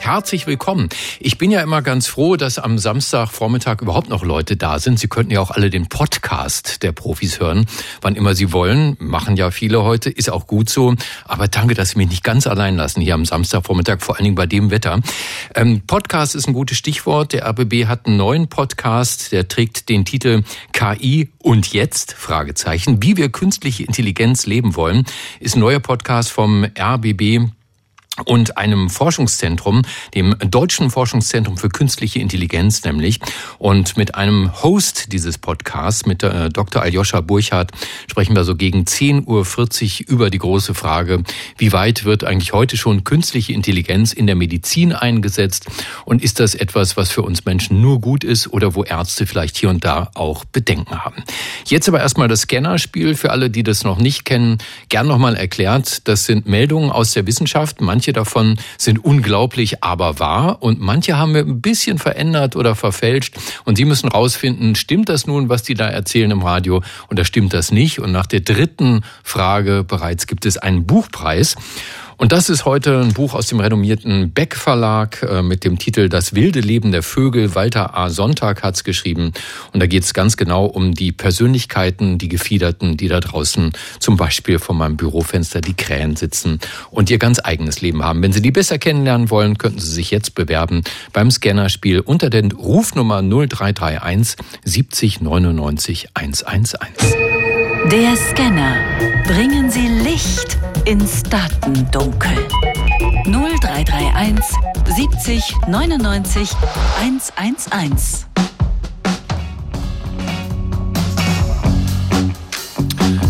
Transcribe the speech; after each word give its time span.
Herzlich 0.00 0.46
willkommen. 0.46 0.88
Ich 1.20 1.38
bin 1.38 1.50
ja 1.50 1.60
immer 1.60 1.82
ganz 1.82 2.06
froh, 2.06 2.36
dass 2.36 2.58
am 2.58 2.78
Samstagvormittag 2.78 3.82
überhaupt 3.82 4.08
noch 4.08 4.24
Leute 4.24 4.56
da 4.56 4.78
sind. 4.78 4.98
Sie 4.98 5.08
könnten 5.08 5.32
ja 5.32 5.40
auch 5.40 5.50
alle 5.50 5.70
den 5.70 5.88
Podcast 5.88 6.82
der 6.82 6.92
Profis 6.92 7.40
hören, 7.40 7.66
wann 8.00 8.14
immer 8.14 8.34
Sie 8.34 8.52
wollen. 8.52 8.96
Machen 9.00 9.36
ja 9.36 9.50
viele 9.50 9.82
heute, 9.82 10.08
ist 10.08 10.30
auch 10.30 10.46
gut 10.46 10.70
so. 10.70 10.94
Aber 11.24 11.48
danke, 11.48 11.74
dass 11.74 11.90
Sie 11.90 11.98
mich 11.98 12.08
nicht 12.08 12.24
ganz 12.24 12.46
allein 12.46 12.76
lassen 12.76 13.00
hier 13.00 13.14
am 13.14 13.24
Samstagvormittag, 13.24 14.00
vor 14.00 14.16
allen 14.16 14.24
Dingen 14.24 14.36
bei 14.36 14.46
dem 14.46 14.70
Wetter. 14.70 15.00
Ähm, 15.54 15.82
Podcast 15.86 16.34
ist 16.34 16.46
ein 16.46 16.54
gutes 16.54 16.78
Stichwort. 16.78 17.32
Der 17.32 17.46
RBB 17.46 17.86
hat 17.86 18.06
einen 18.06 18.16
neuen 18.16 18.48
Podcast, 18.48 19.32
der 19.32 19.48
trägt 19.48 19.88
den 19.88 20.04
Titel 20.04 20.42
KI 20.72 21.28
und 21.42 21.72
jetzt? 21.72 22.12
Fragezeichen. 22.12 23.02
Wie 23.02 23.16
wir 23.16 23.30
künstliche 23.30 23.82
Intelligenz 23.82 24.46
leben 24.46 24.76
wollen, 24.76 25.04
ist 25.40 25.56
ein 25.56 25.60
neuer 25.60 25.80
Podcast 25.80 26.30
vom 26.30 26.64
RBB 26.64 27.50
und 28.24 28.56
einem 28.56 28.90
Forschungszentrum, 28.90 29.82
dem 30.14 30.34
Deutschen 30.38 30.90
Forschungszentrum 30.90 31.56
für 31.56 31.68
künstliche 31.68 32.18
Intelligenz 32.18 32.84
nämlich. 32.84 33.20
Und 33.58 33.96
mit 33.96 34.14
einem 34.14 34.62
Host 34.62 35.12
dieses 35.12 35.38
Podcasts, 35.38 36.06
mit 36.06 36.22
äh, 36.22 36.48
Dr. 36.50 36.82
Aljoscha 36.82 37.20
Burchardt, 37.20 37.72
sprechen 38.08 38.34
wir 38.34 38.44
so 38.44 38.56
gegen 38.56 38.84
10.40 38.84 40.06
Uhr 40.06 40.12
über 40.12 40.30
die 40.30 40.38
große 40.38 40.74
Frage, 40.74 41.22
wie 41.56 41.72
weit 41.72 42.04
wird 42.04 42.24
eigentlich 42.24 42.52
heute 42.52 42.76
schon 42.76 43.04
künstliche 43.04 43.52
Intelligenz 43.52 44.12
in 44.12 44.26
der 44.26 44.36
Medizin 44.36 44.92
eingesetzt? 44.92 45.66
Und 46.04 46.22
ist 46.22 46.40
das 46.40 46.54
etwas, 46.54 46.96
was 46.96 47.10
für 47.10 47.22
uns 47.22 47.44
Menschen 47.44 47.80
nur 47.80 48.00
gut 48.00 48.24
ist 48.24 48.52
oder 48.52 48.74
wo 48.74 48.84
Ärzte 48.84 49.26
vielleicht 49.26 49.56
hier 49.56 49.70
und 49.70 49.84
da 49.84 50.10
auch 50.14 50.44
Bedenken 50.44 51.04
haben? 51.04 51.22
Jetzt 51.66 51.88
aber 51.88 52.00
erstmal 52.00 52.28
das 52.28 52.42
Scannerspiel 52.42 53.14
für 53.14 53.30
alle, 53.30 53.50
die 53.50 53.62
das 53.62 53.84
noch 53.84 53.98
nicht 53.98 54.24
kennen, 54.24 54.58
gern 54.88 55.06
nochmal 55.06 55.36
erklärt. 55.36 56.08
Das 56.08 56.24
sind 56.24 56.46
Meldungen 56.46 56.90
aus 56.90 57.12
der 57.12 57.26
Wissenschaft. 57.26 57.80
Manche 57.80 58.07
Manche 58.08 58.20
davon 58.20 58.56
sind 58.78 59.04
unglaublich, 59.04 59.84
aber 59.84 60.18
wahr 60.18 60.62
und 60.62 60.80
manche 60.80 61.18
haben 61.18 61.34
wir 61.34 61.42
ein 61.42 61.60
bisschen 61.60 61.98
verändert 61.98 62.56
oder 62.56 62.74
verfälscht 62.74 63.36
und 63.66 63.76
Sie 63.76 63.84
müssen 63.84 64.08
rausfinden, 64.08 64.76
stimmt 64.76 65.10
das 65.10 65.26
nun, 65.26 65.50
was 65.50 65.62
die 65.62 65.74
da 65.74 65.88
erzählen 65.88 66.30
im 66.30 66.40
Radio 66.40 66.82
oder 67.10 67.26
stimmt 67.26 67.52
das 67.52 67.70
nicht? 67.70 67.98
Und 67.98 68.10
nach 68.10 68.24
der 68.24 68.40
dritten 68.40 69.02
Frage 69.22 69.84
bereits 69.86 70.26
gibt 70.26 70.46
es 70.46 70.56
einen 70.56 70.86
Buchpreis. 70.86 71.56
Und 72.18 72.32
das 72.32 72.50
ist 72.50 72.64
heute 72.64 73.00
ein 73.00 73.12
Buch 73.12 73.32
aus 73.32 73.46
dem 73.46 73.60
renommierten 73.60 74.32
Beck 74.32 74.56
Verlag 74.56 75.22
äh, 75.22 75.40
mit 75.40 75.64
dem 75.64 75.78
Titel 75.78 76.08
Das 76.08 76.34
wilde 76.34 76.58
Leben 76.58 76.90
der 76.90 77.04
Vögel. 77.04 77.54
Walter 77.54 77.96
A. 77.96 78.10
Sonntag 78.10 78.64
hat's 78.64 78.82
geschrieben. 78.82 79.32
Und 79.72 79.80
da 79.80 79.86
geht 79.86 80.02
es 80.02 80.14
ganz 80.14 80.36
genau 80.36 80.66
um 80.66 80.94
die 80.94 81.12
Persönlichkeiten, 81.12 82.18
die 82.18 82.28
Gefiederten, 82.28 82.96
die 82.96 83.06
da 83.06 83.20
draußen 83.20 83.72
zum 84.00 84.16
Beispiel 84.16 84.58
vor 84.58 84.74
meinem 84.74 84.96
Bürofenster 84.96 85.60
die 85.60 85.74
Krähen 85.74 86.16
sitzen 86.16 86.58
und 86.90 87.08
ihr 87.08 87.18
ganz 87.18 87.38
eigenes 87.42 87.82
Leben 87.82 88.02
haben. 88.02 88.20
Wenn 88.20 88.32
Sie 88.32 88.42
die 88.42 88.50
besser 88.50 88.78
kennenlernen 88.78 89.30
wollen, 89.30 89.56
könnten 89.56 89.78
Sie 89.78 89.92
sich 89.92 90.10
jetzt 90.10 90.34
bewerben 90.34 90.82
beim 91.12 91.30
Scannerspiel 91.30 92.00
unter 92.00 92.30
den 92.30 92.50
Rufnummer 92.50 93.22
0331 93.22 94.44
70 94.64 95.20
99 95.20 96.08
111. 96.14 96.78
Der 97.92 98.16
Scanner. 98.16 98.76
Bringen 99.24 99.70
Sie 99.70 99.86
Licht 99.86 100.58
ins 100.88 101.22
Datendunkel. 101.22 102.48
0331 103.26 104.42
70 104.96 105.54
99 105.68 106.50
111. 106.98 108.26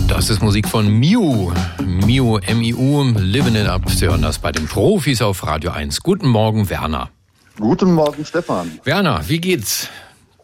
Das 0.07 0.31
ist 0.31 0.41
Musik 0.41 0.69
von 0.69 0.89
Miu. 0.89 1.51
Miu, 1.85 2.37
M-I-U, 2.37 3.03
Living 3.17 3.57
It 3.57 3.67
Up. 3.67 3.91
Sie 3.91 4.07
hören 4.07 4.23
das 4.23 4.39
bei 4.39 4.53
den 4.53 4.67
Profis 4.69 5.21
auf 5.21 5.45
Radio 5.45 5.73
1. 5.73 6.05
Guten 6.05 6.29
Morgen, 6.29 6.71
Werner. 6.71 7.11
Guten 7.59 7.93
Morgen, 7.93 8.25
Stefan. 8.25 8.79
Werner, 8.85 9.21
wie 9.27 9.41
geht's? 9.41 9.89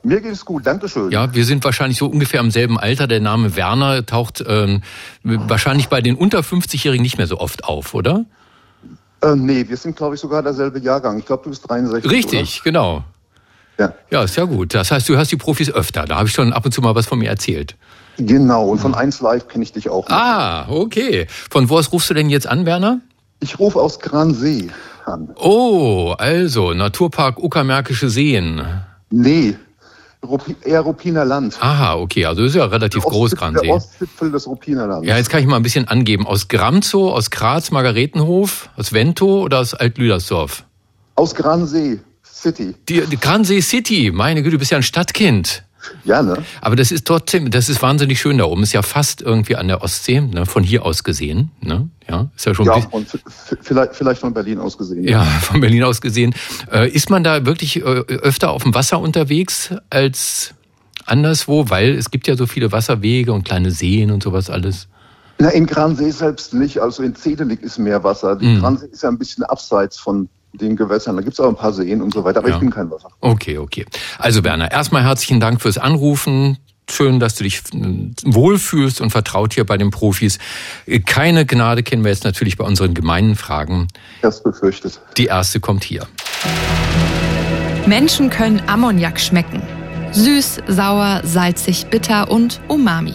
Mir 0.05 0.21
geht 0.21 0.33
es 0.33 0.45
gut, 0.45 0.67
danke 0.67 0.89
schön. 0.89 1.11
Ja, 1.11 1.35
wir 1.35 1.45
sind 1.47 1.65
wahrscheinlich 1.65 1.99
so 1.99 2.07
ungefähr 2.07 2.41
im 2.41 2.51
selben 2.51 2.79
Alter. 2.79 3.07
Der 3.07 3.21
Name 3.21 3.57
Werner 3.57 4.05
taucht 4.05 4.45
ähm, 4.47 4.83
wahrscheinlich 5.23 5.89
bei 5.89 6.03
den 6.03 6.15
unter 6.15 6.41
50-Jährigen 6.41 7.03
nicht 7.03 7.17
mehr 7.17 7.27
so 7.27 7.39
oft 7.39 7.65
auf, 7.65 7.95
oder? 7.95 8.27
Äh, 9.23 9.35
nee, 9.35 9.65
wir 9.67 9.77
sind, 9.79 9.97
glaube 9.97 10.15
ich, 10.15 10.21
sogar 10.21 10.43
derselbe 10.43 10.79
Jahrgang. 10.79 11.19
Ich 11.19 11.25
glaube, 11.25 11.45
du 11.45 11.51
bist 11.51 11.69
63. 11.69 12.11
Richtig, 12.11 12.57
oder? 12.57 12.65
genau. 12.65 13.05
Ja. 13.79 13.95
ja, 14.11 14.23
ist 14.23 14.37
ja 14.37 14.45
gut. 14.45 14.75
Das 14.75 14.91
heißt, 14.91 15.09
du 15.09 15.17
hörst 15.17 15.33
die 15.33 15.37
Profis 15.37 15.71
öfter. 15.71 16.05
Da 16.05 16.17
habe 16.17 16.29
ich 16.29 16.35
schon 16.35 16.53
ab 16.53 16.65
und 16.65 16.73
zu 16.73 16.81
mal 16.83 16.95
was 16.95 17.07
von 17.07 17.19
mir 17.19 17.29
erzählt. 17.29 17.77
Genau, 18.19 18.69
und 18.69 18.79
von 18.79 18.95
1 18.95 19.21
Live 19.21 19.49
kenne 19.49 19.65
ich 19.65 19.73
dich 19.73 19.89
auch. 19.89 20.09
Noch. 20.09 20.17
Ah, 20.17 20.67
okay. 20.69 21.27
Von 21.51 21.69
wo 21.69 21.79
aus 21.79 21.91
rufst 21.93 22.11
du 22.11 22.15
denn 22.15 22.29
jetzt 22.29 22.47
an, 22.47 22.67
Werner? 22.67 23.01
Ich 23.41 23.59
rufe 23.59 23.81
aus 23.81 23.99
Gransee 23.99 24.69
an. 25.07 25.31
Oh, 25.37 26.15
also 26.17 26.73
Naturpark 26.75 27.43
Uckermärkische 27.43 28.09
Seen. 28.09 28.63
Nee, 29.11 29.57
eher 30.65 30.81
Ruppiner 30.81 31.25
Land. 31.25 31.57
Aha, 31.61 31.97
okay, 31.97 32.27
also 32.27 32.43
das 32.43 32.51
ist 32.51 32.57
ja 32.57 32.65
relativ 32.65 33.03
groß, 33.03 33.37
Gransee. 33.37 33.67
Der 33.67 33.75
Ostgipfel 33.75 34.33
des 34.33 34.47
Ruppiner 34.47 34.87
Landes. 34.87 35.09
Ja, 35.09 35.17
jetzt 35.17 35.31
kann 35.31 35.41
ich 35.41 35.47
mal 35.47 35.57
ein 35.57 35.63
bisschen 35.63 35.89
angeben. 35.89 36.27
Aus 36.27 36.49
Gramzow, 36.49 37.13
aus 37.13 37.31
Graz, 37.31 37.71
Margaretenhof, 37.71 38.71
aus 38.77 38.93
Vento 38.93 39.43
oder 39.43 39.61
aus 39.61 39.75
Altlüdersdorf? 39.75 40.65
Aus 41.17 41.35
Gransee 41.35 42.01
City. 42.23 42.75
Die, 42.89 43.01
die 43.03 43.17
Gransee 43.17 43.61
City, 43.61 44.11
meine 44.13 44.43
Güte, 44.43 44.53
du 44.53 44.59
bist 44.59 44.71
ja 44.71 44.79
ein 44.79 44.83
Stadtkind. 44.83 45.65
Ja, 46.05 46.23
ne? 46.23 46.37
Aber 46.61 46.77
das 46.77 46.91
ist 46.91 47.07
trotzdem, 47.07 47.51
das 47.51 47.69
ist 47.69 47.83
wahnsinnig 47.83 48.21
schön 48.21 48.39
da 48.39 48.45
oben. 48.45 48.63
Ist 48.63 48.73
ja 48.73 48.83
fast 48.83 49.23
irgendwie 49.23 49.57
an 49.57 49.69
der 49.69 49.83
Ostsee, 49.83 50.21
ne? 50.21 50.47
von 50.47 50.63
hier 50.63 50.85
aus 50.85 51.05
gesehen. 51.05 51.51
Ne? 51.61 51.89
Ja, 52.09 52.31
ist 52.37 52.47
ja 52.47 52.55
schon. 52.55 52.67
Ja, 52.67 52.77
und 52.91 53.07
vielleicht, 53.63 53.95
vielleicht 53.95 54.21
von 54.21 54.35
Berlin 54.35 54.59
aus 54.59 54.77
gesehen. 54.77 55.05
Ja, 55.05 55.23
von 55.41 55.61
Berlin 55.61 55.83
aus 55.85 56.01
gesehen. 56.01 56.35
Äh, 56.73 56.91
ist 56.91 57.11
man 57.11 57.25
da 57.25 57.47
wirklich 57.47 57.77
äh, 57.77 57.83
öfter 57.83 58.51
auf 58.51 58.63
dem 58.63 58.75
Wasser 58.75 59.01
unterwegs 59.01 59.75
als 59.91 60.55
anderswo? 61.07 61.71
Weil 61.71 61.95
es 61.95 62.11
gibt 62.11 62.27
ja 62.27 62.37
so 62.37 62.47
viele 62.47 62.73
Wasserwege 62.73 63.33
und 63.33 63.45
kleine 63.45 63.71
Seen 63.71 64.11
und 64.11 64.23
sowas 64.23 64.51
alles. 64.51 64.89
Na, 65.39 65.49
in 65.49 65.67
Gransee 65.67 66.11
selbst 66.11 66.55
nicht. 66.55 66.79
Also 66.81 67.03
in 67.03 67.15
Zedelig 67.15 67.63
ist 67.63 67.79
mehr 67.79 68.05
Wasser. 68.05 68.37
Die 68.37 68.47
mhm. 68.47 68.61
Gransee 68.61 68.87
ist 68.87 69.03
ja 69.03 69.09
ein 69.09 69.19
bisschen 69.19 69.45
abseits 69.45 69.99
von 69.99 70.29
den 70.61 70.77
Gewässern. 70.77 71.17
Da 71.17 71.23
gibt 71.23 71.35
es 71.35 71.41
auch 71.41 71.49
ein 71.49 71.57
paar 71.57 71.73
Seen 71.73 72.01
und 72.03 72.13
so 72.15 72.25
weiter, 72.25 72.39
aber 72.39 72.49
ja. 72.49 72.55
ich 72.55 72.61
bin 72.61 72.71
kein 72.71 72.91
Wasser. 72.91 73.09
Okay, 73.21 73.59
okay. 73.59 73.85
Also 74.19 74.45
Werner, 74.45 74.71
erstmal 74.71 75.03
herzlichen 75.03 75.41
Dank 75.41 75.61
fürs 75.61 75.79
Anrufen. 75.79 76.59
Schön, 76.91 77.19
dass 77.19 77.35
du 77.37 77.45
dich 77.45 77.63
wohlfühlst 78.25 79.01
und 79.01 79.11
vertraut 79.11 79.55
hier 79.55 79.65
bei 79.65 79.79
den 79.79 79.91
Profis. 79.91 80.39
Keine 81.07 81.47
Gnade 81.47 81.83
kennen 81.83 82.05
wir 82.05 82.11
jetzt 82.11 82.25
natürlich 82.25 82.59
bei 82.59 82.65
unseren 82.65 82.93
gemeinen 82.93 83.37
Fragen. 83.37 83.89
Das 84.21 84.43
befürchtet. 84.43 85.01
Die 85.17 85.27
erste 85.27 85.61
kommt 85.61 85.83
hier. 85.83 86.07
Menschen 87.87 88.29
können 88.29 88.63
Ammoniak 88.67 89.19
schmecken. 89.19 89.63
Süß, 90.15 90.63
sauer, 90.69 91.23
salzig, 91.25 91.87
bitter 91.87 92.31
und 92.31 92.61
umami. 92.69 93.15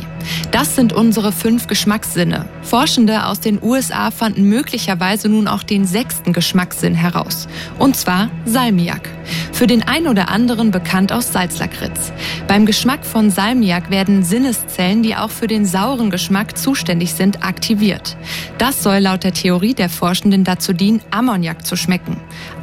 Das 0.52 0.76
sind 0.76 0.92
unsere 0.92 1.32
fünf 1.32 1.68
Geschmackssinne. 1.68 2.46
Forschende 2.62 3.26
aus 3.26 3.40
den 3.40 3.64
USA 3.64 4.12
fanden 4.12 4.44
möglicherweise 4.44 5.30
nun 5.30 5.48
auch 5.48 5.64
den 5.64 5.86
sechsten 5.86 6.34
Geschmackssinn 6.34 6.94
heraus. 6.96 7.48
Und 7.78 7.96
zwar 7.96 8.30
Salmiak. 8.46 9.10
Für 9.54 9.66
den 9.66 9.88
einen 9.88 10.08
oder 10.08 10.30
anderen 10.30 10.72
bekannt 10.72 11.14
aus 11.14 11.32
Salzlakritz. 11.32 12.12
Beim 12.48 12.66
Geschmack 12.66 13.06
von 13.06 13.30
Salmiak 13.30 13.90
werden 13.90 14.24
Sinneszellen, 14.24 15.02
die 15.02 15.16
auch 15.16 15.32
für 15.32 15.48
den 15.48 15.66
sauren 15.66 16.10
Geschmack 16.10 16.58
zuständig 16.58 17.14
sind, 17.14 17.44
aktiviert. 17.44 18.18
Das 18.58 18.84
soll 18.84 19.00
laut 19.00 19.24
der 19.24 19.34
Theorie 19.34 19.74
der 19.74 19.90
Forschenden 19.90 20.44
dazu 20.44 20.74
dienen, 20.74 21.02
Ammoniak 21.12 21.66
zu 21.66 21.76
schmecken. 21.76 22.18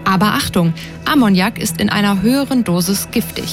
Aber 0.05 0.35
Achtung, 0.35 0.75
Ammoniak 1.05 1.59
ist 1.59 1.81
in 1.81 1.89
einer 1.89 2.23
höheren 2.23 2.65
Dosis 2.65 3.09
giftig. 3.11 3.51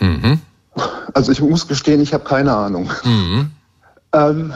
Mhm. 0.00 0.40
Also 1.14 1.32
ich 1.32 1.40
muss 1.40 1.68
gestehen, 1.68 2.00
ich 2.00 2.14
habe 2.14 2.24
keine 2.24 2.54
Ahnung. 2.54 2.90
Mhm. 3.04 3.50
Ähm, 4.12 4.54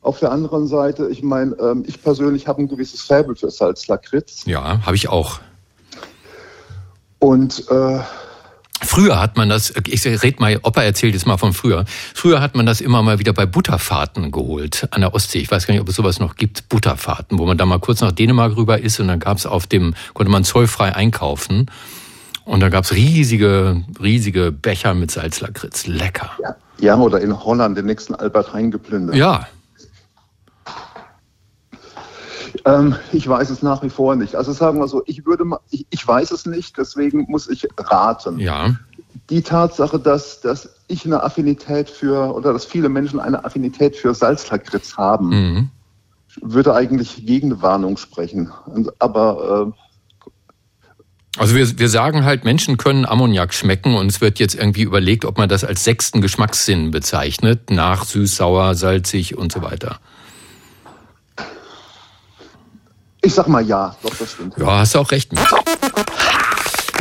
auf 0.00 0.18
der 0.18 0.32
anderen 0.32 0.66
Seite, 0.66 1.08
ich 1.08 1.22
meine, 1.22 1.54
ähm, 1.60 1.84
ich 1.86 2.02
persönlich 2.02 2.48
habe 2.48 2.62
ein 2.62 2.68
gewisses 2.68 3.02
Faible 3.02 3.36
für 3.36 3.50
Salzlakritz. 3.50 4.44
Ja, 4.46 4.84
habe 4.84 4.96
ich 4.96 5.08
auch. 5.08 5.40
Und 7.18 7.68
äh, 7.70 8.00
Früher 8.84 9.20
hat 9.20 9.36
man 9.36 9.48
das, 9.48 9.72
ich 9.86 10.04
red 10.04 10.40
mal, 10.40 10.58
Opa 10.64 10.82
erzählt 10.82 11.14
jetzt 11.14 11.26
mal 11.26 11.36
von 11.36 11.52
früher. 11.52 11.84
Früher 12.14 12.40
hat 12.40 12.56
man 12.56 12.66
das 12.66 12.80
immer 12.80 13.02
mal 13.02 13.20
wieder 13.20 13.32
bei 13.32 13.46
Butterfahrten 13.46 14.32
geholt 14.32 14.88
an 14.90 15.02
der 15.02 15.14
Ostsee. 15.14 15.38
Ich 15.38 15.50
weiß 15.50 15.66
gar 15.66 15.72
nicht, 15.72 15.80
ob 15.80 15.88
es 15.88 15.94
sowas 15.94 16.18
noch 16.18 16.34
gibt, 16.34 16.68
Butterfahrten, 16.68 17.38
wo 17.38 17.46
man 17.46 17.56
da 17.56 17.64
mal 17.64 17.78
kurz 17.78 18.00
nach 18.00 18.12
Dänemark 18.12 18.56
rüber 18.56 18.80
ist 18.80 18.98
und 18.98 19.08
dann 19.08 19.20
gab 19.20 19.38
es 19.38 19.46
auf 19.46 19.68
dem, 19.68 19.94
konnte 20.14 20.32
man 20.32 20.42
zollfrei 20.42 20.94
einkaufen. 20.94 21.70
Und 22.44 22.60
da 22.60 22.68
gab 22.68 22.84
es 22.84 22.92
riesige, 22.92 23.84
riesige 24.00 24.52
Becher 24.52 24.94
mit 24.94 25.10
Salzlakritz. 25.10 25.86
Lecker. 25.86 26.30
Ja, 26.42 26.56
ja, 26.80 26.96
oder 26.96 27.20
in 27.20 27.44
Holland 27.44 27.76
den 27.78 27.86
nächsten 27.86 28.14
Albert 28.14 28.52
Heijn 28.52 28.70
geplündert. 28.70 29.14
Ja. 29.14 29.46
Ähm, 32.64 32.96
ich 33.12 33.26
weiß 33.28 33.50
es 33.50 33.62
nach 33.62 33.82
wie 33.82 33.90
vor 33.90 34.16
nicht. 34.16 34.34
Also 34.34 34.52
sagen 34.52 34.78
wir 34.78 34.88
so, 34.88 35.02
ich 35.06 35.24
würde 35.26 35.44
mal, 35.44 35.60
ich, 35.70 35.86
ich 35.90 36.06
weiß 36.06 36.30
es 36.30 36.46
nicht, 36.46 36.76
deswegen 36.78 37.26
muss 37.28 37.48
ich 37.48 37.66
raten. 37.78 38.38
Ja. 38.38 38.76
Die 39.30 39.42
Tatsache, 39.42 39.98
dass, 39.98 40.40
dass 40.40 40.68
ich 40.88 41.04
eine 41.06 41.22
Affinität 41.22 41.88
für 41.88 42.34
oder 42.34 42.52
dass 42.52 42.64
viele 42.64 42.88
Menschen 42.88 43.20
eine 43.20 43.44
Affinität 43.44 43.96
für 43.96 44.14
Salzlakritz 44.14 44.96
haben, 44.96 45.28
mhm. 45.28 45.70
würde 46.40 46.74
eigentlich 46.74 47.26
gegen 47.26 47.52
eine 47.52 47.62
Warnung 47.62 47.96
sprechen. 47.96 48.50
Aber 48.98 49.72
äh, 49.72 49.91
also 51.38 51.54
wir, 51.54 51.78
wir 51.78 51.88
sagen 51.88 52.24
halt, 52.24 52.44
Menschen 52.44 52.76
können 52.76 53.06
Ammoniak 53.06 53.54
schmecken 53.54 53.94
und 53.94 54.08
es 54.08 54.20
wird 54.20 54.38
jetzt 54.38 54.54
irgendwie 54.54 54.82
überlegt, 54.82 55.24
ob 55.24 55.38
man 55.38 55.48
das 55.48 55.64
als 55.64 55.82
sechsten 55.84 56.20
Geschmackssinn 56.20 56.90
bezeichnet, 56.90 57.70
nach 57.70 58.04
süß, 58.04 58.36
sauer, 58.36 58.74
salzig 58.74 59.38
und 59.38 59.50
so 59.50 59.62
weiter. 59.62 59.98
Ich 63.22 63.34
sag 63.34 63.46
mal 63.46 63.64
ja, 63.64 63.96
doch, 64.02 64.14
das 64.16 64.32
stimmt. 64.32 64.58
Ja, 64.58 64.78
hast 64.78 64.94
du 64.94 64.98
auch 64.98 65.10
recht 65.10 65.32
mit. 65.32 65.40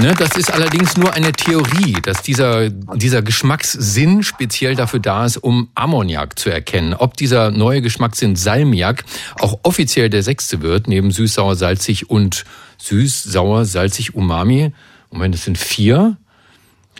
Ne, 0.01 0.15
das 0.17 0.35
ist 0.35 0.51
allerdings 0.51 0.97
nur 0.97 1.13
eine 1.13 1.31
Theorie, 1.31 1.95
dass 2.01 2.23
dieser, 2.23 2.71
dieser 2.71 3.21
Geschmackssinn 3.21 4.23
speziell 4.23 4.73
dafür 4.73 4.99
da 4.99 5.25
ist, 5.25 5.37
um 5.37 5.69
Ammoniak 5.75 6.39
zu 6.39 6.49
erkennen. 6.49 6.95
Ob 6.95 7.15
dieser 7.17 7.51
neue 7.51 7.83
Geschmackssinn 7.83 8.35
Salmiak 8.35 9.03
auch 9.39 9.59
offiziell 9.61 10.09
der 10.09 10.23
sechste 10.23 10.63
wird, 10.63 10.87
neben 10.87 11.11
süß, 11.11 11.35
sauer, 11.35 11.55
salzig 11.55 12.09
und 12.09 12.45
süß, 12.79 13.25
sauer, 13.25 13.65
salzig, 13.65 14.15
umami. 14.15 14.73
Moment, 15.11 15.35
es 15.35 15.43
sind 15.43 15.59
vier. 15.59 16.17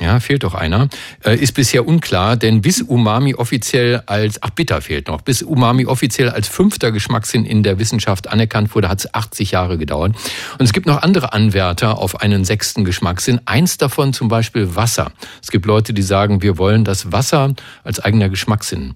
Ja, 0.02 0.20
fehlt 0.20 0.44
doch 0.44 0.56
einer. 0.56 0.90
Äh, 1.24 1.36
ist 1.36 1.54
bisher 1.54 1.88
unklar, 1.88 2.36
denn 2.36 2.62
bis 2.62 2.82
Umami 2.82 3.36
offiziell 3.36 4.02
als, 4.08 4.42
ach 4.42 4.50
bitter 4.50 4.82
fehlt 4.82 5.08
noch, 5.08 5.22
bis 5.22 5.44
Umami 5.44 5.86
offiziell 5.86 6.30
als 6.30 6.48
fünfter 6.48 6.92
Geschmackssinn 6.92 7.46
in 7.46 7.62
der 7.62 7.78
Wissenschaft 7.78 8.28
anerkannt 8.28 8.74
wurde, 8.74 8.90
hat 8.90 9.02
es 9.02 9.14
80 9.14 9.52
Jahre 9.52 9.78
gedauert. 9.78 10.16
Und 10.58 10.66
es 10.66 10.74
gibt 10.74 10.88
noch 10.88 11.04
andere 11.04 11.34
Anwärter 11.34 12.00
auf 12.00 12.20
einen 12.20 12.46
sechsten 12.46 12.84
Geschmackssinn. 12.84 13.42
Eins 13.46 13.78
davon 13.78 14.12
zum 14.12 14.28
Beispiel 14.28 14.76
Wasser. 14.76 15.12
Es 15.40 15.52
gibt 15.52 15.68
Leute, 15.68 15.94
die 15.94 16.02
sagen, 16.02 16.42
wir 16.42 16.58
wollen, 16.58 16.84
dass 16.84 17.12
Wasser 17.12 17.54
als 17.84 18.00
eigener 18.00 18.30
Geschmackssinn 18.30 18.96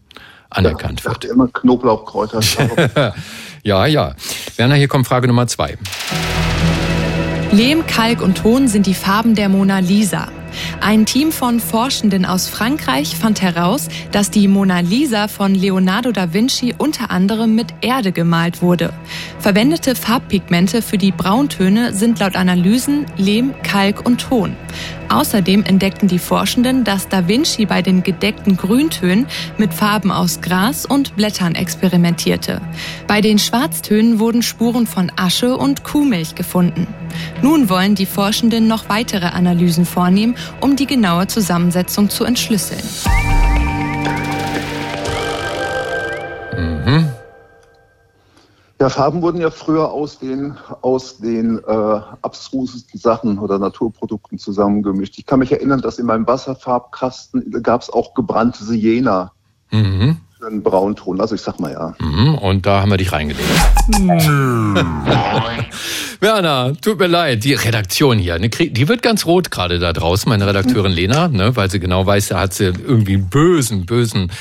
anerkannt 0.50 1.04
ja, 1.04 1.12
ich 1.12 1.22
wird. 1.22 1.26
immer 1.32 1.48
Knoblauchkräuter. 1.50 2.40
ja, 3.64 3.86
ja. 3.86 4.16
Werner, 4.58 4.76
hier 4.76 4.88
kommt 4.88 5.06
Frage 5.06 5.28
Nummer 5.28 5.46
zwei. 5.46 5.78
Lehm, 7.52 7.86
Kalk 7.86 8.22
und 8.22 8.40
Ton 8.40 8.68
sind 8.68 8.88
die 8.88 8.96
Farben 8.96 9.36
der 9.36 9.50
Mona 9.50 9.80
Lisa. 9.80 10.30
Ein 10.82 11.06
Team 11.06 11.32
von 11.32 11.60
Forschenden 11.60 12.26
aus 12.26 12.48
Frankreich 12.48 13.16
fand 13.16 13.42
heraus, 13.42 13.88
dass 14.12 14.32
die 14.32 14.48
Mona 14.48 14.80
Lisa 14.80 15.28
von 15.28 15.56
Leonardo 15.56 16.12
da 16.12 16.34
Vinci 16.34 16.74
unter 16.78 17.12
anderem 17.12 17.56
mit 17.56 17.74
Erde 17.82 18.12
gemalt 18.12 18.62
wurde. 18.62 18.94
Verwendete 19.40 19.96
Farbpigmente 19.96 20.82
für 20.82 20.98
die 20.98 21.12
Brauntöne 21.12 21.94
sind 21.94 22.20
laut 22.20 22.36
Analysen 22.36 23.06
Lehm, 23.18 23.54
Kalk 23.64 24.06
und 24.06 24.22
Ton. 24.22 24.56
Außerdem 25.10 25.64
entdeckten 25.64 26.08
die 26.08 26.20
Forschenden, 26.20 26.84
dass 26.84 27.08
Da 27.08 27.28
Vinci 27.28 27.66
bei 27.66 27.82
den 27.82 28.04
gedeckten 28.04 28.58
Grüntönen 28.58 29.28
mit 29.58 29.74
Farben 29.74 30.12
aus 30.12 30.42
Gras 30.42 30.86
und 30.86 31.16
Blättern 31.16 31.56
experimentierte. 31.56 32.62
Bei 33.08 33.22
den 33.22 33.40
Schwarztönen 33.40 34.20
wurden 34.20 34.42
Spuren 34.42 34.88
von 34.88 35.12
Asche 35.16 35.58
und 35.58 35.84
Kuhmilch 35.84 36.36
gefunden. 36.36 36.88
Nun 37.42 37.70
wollen 37.70 37.96
die 37.96 38.06
Forschenden 38.06 38.68
noch 38.68 38.90
weitere 38.90 39.28
Analysen 39.28 39.86
vornehmen, 39.86 40.36
um 40.62 40.76
die 40.76 40.88
genaue 40.88 41.28
Zusammensetzung 41.28 42.10
zu 42.10 42.24
entschlüsseln. 42.24 42.84
Ja, 48.80 48.90
Farben 48.90 49.22
wurden 49.22 49.40
ja 49.40 49.52
früher 49.52 49.92
aus 49.92 50.20
den, 50.20 50.58
aus 50.82 51.18
den 51.18 51.60
äh, 51.60 52.02
abstrusesten 52.22 53.00
Sachen 53.00 53.40
oder 53.40 53.58
Naturprodukten 53.58 54.38
zusammengemischt. 54.38 55.18
Ich 55.18 55.26
kann 55.26 55.40
mich 55.40 55.52
erinnern, 55.52 55.82
dass 55.82 55.98
in 55.98 56.06
meinem 56.06 56.28
Wasserfarbkasten 56.28 57.64
gab 57.64 57.82
es 57.82 57.90
auch 57.90 58.14
gebrannte 58.14 58.64
Siena. 58.66 59.32
Mhm 59.72 60.18
einen 60.44 60.64
Braunton. 60.64 61.22
Also 61.22 61.36
ich 61.36 61.42
sag 61.42 61.60
mal 61.60 61.72
ja. 61.72 61.96
Mhm, 62.00 62.36
und 62.36 62.66
da 62.66 62.82
haben 62.82 62.92
wir 62.92 62.98
dich 62.98 63.12
reingelegt. 63.12 63.48
Werner, 66.20 66.74
tut 66.82 67.00
mir 67.00 67.08
leid, 67.08 67.44
die 67.44 67.54
Redaktion 67.54 68.18
hier, 68.18 68.40
ne, 68.40 68.50
die 68.50 68.88
wird 68.88 69.02
ganz 69.02 69.26
rot 69.26 69.52
gerade 69.52 69.80
da 69.80 69.94
draußen, 69.94 70.30
meine 70.30 70.48
Redakteurin 70.48 70.92
Lena, 70.92 71.28
ne, 71.28 71.56
weil 71.56 71.70
sie 71.70 71.80
genau 71.80 72.06
weiß, 72.06 72.30
da 72.30 72.40
hat 72.40 72.54
sie 72.54 72.66
irgendwie 72.66 73.18
bösen, 73.18 73.86
bösen 73.86 74.32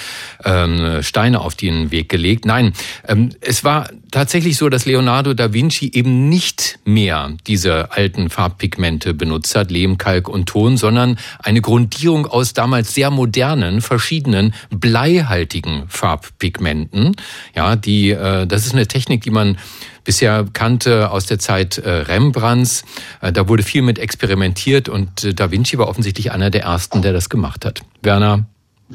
ähm, 0.44 1.02
Steine 1.02 1.40
auf 1.40 1.54
den 1.54 1.90
Weg 1.90 2.08
gelegt. 2.08 2.46
Nein, 2.46 2.72
ähm, 3.06 3.30
es 3.40 3.64
war 3.64 3.88
tatsächlich 4.10 4.56
so, 4.56 4.68
dass 4.68 4.86
Leonardo 4.86 5.34
da 5.34 5.52
Vinci 5.52 5.90
eben 5.92 6.28
nicht 6.28 6.78
mehr 6.84 7.32
diese 7.46 7.92
alten 7.92 8.30
Farbpigmente 8.30 9.12
benutzt 9.14 9.54
hat, 9.54 9.70
Lehm, 9.70 9.98
Kalk 9.98 10.28
und 10.28 10.46
Ton, 10.46 10.76
sondern 10.76 11.18
eine 11.40 11.60
Grundierung 11.60 12.26
aus 12.26 12.54
damals 12.54 12.94
sehr 12.94 13.10
modernen, 13.10 13.80
verschiedenen, 13.80 14.54
bleihaltigen 14.70 15.83
Farbpigmenten. 15.88 17.16
Ja, 17.54 17.76
die, 17.76 18.10
äh, 18.10 18.46
das 18.46 18.66
ist 18.66 18.72
eine 18.72 18.86
Technik, 18.86 19.22
die 19.22 19.30
man 19.30 19.58
bisher 20.04 20.44
kannte 20.52 21.10
aus 21.10 21.26
der 21.26 21.38
Zeit 21.38 21.78
äh, 21.78 21.90
Rembrandts. 21.90 22.84
Äh, 23.20 23.32
da 23.32 23.48
wurde 23.48 23.62
viel 23.62 23.82
mit 23.82 23.98
experimentiert 23.98 24.88
und 24.88 25.38
Da 25.38 25.50
Vinci 25.50 25.78
war 25.78 25.88
offensichtlich 25.88 26.32
einer 26.32 26.50
der 26.50 26.62
ersten, 26.62 27.02
der 27.02 27.12
das 27.12 27.28
gemacht 27.28 27.64
hat. 27.64 27.80
Werner, 28.02 28.44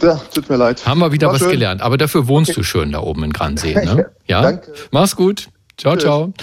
ja, 0.02 0.16
tut 0.34 0.50
mir 0.50 0.58
leid. 0.58 0.86
Haben 0.86 1.00
wir 1.00 1.12
wieder 1.12 1.28
War 1.28 1.34
was 1.34 1.42
schön. 1.42 1.52
gelernt. 1.52 1.82
Aber 1.82 1.98
dafür 1.98 2.28
wohnst 2.28 2.52
okay. 2.52 2.60
du 2.60 2.64
schön 2.64 2.92
da 2.92 3.00
oben 3.02 3.24
in 3.24 3.34
Gransee, 3.34 3.74
ne? 3.74 4.12
Ja. 4.28 4.42
Danke. 4.44 4.74
Mach's 4.92 5.16
gut. 5.16 5.50
Ciao, 5.80 5.96
ciao. 5.96 6.34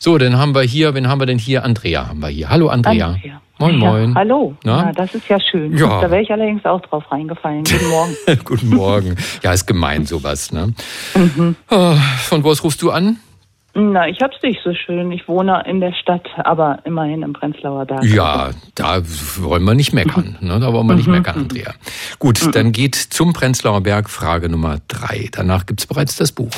So, 0.00 0.18
dann 0.18 0.36
haben 0.36 0.54
wir 0.54 0.60
hier, 0.60 0.92
wen 0.92 1.08
haben 1.08 1.18
wir 1.18 1.24
denn 1.24 1.38
hier? 1.38 1.64
Andrea 1.64 2.08
haben 2.08 2.20
wir 2.20 2.28
hier. 2.28 2.50
Hallo, 2.50 2.68
Andrea. 2.68 3.14
Andrea. 3.14 3.40
Moin, 3.58 3.78
moin. 3.78 4.08
Ja, 4.10 4.14
hallo. 4.16 4.54
Na? 4.64 4.86
Ja, 4.86 4.92
das 4.92 5.14
ist 5.14 5.28
ja 5.28 5.38
schön. 5.40 5.78
Ja. 5.78 6.02
Da 6.02 6.10
wäre 6.10 6.20
ich 6.20 6.30
allerdings 6.30 6.62
auch 6.66 6.80
drauf 6.82 7.10
reingefallen. 7.10 7.64
Guten 7.64 7.88
Morgen. 7.88 8.16
Guten 8.44 8.68
Morgen. 8.68 9.16
Ja, 9.42 9.52
ist 9.54 9.66
gemein 9.66 10.04
sowas, 10.04 10.52
ne? 10.52 10.74
Mhm. 11.14 11.56
Oh, 11.70 11.94
von 12.18 12.44
wo 12.44 12.50
aus 12.50 12.62
rufst 12.64 12.82
du 12.82 12.90
an? 12.90 13.16
Na, 13.74 14.06
ich 14.06 14.20
hab's 14.20 14.36
nicht 14.42 14.60
so 14.62 14.74
schön. 14.74 15.10
Ich 15.10 15.26
wohne 15.26 15.62
in 15.66 15.80
der 15.80 15.94
Stadt, 15.94 16.28
aber 16.44 16.80
immerhin 16.84 17.22
im 17.22 17.32
Prenzlauer 17.32 17.86
Berg. 17.86 18.04
Ja, 18.04 18.50
da 18.74 19.00
wollen 19.38 19.64
wir 19.64 19.74
nicht 19.74 19.94
meckern. 19.94 20.36
Ne? 20.40 20.60
Da 20.60 20.70
wollen 20.74 20.86
wir 20.86 20.96
nicht 20.96 21.06
mhm. 21.06 21.14
meckern, 21.14 21.36
Andrea. 21.38 21.72
Gut, 22.18 22.44
mhm. 22.44 22.52
dann 22.52 22.72
geht 22.72 22.96
zum 22.96 23.32
Prenzlauer 23.32 23.80
Berg 23.80 24.10
Frage 24.10 24.50
Nummer 24.50 24.80
drei. 24.88 25.30
Danach 25.32 25.64
gibt's 25.64 25.86
bereits 25.86 26.16
das 26.16 26.32
Buch. 26.32 26.50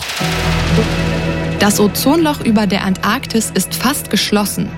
Das 1.59 1.81
Ozonloch 1.81 2.41
über 2.41 2.67
der 2.67 2.85
Antarktis 2.85 3.51
ist 3.55 3.75
fast 3.75 4.11
geschlossen. 4.11 4.69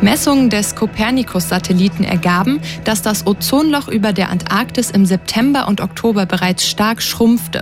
Messungen 0.00 0.50
des 0.50 0.74
Copernicus-Satelliten 0.74 2.04
ergaben, 2.04 2.60
dass 2.84 3.02
das 3.02 3.26
Ozonloch 3.26 3.88
über 3.88 4.12
der 4.12 4.30
Antarktis 4.30 4.90
im 4.90 5.06
September 5.06 5.68
und 5.68 5.80
Oktober 5.80 6.26
bereits 6.26 6.66
stark 6.66 7.02
schrumpfte. 7.02 7.60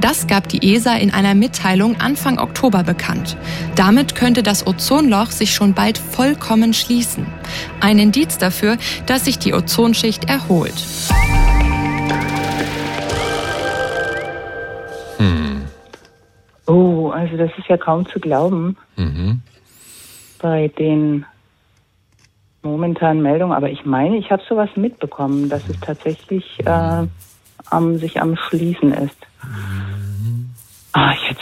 Das 0.00 0.26
gab 0.26 0.48
die 0.48 0.74
ESA 0.74 0.94
in 0.94 1.12
einer 1.12 1.34
Mitteilung 1.34 2.00
Anfang 2.00 2.38
Oktober 2.38 2.82
bekannt. 2.82 3.36
Damit 3.74 4.14
könnte 4.14 4.42
das 4.42 4.66
Ozonloch 4.66 5.30
sich 5.30 5.54
schon 5.54 5.74
bald 5.74 5.98
vollkommen 5.98 6.72
schließen. 6.72 7.26
Ein 7.80 7.98
Indiz 7.98 8.38
dafür, 8.38 8.78
dass 9.06 9.24
sich 9.24 9.38
die 9.38 9.52
Ozonschicht 9.52 10.28
erholt. 10.28 10.74
Oh, 16.66 17.10
also 17.10 17.36
das 17.36 17.50
ist 17.58 17.68
ja 17.68 17.76
kaum 17.76 18.06
zu 18.06 18.18
glauben. 18.20 18.76
Mhm. 18.96 19.42
Bei 20.40 20.68
den 20.68 21.24
momentanen 22.62 23.22
Meldungen, 23.22 23.54
aber 23.54 23.70
ich 23.70 23.84
meine, 23.84 24.16
ich 24.16 24.30
habe 24.30 24.42
sowas 24.48 24.70
mitbekommen, 24.76 25.48
dass 25.48 25.68
es 25.68 25.78
tatsächlich 25.80 26.58
äh, 26.64 27.06
am, 27.70 27.98
sich 27.98 28.20
am 28.20 28.36
Schließen 28.36 28.92
ist. 28.92 29.16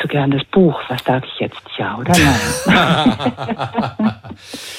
So 0.02 0.08
gern 0.08 0.32
das 0.32 0.42
Buch. 0.50 0.78
Was 0.88 1.04
sage 1.04 1.26
ich 1.32 1.40
jetzt? 1.40 1.60
Ja 1.78 1.96
oder 1.96 2.12
nein? 2.12 4.14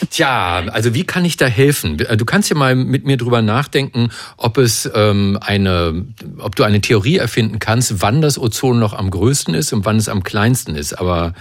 Tja, 0.09 0.63
also 0.71 0.93
wie 0.93 1.05
kann 1.05 1.23
ich 1.23 1.37
da 1.37 1.45
helfen? 1.45 1.97
Du 1.97 2.25
kannst 2.25 2.49
ja 2.49 2.57
mal 2.57 2.75
mit 2.75 3.05
mir 3.05 3.15
drüber 3.15 3.41
nachdenken, 3.41 4.09
ob 4.35 4.57
es 4.57 4.89
ähm, 4.93 5.39
eine, 5.41 6.05
ob 6.39 6.57
du 6.57 6.63
eine 6.63 6.81
Theorie 6.81 7.17
erfinden 7.17 7.59
kannst, 7.59 8.01
wann 8.01 8.21
das 8.21 8.37
Ozon 8.37 8.79
noch 8.79 8.93
am 8.93 9.09
größten 9.09 9.53
ist 9.53 9.71
und 9.71 9.85
wann 9.85 9.97
es 9.97 10.09
am 10.09 10.23
kleinsten 10.23 10.75
ist. 10.75 10.93
Aber 10.93 11.33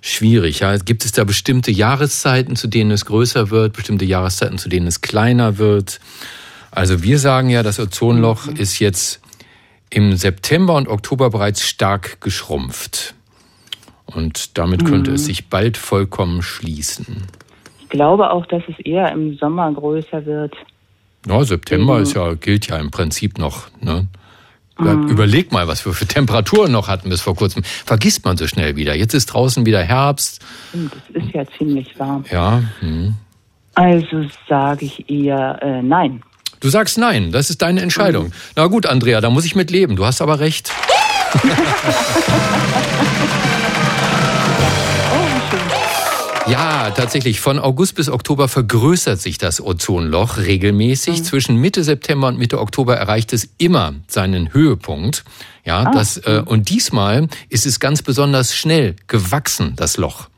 schwierig. 0.00 0.60
Ja? 0.60 0.76
Gibt 0.76 1.04
es 1.04 1.12
da 1.12 1.24
bestimmte 1.24 1.72
Jahreszeiten, 1.72 2.54
zu 2.54 2.68
denen 2.68 2.92
es 2.92 3.06
größer 3.06 3.50
wird, 3.50 3.72
bestimmte 3.72 4.04
Jahreszeiten, 4.04 4.58
zu 4.58 4.68
denen 4.68 4.86
es 4.86 5.00
kleiner 5.00 5.58
wird? 5.58 6.00
Also 6.70 7.02
wir 7.02 7.18
sagen 7.18 7.50
ja, 7.50 7.64
das 7.64 7.80
Ozonloch 7.80 8.46
mhm. 8.46 8.56
ist 8.56 8.78
jetzt 8.78 9.20
im 9.90 10.16
September 10.16 10.76
und 10.76 10.88
Oktober 10.88 11.30
bereits 11.30 11.62
stark 11.66 12.20
geschrumpft. 12.20 13.14
Und 14.06 14.58
damit 14.58 14.84
könnte 14.84 15.10
mhm. 15.10 15.16
es 15.16 15.26
sich 15.26 15.48
bald 15.48 15.76
vollkommen 15.76 16.42
schließen. 16.42 17.24
Ich 17.80 17.88
glaube 17.88 18.30
auch, 18.30 18.46
dass 18.46 18.62
es 18.68 18.78
eher 18.84 19.10
im 19.12 19.36
Sommer 19.36 19.72
größer 19.72 20.24
wird. 20.26 20.54
Ja, 21.26 21.44
September 21.44 21.96
mhm. 21.96 22.02
ist 22.02 22.14
ja, 22.14 22.34
gilt 22.34 22.68
ja 22.68 22.78
im 22.78 22.90
Prinzip 22.90 23.38
noch. 23.38 23.68
Ne? 23.80 24.08
Mhm. 24.78 25.08
Überleg 25.08 25.52
mal, 25.52 25.68
was 25.68 25.84
wir 25.84 25.92
für 25.92 26.06
Temperaturen 26.06 26.72
noch 26.72 26.88
hatten 26.88 27.10
bis 27.10 27.20
vor 27.20 27.36
kurzem. 27.36 27.62
Vergisst 27.64 28.24
man 28.24 28.36
so 28.36 28.46
schnell 28.46 28.76
wieder. 28.76 28.94
Jetzt 28.94 29.14
ist 29.14 29.26
draußen 29.26 29.66
wieder 29.66 29.82
Herbst. 29.82 30.42
Das 30.72 31.22
ist 31.24 31.34
ja 31.34 31.44
ziemlich 31.58 31.98
warm. 31.98 32.24
Ja. 32.30 32.62
Hm. 32.80 33.14
Also 33.74 34.26
sage 34.48 34.86
ich 34.86 35.08
eher 35.08 35.62
äh, 35.62 35.82
nein. 35.82 36.22
Du 36.60 36.68
sagst 36.68 36.98
nein, 36.98 37.32
das 37.32 37.50
ist 37.50 37.62
deine 37.62 37.80
Entscheidung. 37.80 38.26
Mhm. 38.26 38.32
Na 38.54 38.66
gut, 38.66 38.86
Andrea, 38.86 39.20
da 39.20 39.30
muss 39.30 39.44
ich 39.44 39.56
mit 39.56 39.70
leben. 39.70 39.96
Du 39.96 40.04
hast 40.04 40.20
aber 40.20 40.40
recht. 40.40 40.70
Ja, 46.50 46.90
tatsächlich. 46.90 47.38
Von 47.38 47.60
August 47.60 47.94
bis 47.94 48.08
Oktober 48.08 48.48
vergrößert 48.48 49.20
sich 49.20 49.38
das 49.38 49.60
Ozonloch 49.60 50.36
regelmäßig. 50.38 51.20
Mhm. 51.20 51.24
Zwischen 51.24 51.56
Mitte 51.56 51.84
September 51.84 52.26
und 52.26 52.38
Mitte 52.38 52.58
Oktober 52.58 52.96
erreicht 52.96 53.32
es 53.32 53.50
immer 53.58 53.94
seinen 54.08 54.52
Höhepunkt. 54.52 55.22
Ja, 55.64 55.84
ah. 55.84 55.90
das, 55.92 56.16
äh, 56.16 56.42
und 56.44 56.68
diesmal 56.68 57.28
ist 57.50 57.66
es 57.66 57.78
ganz 57.78 58.02
besonders 58.02 58.56
schnell 58.56 58.96
gewachsen, 59.06 59.74
das 59.76 59.96
Loch. 59.96 60.29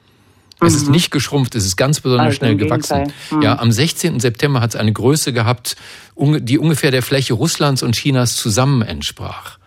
Es 0.64 0.74
ist 0.74 0.86
mhm. 0.86 0.92
nicht 0.92 1.10
geschrumpft, 1.10 1.54
es 1.54 1.66
ist 1.66 1.76
ganz 1.76 2.00
besonders 2.00 2.26
also 2.26 2.36
schnell 2.36 2.56
gewachsen. 2.56 3.12
Mhm. 3.30 3.42
Ja, 3.42 3.58
am 3.58 3.72
16. 3.72 4.20
September 4.20 4.60
hat 4.60 4.70
es 4.70 4.76
eine 4.76 4.92
Größe 4.92 5.32
gehabt, 5.32 5.76
die 6.16 6.58
ungefähr 6.58 6.90
der 6.90 7.02
Fläche 7.02 7.34
Russlands 7.34 7.82
und 7.82 7.94
Chinas 7.94 8.36
zusammen 8.36 8.82
entsprach. 8.82 9.58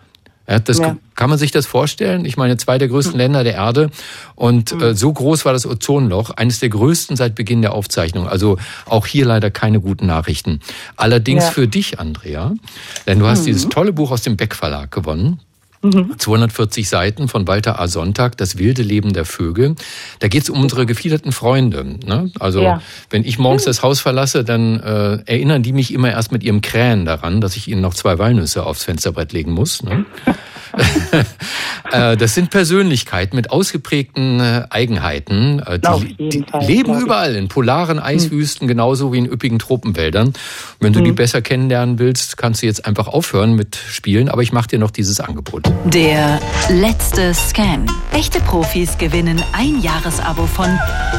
Ja, 0.48 0.60
das 0.60 0.78
ja. 0.78 0.96
kann 1.16 1.28
man 1.28 1.38
sich 1.38 1.50
das 1.50 1.66
vorstellen. 1.66 2.24
Ich 2.24 2.36
meine, 2.36 2.56
zwei 2.56 2.78
der 2.78 2.86
größten 2.88 3.14
mhm. 3.14 3.20
Länder 3.20 3.44
der 3.44 3.54
Erde 3.54 3.90
und 4.36 4.74
mhm. 4.74 4.82
äh, 4.82 4.94
so 4.94 5.12
groß 5.12 5.44
war 5.44 5.52
das 5.52 5.66
Ozonloch, 5.66 6.30
eines 6.30 6.60
der 6.60 6.68
größten 6.68 7.16
seit 7.16 7.34
Beginn 7.34 7.62
der 7.62 7.72
Aufzeichnung. 7.72 8.28
Also 8.28 8.56
auch 8.84 9.06
hier 9.06 9.26
leider 9.26 9.50
keine 9.50 9.80
guten 9.80 10.06
Nachrichten. 10.06 10.60
Allerdings 10.96 11.44
ja. 11.44 11.50
für 11.50 11.66
dich, 11.66 11.98
Andrea, 11.98 12.54
denn 13.06 13.18
du 13.18 13.26
hast 13.26 13.40
mhm. 13.40 13.46
dieses 13.46 13.68
tolle 13.68 13.92
Buch 13.92 14.12
aus 14.12 14.22
dem 14.22 14.36
Beck 14.36 14.54
Verlag 14.54 14.92
gewonnen. 14.92 15.40
240 15.82 16.84
mhm. 16.84 16.88
Seiten 16.88 17.28
von 17.28 17.46
Walter 17.46 17.80
A. 17.80 17.88
Sonntag, 17.88 18.36
Das 18.36 18.58
wilde 18.58 18.82
Leben 18.82 19.12
der 19.12 19.24
Vögel. 19.24 19.74
Da 20.18 20.28
geht 20.28 20.42
es 20.42 20.50
um 20.50 20.60
unsere 20.60 20.86
gefiederten 20.86 21.32
Freunde. 21.32 21.84
Ne? 21.84 22.30
Also 22.38 22.62
ja. 22.62 22.82
wenn 23.10 23.24
ich 23.24 23.38
morgens 23.38 23.64
das 23.64 23.82
Haus 23.82 24.00
verlasse, 24.00 24.44
dann 24.44 24.80
äh, 24.80 25.18
erinnern 25.26 25.62
die 25.62 25.72
mich 25.72 25.92
immer 25.92 26.10
erst 26.10 26.32
mit 26.32 26.42
ihrem 26.42 26.60
Krähen 26.60 27.04
daran, 27.04 27.40
dass 27.40 27.56
ich 27.56 27.68
ihnen 27.68 27.80
noch 27.80 27.94
zwei 27.94 28.18
Walnüsse 28.18 28.64
aufs 28.64 28.84
Fensterbrett 28.84 29.32
legen 29.32 29.52
muss. 29.52 29.82
Ne? 29.82 30.04
Äh, 31.92 32.16
das 32.16 32.34
sind 32.34 32.50
Persönlichkeiten 32.50 33.36
mit 33.36 33.52
ausgeprägten 33.52 34.40
äh, 34.40 34.64
Eigenheiten. 34.70 35.60
Äh, 35.60 35.78
die, 35.78 36.16
die 36.28 36.42
Fall, 36.42 36.64
leben 36.64 36.98
überall, 36.98 37.36
in 37.36 37.46
polaren 37.46 37.98
hm. 37.98 38.04
Eiswüsten, 38.04 38.66
genauso 38.66 39.12
wie 39.12 39.18
in 39.18 39.26
üppigen 39.26 39.60
Tropenwäldern. 39.60 40.32
Wenn 40.80 40.92
du 40.92 40.98
hm. 40.98 41.04
die 41.04 41.12
besser 41.12 41.42
kennenlernen 41.42 42.00
willst, 42.00 42.38
kannst 42.38 42.62
du 42.62 42.66
jetzt 42.66 42.86
einfach 42.86 43.06
aufhören 43.06 43.54
mit 43.54 43.76
Spielen, 43.76 44.28
aber 44.28 44.42
ich 44.42 44.52
mache 44.52 44.66
dir 44.66 44.80
noch 44.80 44.90
dieses 44.90 45.20
Angebot. 45.20 45.65
Der 45.86 46.40
letzte 46.68 47.32
Scan. 47.32 47.86
Echte 48.12 48.40
Profis 48.40 48.98
gewinnen 48.98 49.42
ein 49.52 49.80
Jahresabo 49.80 50.46
von 50.46 50.66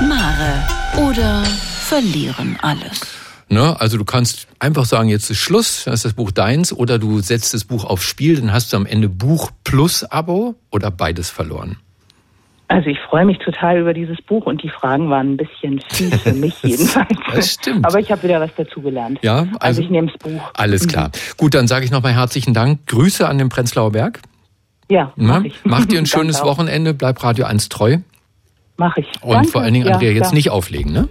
Mare 0.08 1.08
oder 1.10 1.44
verlieren 1.46 2.58
alles. 2.62 3.02
Ne? 3.50 3.80
Also 3.80 3.98
du 3.98 4.06
kannst 4.06 4.48
einfach 4.60 4.86
sagen, 4.86 5.10
jetzt 5.10 5.30
ist 5.30 5.38
Schluss, 5.40 5.86
dann 5.86 5.94
ist 5.94 6.06
das 6.06 6.14
Buch 6.14 6.32
deins, 6.32 6.74
oder 6.74 7.00
du 7.00 7.20
setzt 7.20 7.54
das 7.54 7.64
Buch 7.64 7.86
aufs 7.86 8.04
Spiel, 8.04 8.40
dann 8.40 8.52
hast 8.52 8.74
du 8.74 8.78
am 8.78 8.86
Ende 8.86 9.10
Buch 9.10 9.52
plus 9.64 10.04
Abo 10.04 10.56
oder 10.70 10.92
beides 10.92 11.30
verloren. 11.30 11.78
Also 12.70 12.90
ich 12.90 13.00
freue 13.00 13.26
mich 13.26 13.38
total 13.40 13.80
über 13.80 13.94
dieses 13.94 14.22
Buch 14.22 14.46
und 14.46 14.62
die 14.62 14.70
Fragen 14.70 15.10
waren 15.10 15.34
ein 15.34 15.38
bisschen 15.38 15.80
fies 15.90 16.22
für 16.22 16.34
mich 16.34 16.62
jedenfalls. 16.62 17.08
Das 17.34 17.54
stimmt. 17.54 17.86
Aber 17.86 18.00
ich 18.00 18.12
habe 18.12 18.24
wieder 18.24 18.42
was 18.42 18.52
dazu 18.58 18.82
gelernt. 18.82 19.20
Ja, 19.22 19.40
also, 19.40 19.58
also 19.60 19.82
ich 19.82 19.90
nehme 19.90 20.08
das 20.08 20.18
Buch. 20.18 20.42
Alles 20.54 20.88
klar. 20.88 21.08
Mhm. 21.08 21.12
Gut, 21.38 21.54
dann 21.54 21.68
sage 21.68 21.86
ich 21.86 21.92
nochmal 21.92 22.14
herzlichen 22.14 22.54
Dank. 22.54 22.86
Grüße 22.88 23.28
an 23.28 23.38
den 23.38 23.48
Prenzlauer 23.48 23.94
Berg. 23.94 24.20
Ja, 24.90 25.12
mach 25.16 25.44
ich. 25.44 25.56
Mach 25.64 25.86
dir 25.86 26.00
ein 26.00 26.06
schönes 26.08 26.42
Wochenende, 26.44 26.94
bleib 26.94 27.22
Radio 27.24 27.46
1 27.46 27.70
treu. 27.70 27.98
Mach 28.78 28.96
ich. 28.98 29.08
Und 29.22 29.34
Danke. 29.34 29.50
vor 29.50 29.62
allen 29.62 29.74
Dingen, 29.74 29.88
Andrea, 29.88 30.12
ja, 30.12 30.18
jetzt 30.18 30.34
nicht 30.34 30.50
auflegen, 30.50 30.94
ne? 30.94 31.10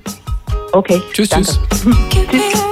Okay. 0.73 1.03
Tschüss, 1.13 1.29
danke. 1.29 1.51
tschüss. 2.31 2.67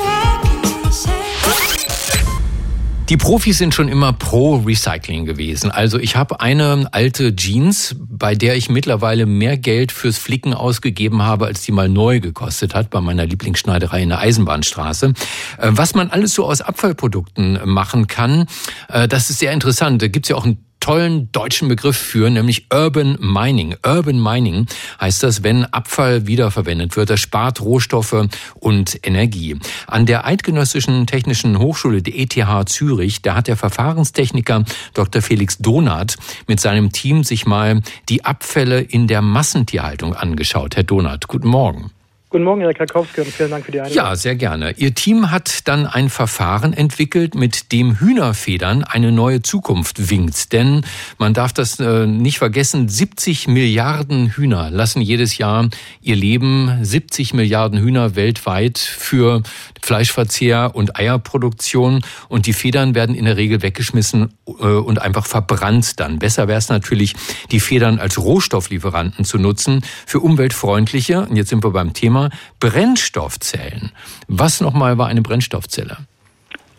Die 3.11 3.19
Profis 3.19 3.59
sind 3.59 3.75
schon 3.75 3.89
immer 3.89 4.15
pro 4.15 4.57
Recycling 4.57 5.27
gewesen. 5.27 5.71
Also 5.71 5.99
ich 5.99 6.17
habe 6.17 6.41
eine 6.41 6.89
alte 6.93 7.37
Jeans, 7.37 7.97
bei 7.99 8.35
der 8.35 8.57
ich 8.57 8.71
mittlerweile 8.71 9.27
mehr 9.27 9.59
Geld 9.59 9.93
fürs 9.93 10.17
Flicken 10.17 10.55
ausgegeben 10.55 11.21
habe, 11.21 11.45
als 11.45 11.61
die 11.61 11.73
mal 11.73 11.91
neu 11.91 12.21
gekostet 12.21 12.75
hat, 12.75 12.89
bei 12.89 13.03
meiner 13.03 13.27
Lieblingsschneiderei 13.27 14.03
in 14.03 14.09
der 14.09 14.21
Eisenbahnstraße. 14.21 15.13
Äh, 15.59 15.69
was 15.73 15.95
man 15.95 16.09
alles 16.09 16.33
so 16.33 16.47
aus 16.47 16.63
Abfallprodukten 16.63 17.61
machen 17.67 18.07
kann, 18.07 18.47
äh, 18.89 19.07
das 19.07 19.29
ist 19.29 19.39
sehr 19.39 19.53
interessant. 19.53 20.01
Da 20.01 20.09
gibt's 20.09 20.31
ja 20.31 20.37
auch 20.37 20.47
ein 20.47 20.65
tollen 20.85 21.33
deutschen 21.33 21.69
Begriff 21.69 21.97
für, 21.97 22.29
nämlich 22.29 22.67
Urban 22.71 23.17
Mining. 23.19 23.75
Urban 23.87 24.23
Mining 24.23 24.67
heißt 25.01 25.23
das, 25.23 25.43
wenn 25.43 25.65
Abfall 25.65 26.27
wiederverwendet 26.27 26.95
wird. 26.99 27.09
Das 27.09 27.21
spart 27.21 27.63
Rohstoffe 27.63 28.29
und 28.57 29.01
Energie. 29.03 29.57
An 29.87 30.05
der 30.05 30.27
Eidgenössischen 30.27 31.07
Technischen 31.07 31.59
Hochschule 31.59 32.03
der 32.03 32.15
ETH 32.19 32.69
Zürich, 32.69 33.23
da 33.23 33.35
hat 33.35 33.49
der 33.49 33.57
Verfahrenstechniker 33.57 34.65
Dr. 34.93 35.23
Felix 35.23 35.57
Donath 35.57 36.17
mit 36.49 36.61
seinem 36.61 36.93
Team 36.93 37.25
sich 37.25 37.47
mal 37.47 37.81
die 38.11 38.27
Abfälle 38.27 38.83
in 38.83 39.07
der 39.07 39.23
Massentierhaltung 39.23 40.15
angeschaut. 40.15 40.77
Herr 40.77 40.85
Donath, 40.85 41.29
guten 41.29 41.49
Morgen. 41.49 41.93
Guten 42.35 42.47
Morgen, 42.47 42.63
Herr 42.63 42.75
Karkowski, 42.75 43.21
und 43.21 43.29
vielen 43.29 43.53
Dank 43.53 43.65
für 43.65 43.71
die 43.71 43.81
Einladung. 43.81 43.97
Ja, 43.97 44.17
sehr 44.17 44.35
gerne. 44.35 44.73
Ihr 44.73 44.93
Team 44.93 45.31
hat 45.31 45.69
dann 45.69 45.87
ein 45.87 46.11
Verfahren 46.11 46.73
entwickelt, 46.73 47.37
mit 47.37 47.71
dem 47.71 48.01
Hühnerfedern 48.01 48.83
eine 48.83 49.13
neue 49.13 49.43
Zukunft 49.43 50.11
winkt. 50.11 50.53
Denn 50.53 50.85
man 51.17 51.33
darf 51.33 51.53
das 51.53 51.79
äh, 51.79 52.09
nicht 52.09 52.39
vergessen, 52.39 52.89
70 52.89 53.47
Milliarden 53.47 54.31
Hühner 54.31 54.69
lassen 54.73 55.01
jedes 55.01 55.39
Jahr 55.39 55.69
ihr 56.01 56.17
Leben. 56.17 56.77
70 56.83 57.35
Milliarden 57.35 57.79
Hühner 57.79 58.17
weltweit 58.17 58.79
für 58.79 59.45
Fleischverzehr 59.81 60.73
und 60.75 60.99
Eierproduktion. 60.99 62.01
Und 62.29 62.47
die 62.47 62.53
Federn 62.53 62.97
werden 62.97 63.15
in 63.15 63.27
der 63.27 63.37
Regel 63.37 63.63
weggeschmissen 63.63 64.33
äh, 64.49 64.51
und 64.51 65.01
einfach 65.01 65.27
verbrannt 65.27 66.01
dann. 66.01 66.19
Besser 66.19 66.49
wäre 66.49 66.59
es 66.59 66.69
natürlich, 66.69 67.15
die 67.53 67.61
Federn 67.61 68.01
als 68.01 68.19
Rohstofflieferanten 68.19 69.25
zu 69.25 69.39
nutzen 69.39 69.83
für 70.05 70.19
umweltfreundliche, 70.19 71.27
und 71.27 71.37
jetzt 71.37 71.51
sind 71.51 71.63
wir 71.63 71.71
beim 71.71 71.93
Thema, 71.93 72.24
Brennstoffzellen. 72.61 73.93
Was 74.29 74.61
nochmal 74.61 74.99
war 74.99 75.09
eine 75.09 75.23
Brennstoffzelle? 75.23 75.97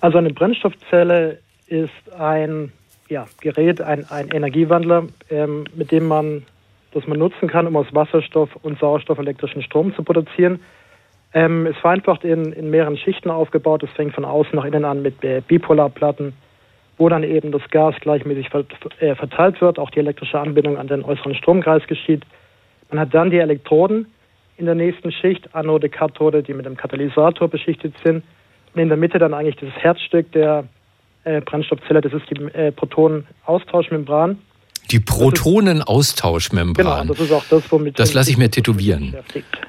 Also 0.02 0.18
eine 0.18 0.32
Brennstoffzelle 0.32 1.40
ist 1.68 2.14
ein 2.18 2.72
ja, 3.10 3.28
Gerät, 3.42 3.82
ein, 3.82 4.06
ein 4.10 4.30
Energiewandler, 4.30 5.08
ähm, 5.30 5.66
mit 5.75 5.92
dem 5.92 6.08
man, 6.08 6.44
das 6.92 7.06
man 7.08 7.20
nutzen 7.20 7.48
kann, 7.48 7.68
um 7.68 7.75
aus 7.75 7.88
Wasserstoff 7.92 8.50
und 8.64 8.80
Sauerstoff 8.80 9.18
elektrischen 9.18 9.62
Strom 9.62 9.96
zu 9.96 10.04
produzieren. 10.04 10.60
Ähm, 11.34 11.68
es 11.68 11.78
vereinfacht 11.78 12.24
in, 12.24 12.54
in 12.54 12.70
mehreren 12.70 12.98
Schichten 12.98 13.30
aufgebaut. 13.30 13.84
Es 13.84 13.90
fängt 13.92 14.16
von 14.16 14.25
außen 14.25 14.56
nach 14.56 14.66
innen 14.66 14.86
an 14.86 15.02
mit 15.02 15.24
äh, 15.24 15.42
Bipolarplatten, 15.46 16.34
wo 16.98 17.10
dann 17.10 17.24
eben 17.24 17.52
das 17.52 17.62
Gas 17.72 17.96
gleichmäßig 18.00 18.50
äh, 19.00 19.16
verteilt 19.16 19.60
wird, 19.62 19.78
auch 19.78 19.90
die 19.90 20.00
elektrische 20.00 20.40
Anbindung 20.40 20.78
an 20.78 20.88
den 20.88 21.04
äußeren 21.04 21.36
Stromkreis 21.36 21.86
geschieht. 21.88 22.24
Man 22.90 23.00
hat 23.00 23.14
dann 23.14 23.32
die 23.32 23.40
Elektroden, 23.40 24.08
in 24.58 24.66
der 24.66 24.76
nächsten 24.76 25.12
Schicht, 25.12 25.54
Anode, 25.54 25.90
Kathode, 25.90 26.44
die 26.44 26.54
mit 26.54 26.66
dem 26.66 26.78
Katalysator 26.78 27.48
beschichtet 27.48 27.94
sind. 28.04 28.24
Und 28.74 28.82
in 28.82 28.90
der 28.90 28.98
Mitte 28.98 29.20
dann 29.20 29.34
eigentlich 29.34 29.58
das 29.58 29.72
Herzstück 29.82 30.32
der 30.32 30.66
äh, 31.24 31.42
Brennstoffzelle, 31.42 32.02
das 32.02 32.14
ist 32.14 32.30
die 32.30 32.42
äh, 32.54 32.72
Protonenaustauschmembran. 32.72 34.40
Die 34.92 35.00
Protonenaustauschmembran. 35.00 37.01
Genau, 37.01 37.13
das 37.13 37.20
ist 37.20 37.32
auch 37.32 37.44
das, 37.50 37.63
womit. 37.72 38.00
Das 38.00 38.13
lasse 38.13 38.30
ich 38.30 38.38
mir 38.38 38.51
tätowieren. 38.51 39.15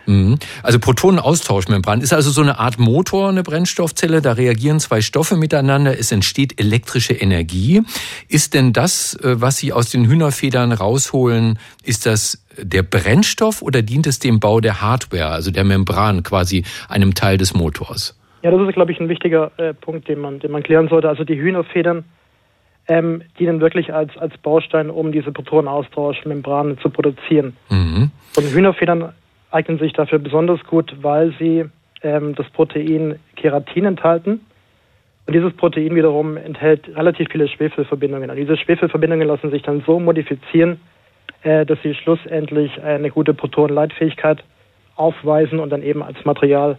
Mhm. 0.06 0.38
Also 0.62 0.78
Protonenaustauschmembran 0.78 2.00
ist 2.00 2.12
also 2.12 2.30
so 2.30 2.42
eine 2.42 2.58
Art 2.58 2.78
Motor, 2.78 3.28
eine 3.28 3.42
Brennstoffzelle. 3.42 4.20
Da 4.20 4.32
reagieren 4.32 4.80
zwei 4.80 5.00
Stoffe 5.00 5.36
miteinander. 5.36 5.98
Es 5.98 6.12
entsteht 6.12 6.60
elektrische 6.60 7.14
Energie. 7.14 7.82
Ist 8.28 8.54
denn 8.54 8.72
das, 8.72 9.14
äh, 9.14 9.40
was 9.40 9.58
Sie 9.58 9.72
aus 9.72 9.90
den 9.90 10.06
Hühnerfedern 10.06 10.72
rausholen, 10.72 11.58
ist 11.82 12.06
das 12.06 12.42
der 12.58 12.82
Brennstoff 12.82 13.62
oder 13.62 13.82
dient 13.82 14.06
es 14.06 14.18
dem 14.18 14.40
Bau 14.40 14.60
der 14.60 14.80
Hardware, 14.80 15.28
also 15.28 15.50
der 15.50 15.64
Membran, 15.64 16.22
quasi 16.22 16.64
einem 16.88 17.14
Teil 17.14 17.38
des 17.38 17.54
Motors? 17.54 18.18
Ja, 18.42 18.50
das 18.50 18.68
ist, 18.68 18.74
glaube 18.74 18.92
ich, 18.92 19.00
ein 19.00 19.08
wichtiger 19.08 19.50
äh, 19.56 19.74
Punkt, 19.74 20.08
den 20.08 20.20
man, 20.20 20.38
den 20.38 20.52
man 20.52 20.62
klären 20.62 20.88
sollte. 20.88 21.08
Also 21.08 21.24
die 21.24 21.36
Hühnerfedern 21.36 22.04
ähm, 22.88 23.22
dienen 23.38 23.60
wirklich 23.60 23.92
als, 23.92 24.16
als 24.16 24.36
Baustein, 24.38 24.90
um 24.90 25.12
diese 25.12 25.32
Protonenaustauschmembranen 25.32 26.78
zu 26.78 26.90
produzieren. 26.90 27.56
Mhm. 27.68 28.10
Und 28.36 28.44
Hühnerfedern 28.52 29.12
eignen 29.50 29.78
sich 29.78 29.92
dafür 29.92 30.18
besonders 30.18 30.62
gut, 30.64 30.94
weil 31.02 31.34
sie 31.38 31.64
ähm, 32.02 32.34
das 32.34 32.48
Protein 32.50 33.18
Keratin 33.36 33.84
enthalten. 33.84 34.40
Und 35.26 35.34
dieses 35.34 35.52
Protein 35.54 35.94
wiederum 35.94 36.36
enthält 36.36 36.88
relativ 36.94 37.28
viele 37.30 37.48
Schwefelverbindungen. 37.48 38.30
Und 38.30 38.36
diese 38.36 38.56
Schwefelverbindungen 38.56 39.26
lassen 39.26 39.50
sich 39.50 39.62
dann 39.62 39.82
so 39.84 39.98
modifizieren, 39.98 40.80
äh, 41.42 41.66
dass 41.66 41.78
sie 41.82 41.94
schlussendlich 41.94 42.80
eine 42.82 43.10
gute 43.10 43.34
Protonenleitfähigkeit 43.34 44.44
aufweisen 44.94 45.58
und 45.58 45.70
dann 45.70 45.82
eben 45.82 46.02
als 46.02 46.24
Material 46.24 46.78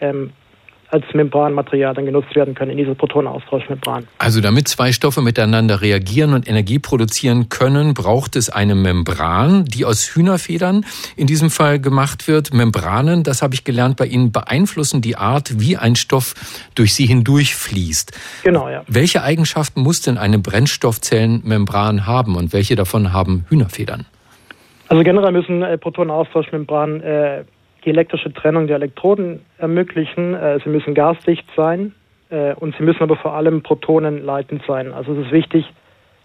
ähm, 0.00 0.30
als 0.90 1.04
Membranmaterial 1.12 1.94
dann 1.94 2.06
genutzt 2.06 2.34
werden 2.34 2.54
können 2.54 2.70
in 2.70 2.78
diese 2.78 2.94
Protonenaustauschmembran. 2.94 4.08
Also 4.18 4.40
damit 4.40 4.68
zwei 4.68 4.92
Stoffe 4.92 5.20
miteinander 5.20 5.82
reagieren 5.82 6.32
und 6.32 6.48
Energie 6.48 6.78
produzieren 6.78 7.48
können, 7.48 7.94
braucht 7.94 8.36
es 8.36 8.48
eine 8.48 8.74
Membran, 8.74 9.64
die 9.66 9.84
aus 9.84 10.14
Hühnerfedern 10.14 10.86
in 11.16 11.26
diesem 11.26 11.50
Fall 11.50 11.78
gemacht 11.78 12.26
wird. 12.26 12.54
Membranen, 12.54 13.22
das 13.22 13.42
habe 13.42 13.54
ich 13.54 13.64
gelernt 13.64 13.96
bei 13.96 14.06
Ihnen, 14.06 14.32
beeinflussen 14.32 15.02
die 15.02 15.16
Art, 15.16 15.60
wie 15.60 15.76
ein 15.76 15.94
Stoff 15.94 16.34
durch 16.74 16.94
sie 16.94 17.06
hindurchfließt. 17.06 18.18
Genau, 18.44 18.68
ja. 18.68 18.82
Welche 18.86 19.22
Eigenschaften 19.22 19.82
muss 19.82 20.00
denn 20.00 20.16
eine 20.16 20.38
Brennstoffzellenmembran 20.38 22.06
haben 22.06 22.36
und 22.36 22.52
welche 22.52 22.76
davon 22.76 23.12
haben 23.12 23.44
Hühnerfedern? 23.48 24.06
Also 24.88 25.02
generell 25.02 25.32
müssen 25.32 25.62
äh, 25.62 25.76
Protonenaustauschmembranen 25.76 27.02
äh, 27.02 27.44
die 27.84 27.90
elektrische 27.90 28.32
Trennung 28.32 28.66
der 28.66 28.76
Elektroden 28.76 29.40
ermöglichen. 29.58 30.34
Äh, 30.34 30.60
sie 30.64 30.70
müssen 30.70 30.94
gasdicht 30.94 31.46
sein 31.56 31.94
äh, 32.30 32.54
und 32.54 32.76
sie 32.76 32.82
müssen 32.82 33.02
aber 33.02 33.16
vor 33.16 33.34
allem 33.34 33.62
protonenleitend 33.62 34.62
sein. 34.66 34.92
Also 34.92 35.12
es 35.12 35.26
ist 35.26 35.32
wichtig, 35.32 35.66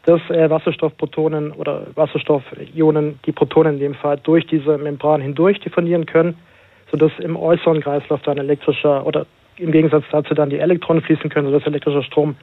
dass 0.05 0.21
äh, 0.29 0.49
Wasserstoffprotonen 0.49 1.51
oder 1.51 1.87
Wasserstoffionen, 1.95 3.19
die 3.25 3.31
Protonen 3.31 3.75
in 3.75 3.79
dem 3.79 3.95
Fall, 3.95 4.17
durch 4.21 4.45
diese 4.47 4.77
Membran 4.77 5.21
hindurch 5.21 5.59
diffundieren 5.59 6.05
können, 6.05 6.35
sodass 6.91 7.11
im 7.19 7.37
äußeren 7.37 7.81
Kreislauf 7.81 8.21
dann 8.23 8.37
elektrischer 8.37 9.05
oder 9.05 9.25
im 9.57 9.71
Gegensatz 9.71 10.03
dazu 10.11 10.33
dann 10.33 10.49
die 10.49 10.59
Elektronen 10.59 11.03
fließen 11.03 11.29
können, 11.29 11.47
sodass 11.51 11.67
elektrischer 11.67 12.03
Strom 12.03 12.35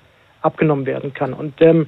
abgenommen 0.42 0.86
werden 0.86 1.12
kann. 1.12 1.32
Und 1.34 1.60
ähm, 1.60 1.86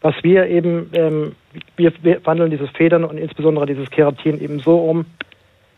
was 0.00 0.14
wir 0.22 0.46
eben, 0.46 0.90
ähm, 0.94 1.32
wir, 1.76 1.92
wir 2.02 2.24
wandeln 2.24 2.50
diese 2.50 2.66
Federn 2.68 3.04
und 3.04 3.18
insbesondere 3.18 3.66
dieses 3.66 3.90
Keratin 3.90 4.40
eben 4.40 4.60
so 4.60 4.78
um, 4.78 5.06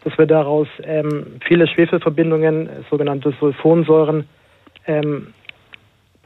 dass 0.04 0.16
wir 0.18 0.26
daraus 0.26 0.68
ähm, 0.82 1.38
viele 1.46 1.66
Schwefelverbindungen, 1.66 2.68
sogenannte 2.90 3.32
Sulfonsäuren, 3.38 4.26
ähm, 4.86 5.28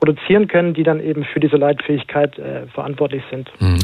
produzieren 0.05 0.49
können, 0.49 0.75
die 0.75 0.83
dann 0.83 1.01
eben 1.01 1.25
für 1.25 1.41
diese 1.41 1.57
Leitfähigkeit 1.57 2.39
äh, 2.39 2.67
verantwortlich 2.75 3.23
sind. 3.31 3.51
Mhm. 3.59 3.79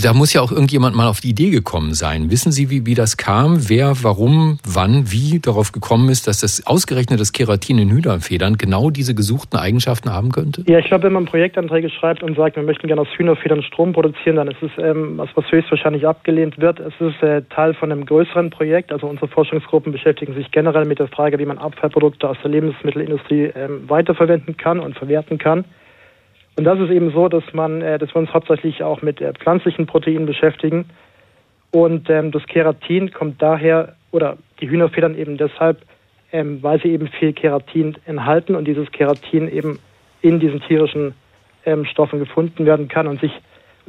Da 0.00 0.14
muss 0.14 0.32
ja 0.32 0.40
auch 0.40 0.50
irgendjemand 0.50 0.96
mal 0.96 1.08
auf 1.08 1.20
die 1.20 1.28
Idee 1.28 1.50
gekommen 1.50 1.92
sein. 1.92 2.30
Wissen 2.30 2.52
Sie, 2.52 2.70
wie, 2.70 2.86
wie 2.86 2.94
das 2.94 3.18
kam? 3.18 3.68
Wer, 3.68 3.92
warum, 4.02 4.58
wann, 4.66 5.12
wie 5.12 5.40
darauf 5.40 5.72
gekommen 5.72 6.08
ist, 6.08 6.26
dass 6.26 6.40
das 6.40 6.66
ausgerechnet 6.66 7.20
das 7.20 7.32
Keratin 7.32 7.78
in 7.78 7.90
Hühnerfedern 7.90 8.56
genau 8.56 8.88
diese 8.88 9.14
gesuchten 9.14 9.58
Eigenschaften 9.58 10.10
haben 10.10 10.32
könnte? 10.32 10.64
Ja, 10.66 10.78
ich 10.78 10.86
glaube, 10.86 11.04
wenn 11.04 11.12
man 11.12 11.26
Projektanträge 11.26 11.90
schreibt 11.90 12.22
und 12.22 12.34
sagt, 12.34 12.56
wir 12.56 12.62
möchten 12.62 12.86
gerne 12.86 13.02
aus 13.02 13.08
Hühnerfedern 13.16 13.62
Strom 13.62 13.92
produzieren, 13.92 14.36
dann 14.36 14.48
ist 14.48 14.62
es 14.62 14.70
ähm, 14.78 15.18
was, 15.18 15.28
was 15.34 15.44
höchstwahrscheinlich 15.50 16.06
abgelehnt 16.06 16.58
wird. 16.58 16.80
Es 16.80 16.94
ist 16.98 17.22
äh, 17.22 17.42
Teil 17.50 17.74
von 17.74 17.92
einem 17.92 18.06
größeren 18.06 18.48
Projekt. 18.48 18.90
Also 18.90 19.06
unsere 19.06 19.28
Forschungsgruppen 19.28 19.92
beschäftigen 19.92 20.32
sich 20.34 20.50
generell 20.50 20.86
mit 20.86 20.98
der 20.98 21.08
Frage, 21.08 21.38
wie 21.38 21.44
man 21.44 21.58
Abfallprodukte 21.58 22.26
aus 22.26 22.38
der 22.42 22.50
Lebensmittelindustrie 22.52 23.52
ähm, 23.54 23.82
weiterverwenden 23.86 24.56
kann 24.56 24.80
und 24.80 24.96
verwerten 24.96 25.36
kann. 25.36 25.57
Und 26.56 26.64
das 26.64 26.80
ist 26.80 26.90
eben 26.90 27.12
so, 27.12 27.28
dass 27.28 27.44
man, 27.52 27.82
äh, 27.82 27.98
dass 27.98 28.14
wir 28.14 28.16
uns 28.16 28.32
hauptsächlich 28.32 28.82
auch 28.82 29.00
mit 29.02 29.20
äh, 29.20 29.32
pflanzlichen 29.32 29.86
Proteinen 29.86 30.26
beschäftigen. 30.26 30.86
Und 31.70 32.10
ähm, 32.10 32.32
das 32.32 32.44
Keratin 32.46 33.12
kommt 33.12 33.40
daher, 33.40 33.94
oder 34.10 34.38
die 34.60 34.68
Hühnerfedern 34.68 35.16
eben 35.16 35.36
deshalb, 35.36 35.82
ähm, 36.32 36.62
weil 36.62 36.80
sie 36.82 36.88
eben 36.88 37.08
viel 37.08 37.32
Keratin 37.32 37.96
enthalten 38.06 38.54
und 38.54 38.64
dieses 38.66 38.90
Keratin 38.90 39.48
eben 39.48 39.78
in 40.20 40.40
diesen 40.40 40.60
tierischen 40.62 41.14
ähm, 41.64 41.84
Stoffen 41.84 42.18
gefunden 42.18 42.66
werden 42.66 42.88
kann 42.88 43.06
und 43.06 43.20
sich 43.20 43.32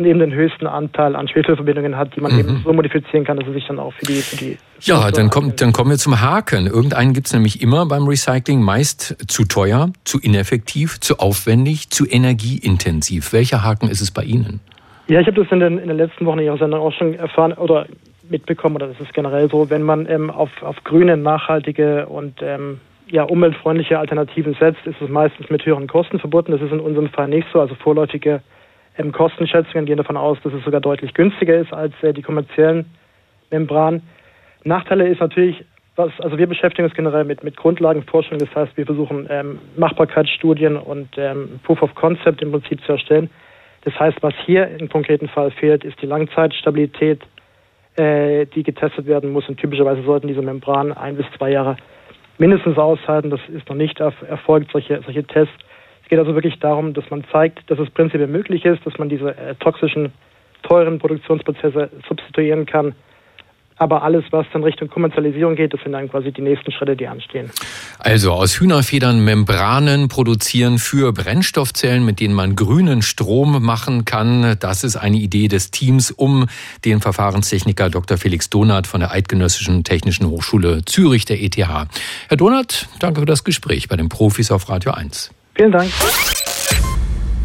eben 0.06 0.20
den 0.20 0.34
höchsten 0.34 0.68
Anteil 0.68 1.16
an 1.16 1.28
Schwefelverbindungen 1.28 1.98
hat, 1.98 2.16
die 2.16 2.22
man 2.22 2.34
mhm. 2.34 2.40
eben 2.40 2.62
so 2.64 2.74
modifizieren 2.74 3.26
kann, 3.26 3.38
dass 3.38 3.48
es 3.48 3.54
sich 3.54 3.68
dann 3.68 3.80
auch 3.80 3.94
für 3.94 4.06
die, 4.06 4.22
für 4.22 4.38
die 4.38 4.58
ja, 4.82 5.12
dann 5.12 5.30
kommt, 5.30 5.62
dann 5.62 5.74
kommen 5.74 5.92
wir 5.92 5.98
zum 5.98 6.22
Haken. 6.22 6.68
Irgendeinen 6.68 7.14
gibt's 7.14 7.34
nämlich 7.34 7.62
immer 7.62 7.86
beim 7.86 8.08
Recycling, 8.08 8.62
meist 8.62 9.18
zu 9.30 9.46
teuer, 9.46 9.92
zu 10.06 10.20
ineffektiv, 10.20 11.00
zu 11.00 11.20
aufwendig, 11.20 11.90
zu 11.90 12.06
energieintensiv. 12.08 13.34
Welcher 13.34 13.64
Haken 13.64 13.90
ist 13.90 14.02
es 14.02 14.12
bei 14.12 14.24
Ihnen? 14.24 14.62
Ja, 15.08 15.20
ich 15.20 15.28
habe 15.28 15.42
das 15.42 15.52
in 15.52 15.60
den, 15.60 15.78
in 15.80 15.88
den 15.88 15.98
letzten 15.98 16.26
Wochen 16.26 16.40
in 16.40 16.46
Ihrer 16.46 16.58
Sendung 16.58 16.82
auch 16.82 16.94
schon 16.94 17.16
erfahren 17.16 17.54
oder 17.54 17.88
mitbekommen, 18.30 18.76
oder 18.76 18.88
das 18.88 19.00
ist 19.00 19.14
generell 19.14 19.50
so, 19.50 19.70
wenn 19.70 19.82
man 19.82 20.08
ähm, 20.08 20.30
auf, 20.30 20.50
auf 20.62 20.84
grüne, 20.84 21.18
nachhaltige 21.18 22.06
und 22.06 22.42
ähm, 22.42 22.80
ja, 23.12 23.24
umweltfreundliche 23.24 23.98
Alternativen 23.98 24.56
setzt, 24.60 24.86
ist 24.86 25.02
es 25.02 25.10
meistens 25.10 25.50
mit 25.50 25.66
höheren 25.66 25.88
Kosten 25.88 26.20
verbunden. 26.20 26.52
Das 26.52 26.62
ist 26.62 26.72
in 26.72 26.80
unserem 26.80 27.10
Fall 27.10 27.28
nicht 27.28 27.48
so. 27.52 27.60
Also 27.60 27.76
vorläufige 27.76 28.42
ähm, 28.98 29.12
Kostenschätzungen 29.12 29.86
gehen 29.86 29.98
davon 29.98 30.18
aus, 30.18 30.38
dass 30.44 30.54
es 30.54 30.64
sogar 30.64 30.82
deutlich 30.82 31.14
günstiger 31.14 31.56
ist 31.56 31.74
als 31.74 31.94
äh, 32.02 32.14
die 32.14 32.22
kommerziellen 32.22 32.86
Membranen. 33.52 34.02
Nachteile 34.64 35.08
ist 35.08 35.22
natürlich, 35.22 35.64
was, 35.96 36.12
also 36.20 36.38
wir 36.38 36.48
beschäftigen 36.48 36.86
uns 36.86 36.96
generell 36.96 37.24
mit, 37.24 37.44
mit 37.44 37.58
Grundlagenforschung, 37.58 38.38
das 38.38 38.54
heißt, 38.54 38.76
wir 38.78 38.86
versuchen 38.86 39.28
ähm, 39.30 39.60
Machbarkeitsstudien 39.78 40.78
und 40.78 41.10
ähm, 41.18 41.60
Proof 41.64 41.82
of 41.82 41.96
Concept 41.96 42.42
im 42.42 42.52
Prinzip 42.52 42.84
zu 42.86 42.94
erstellen. 42.94 43.30
Das 43.84 43.98
heißt, 43.98 44.18
was 44.22 44.34
hier 44.46 44.68
im 44.68 44.90
konkreten 44.90 45.30
Fall 45.30 45.52
fehlt, 45.52 45.84
ist 45.84 46.02
die 46.02 46.06
Langzeitstabilität, 46.06 47.22
äh, 47.96 48.46
die 48.48 48.64
getestet 48.64 49.06
werden 49.06 49.32
muss. 49.32 49.48
Und 49.48 49.58
typischerweise 49.58 50.04
sollten 50.04 50.28
diese 50.28 50.42
Membranen 50.42 50.92
ein 50.94 51.16
bis 51.16 51.26
zwei 51.38 51.52
Jahre 51.52 51.78
mindestens 52.38 52.78
aushalten. 52.78 53.30
Das 53.30 53.40
ist 53.48 53.68
noch 53.70 53.76
nicht 53.76 54.00
erfolgt, 54.00 54.72
solche, 54.72 55.02
solche 55.06 55.24
Tests. 55.24 55.54
Es 56.10 56.18
geht 56.18 56.20
also 56.20 56.34
wirklich 56.34 56.58
darum, 56.60 56.96
dass 56.96 57.08
man 57.12 57.24
zeigt, 57.32 57.70
dass 57.70 57.78
es 57.78 57.88
prinzipiell 57.92 58.28
möglich 58.28 58.66
ist, 58.66 58.84
dass 58.84 58.98
man 58.98 59.10
diese 59.10 59.38
äh, 59.38 59.54
toxischen, 59.60 60.12
teuren 60.64 60.98
Produktionsprozesse 60.98 61.92
substituieren 62.08 62.66
kann 62.66 62.96
aber 63.80 64.04
alles, 64.04 64.26
was 64.32 64.46
dann 64.52 64.64
Richtung 64.64 64.90
Kommerzialisierung 64.90 65.56
geht, 65.56 65.74
das 65.74 65.82
sind 65.82 65.94
dann 65.94 66.10
quasi 66.10 66.32
die 66.32 66.42
nächsten 66.42 66.72
Schritte, 66.72 66.96
die 66.96 67.08
anstehen. 67.08 67.50
Also 67.98 68.34
aus 68.34 68.60
Hühnerfedern 68.60 69.24
Membranen 69.24 70.10
produzieren 70.10 70.78
für 70.80 71.14
Brennstoffzellen, 71.14 72.06
mit 72.06 72.20
denen 72.20 72.34
man 72.34 72.56
grünen 72.56 73.02
Strom 73.02 73.64
machen 73.64 74.04
kann. 74.04 74.58
Das 74.60 74.84
ist 74.84 74.98
eine 74.98 75.18
Idee 75.18 75.48
des 75.48 75.72
Teams 75.72 76.12
um 76.12 76.48
den 76.84 77.00
Verfahrenstechniker 77.00 77.90
Dr. 77.90 78.18
Felix 78.18 78.50
Donath 78.50 78.86
von 78.86 79.00
der 79.00 79.12
Eidgenössischen 79.12 79.86
Technischen 79.86 80.28
Hochschule 80.30 80.84
Zürich 80.86 81.24
der 81.24 81.42
ETH. 81.42 81.58
Herr 81.58 81.88
Donath, 82.38 82.88
danke 83.00 83.22
für 83.22 83.26
das 83.26 83.46
Gespräch 83.46 83.88
bei 83.88 83.96
den 83.96 84.10
Profis 84.10 84.52
auf 84.52 84.70
Radio 84.70 84.92
1. 84.92 85.32
Vielen 85.60 85.74
Dank. 85.74 85.92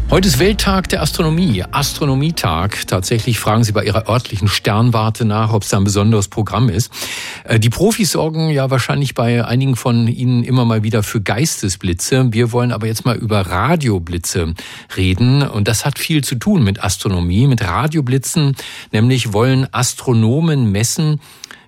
Heute 0.09 0.29
ist 0.29 0.39
Welttag 0.39 0.87
der 0.87 1.01
Astronomie, 1.01 1.65
Astronomietag. 1.69 2.87
Tatsächlich 2.87 3.39
fragen 3.39 3.65
Sie 3.65 3.73
bei 3.73 3.83
Ihrer 3.83 4.07
örtlichen 4.07 4.47
Sternwarte 4.47 5.25
nach, 5.25 5.51
ob 5.51 5.63
es 5.63 5.69
da 5.69 5.75
ein 5.75 5.83
besonderes 5.83 6.29
Programm 6.29 6.69
ist. 6.69 6.93
Äh, 7.43 7.59
die 7.59 7.69
Profis 7.69 8.13
sorgen 8.13 8.47
ja 8.51 8.69
wahrscheinlich 8.69 9.15
bei 9.15 9.43
einigen 9.43 9.75
von 9.75 10.07
Ihnen 10.07 10.45
immer 10.45 10.63
mal 10.63 10.81
wieder 10.81 11.03
für 11.03 11.19
Geistesblitze. 11.19 12.31
Wir 12.31 12.53
wollen 12.53 12.71
aber 12.71 12.87
jetzt 12.87 13.03
mal 13.03 13.17
über 13.17 13.41
Radioblitze 13.41 14.53
reden. 14.95 15.41
Und 15.41 15.67
das 15.67 15.83
hat 15.83 15.99
viel 15.99 16.23
zu 16.23 16.35
tun 16.35 16.63
mit 16.63 16.81
Astronomie, 16.81 17.47
mit 17.47 17.67
Radioblitzen. 17.67 18.55
Nämlich 18.93 19.33
wollen 19.33 19.67
Astronomen 19.73 20.71
messen, 20.71 21.19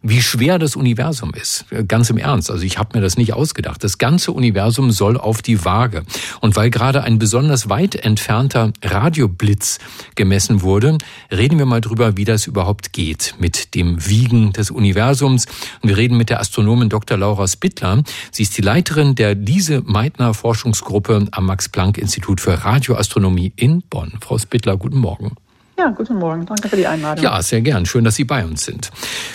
wie 0.01 0.21
schwer 0.21 0.59
das 0.59 0.75
Universum 0.75 1.31
ist. 1.33 1.65
Ganz 1.87 2.09
im 2.09 2.17
Ernst. 2.17 2.51
Also 2.51 2.63
ich 2.63 2.77
habe 2.77 2.97
mir 2.97 3.01
das 3.01 3.17
nicht 3.17 3.33
ausgedacht. 3.33 3.83
Das 3.83 3.97
ganze 3.97 4.31
Universum 4.31 4.91
soll 4.91 5.17
auf 5.17 5.41
die 5.41 5.63
Waage. 5.65 6.03
Und 6.41 6.55
weil 6.55 6.69
gerade 6.69 7.03
ein 7.03 7.19
besonders 7.19 7.69
weit 7.69 7.95
entfernter 7.95 8.71
Radioblitz 8.83 9.79
gemessen 10.15 10.61
wurde, 10.61 10.97
reden 11.31 11.57
wir 11.57 11.65
mal 11.65 11.81
drüber, 11.81 12.17
wie 12.17 12.25
das 12.25 12.47
überhaupt 12.47 12.93
geht 12.93 13.35
mit 13.39 13.75
dem 13.75 14.05
Wiegen 14.07 14.53
des 14.53 14.71
Universums. 14.71 15.45
Und 15.81 15.89
wir 15.89 15.97
reden 15.97 16.17
mit 16.17 16.29
der 16.29 16.39
Astronomin 16.39 16.89
Dr. 16.89 17.17
Laura 17.17 17.47
Spittler. 17.47 18.03
Sie 18.31 18.43
ist 18.43 18.57
die 18.57 18.61
Leiterin 18.61 19.15
der 19.15 19.35
Lise 19.35 19.81
Meitner 19.85 20.33
Forschungsgruppe 20.33 21.27
am 21.31 21.45
Max-Planck-Institut 21.45 22.41
für 22.41 22.63
Radioastronomie 22.63 23.53
in 23.55 23.83
Bonn. 23.89 24.13
Frau 24.21 24.37
Spittler, 24.37 24.77
guten 24.77 24.99
Morgen. 24.99 25.35
Ja, 25.79 25.89
guten 25.89 26.15
Morgen. 26.15 26.43
Danke 26.47 26.69
für 26.69 26.75
die 26.75 26.87
Einladung. 26.87 27.23
Ja, 27.23 27.39
sehr 27.43 27.61
gern. 27.61 27.85
Schön, 27.85 28.03
dass 28.03 28.15
Sie 28.15 28.23
bei 28.23 28.43
uns 28.43 28.65
sind. 28.65 28.89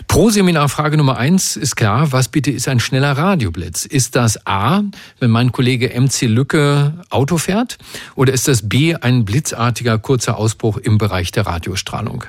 Pro 0.09 0.28
Seminar 0.28 0.68
Frage 0.68 0.96
Nummer 0.96 1.16
eins 1.16 1.57
ist 1.57 1.76
klar. 1.76 2.11
Was 2.11 2.28
bitte 2.28 2.50
ist 2.50 2.66
ein 2.66 2.81
schneller 2.81 3.12
Radioblitz? 3.12 3.87
Ist 3.87 4.16
das 4.16 4.44
A, 4.44 4.83
wenn 5.20 5.31
mein 5.31 5.52
Kollege 5.52 5.88
MC 5.88 6.22
Lücke 6.22 6.94
Auto 7.11 7.38
fährt? 7.38 7.78
Oder 8.16 8.33
ist 8.33 8.48
das 8.48 8.68
B, 8.68 8.96
ein 8.96 9.24
blitzartiger 9.24 9.98
kurzer 9.98 10.37
Ausbruch 10.37 10.78
im 10.78 10.98
Bereich 10.98 11.31
der 11.31 11.46
Radiostrahlung? 11.46 12.24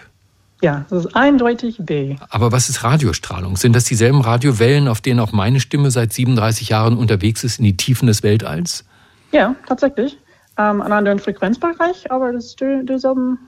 Ja, 0.61 0.85
das 0.91 1.05
ist 1.05 1.15
eindeutig 1.15 1.77
B. 1.79 2.15
Aber 2.29 2.51
was 2.51 2.69
ist 2.69 2.83
Radiostrahlung? 2.83 3.57
Sind 3.57 3.75
das 3.75 3.85
dieselben 3.85 4.21
Radiowellen, 4.21 4.87
auf 4.87 5.01
denen 5.01 5.19
auch 5.19 5.31
meine 5.31 5.59
Stimme 5.59 5.89
seit 5.89 6.13
37 6.13 6.69
Jahren 6.69 6.97
unterwegs 6.97 7.43
ist 7.43 7.57
in 7.57 7.65
die 7.65 7.77
Tiefen 7.77 8.05
des 8.05 8.21
Weltalls? 8.21 8.85
Ja, 9.31 9.55
tatsächlich. 9.67 10.19
Ähm, 10.55 10.81
an 10.81 10.91
einem 10.93 11.17
Frequenzbereich, 11.17 12.11
aber 12.11 12.31
das 12.31 12.45
ist 12.45 12.61
derselben 12.61 13.39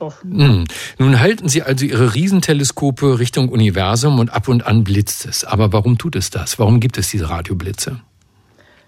Stoff. 0.00 0.22
Hm. 0.22 0.64
Nun 0.98 1.20
halten 1.20 1.50
Sie 1.50 1.62
also 1.62 1.84
Ihre 1.84 2.14
Riesenteleskope 2.14 3.18
Richtung 3.18 3.50
Universum 3.50 4.18
und 4.18 4.32
ab 4.32 4.48
und 4.48 4.66
an 4.66 4.82
blitzt 4.82 5.26
es. 5.26 5.44
Aber 5.44 5.74
warum 5.74 5.98
tut 5.98 6.16
es 6.16 6.30
das? 6.30 6.58
Warum 6.58 6.80
gibt 6.80 6.96
es 6.96 7.10
diese 7.10 7.28
Radioblitze? 7.28 8.00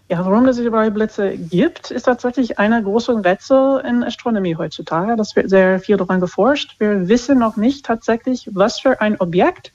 Ja, 0.08 0.24
warum 0.24 0.46
es 0.48 0.56
diese 0.56 0.72
Radioblitze 0.72 1.36
gibt, 1.36 1.90
ist 1.90 2.04
tatsächlich 2.04 2.58
eine 2.58 2.82
große 2.82 3.22
Rätsel 3.22 3.82
in 3.86 4.02
Astronomie 4.02 4.56
heutzutage. 4.56 5.14
Das 5.16 5.36
wird 5.36 5.50
sehr 5.50 5.80
viel 5.80 5.98
daran 5.98 6.20
geforscht. 6.20 6.76
Wir 6.78 7.06
wissen 7.08 7.38
noch 7.38 7.58
nicht 7.58 7.84
tatsächlich, 7.84 8.48
was 8.50 8.80
für 8.80 9.02
ein 9.02 9.20
Objekt 9.20 9.70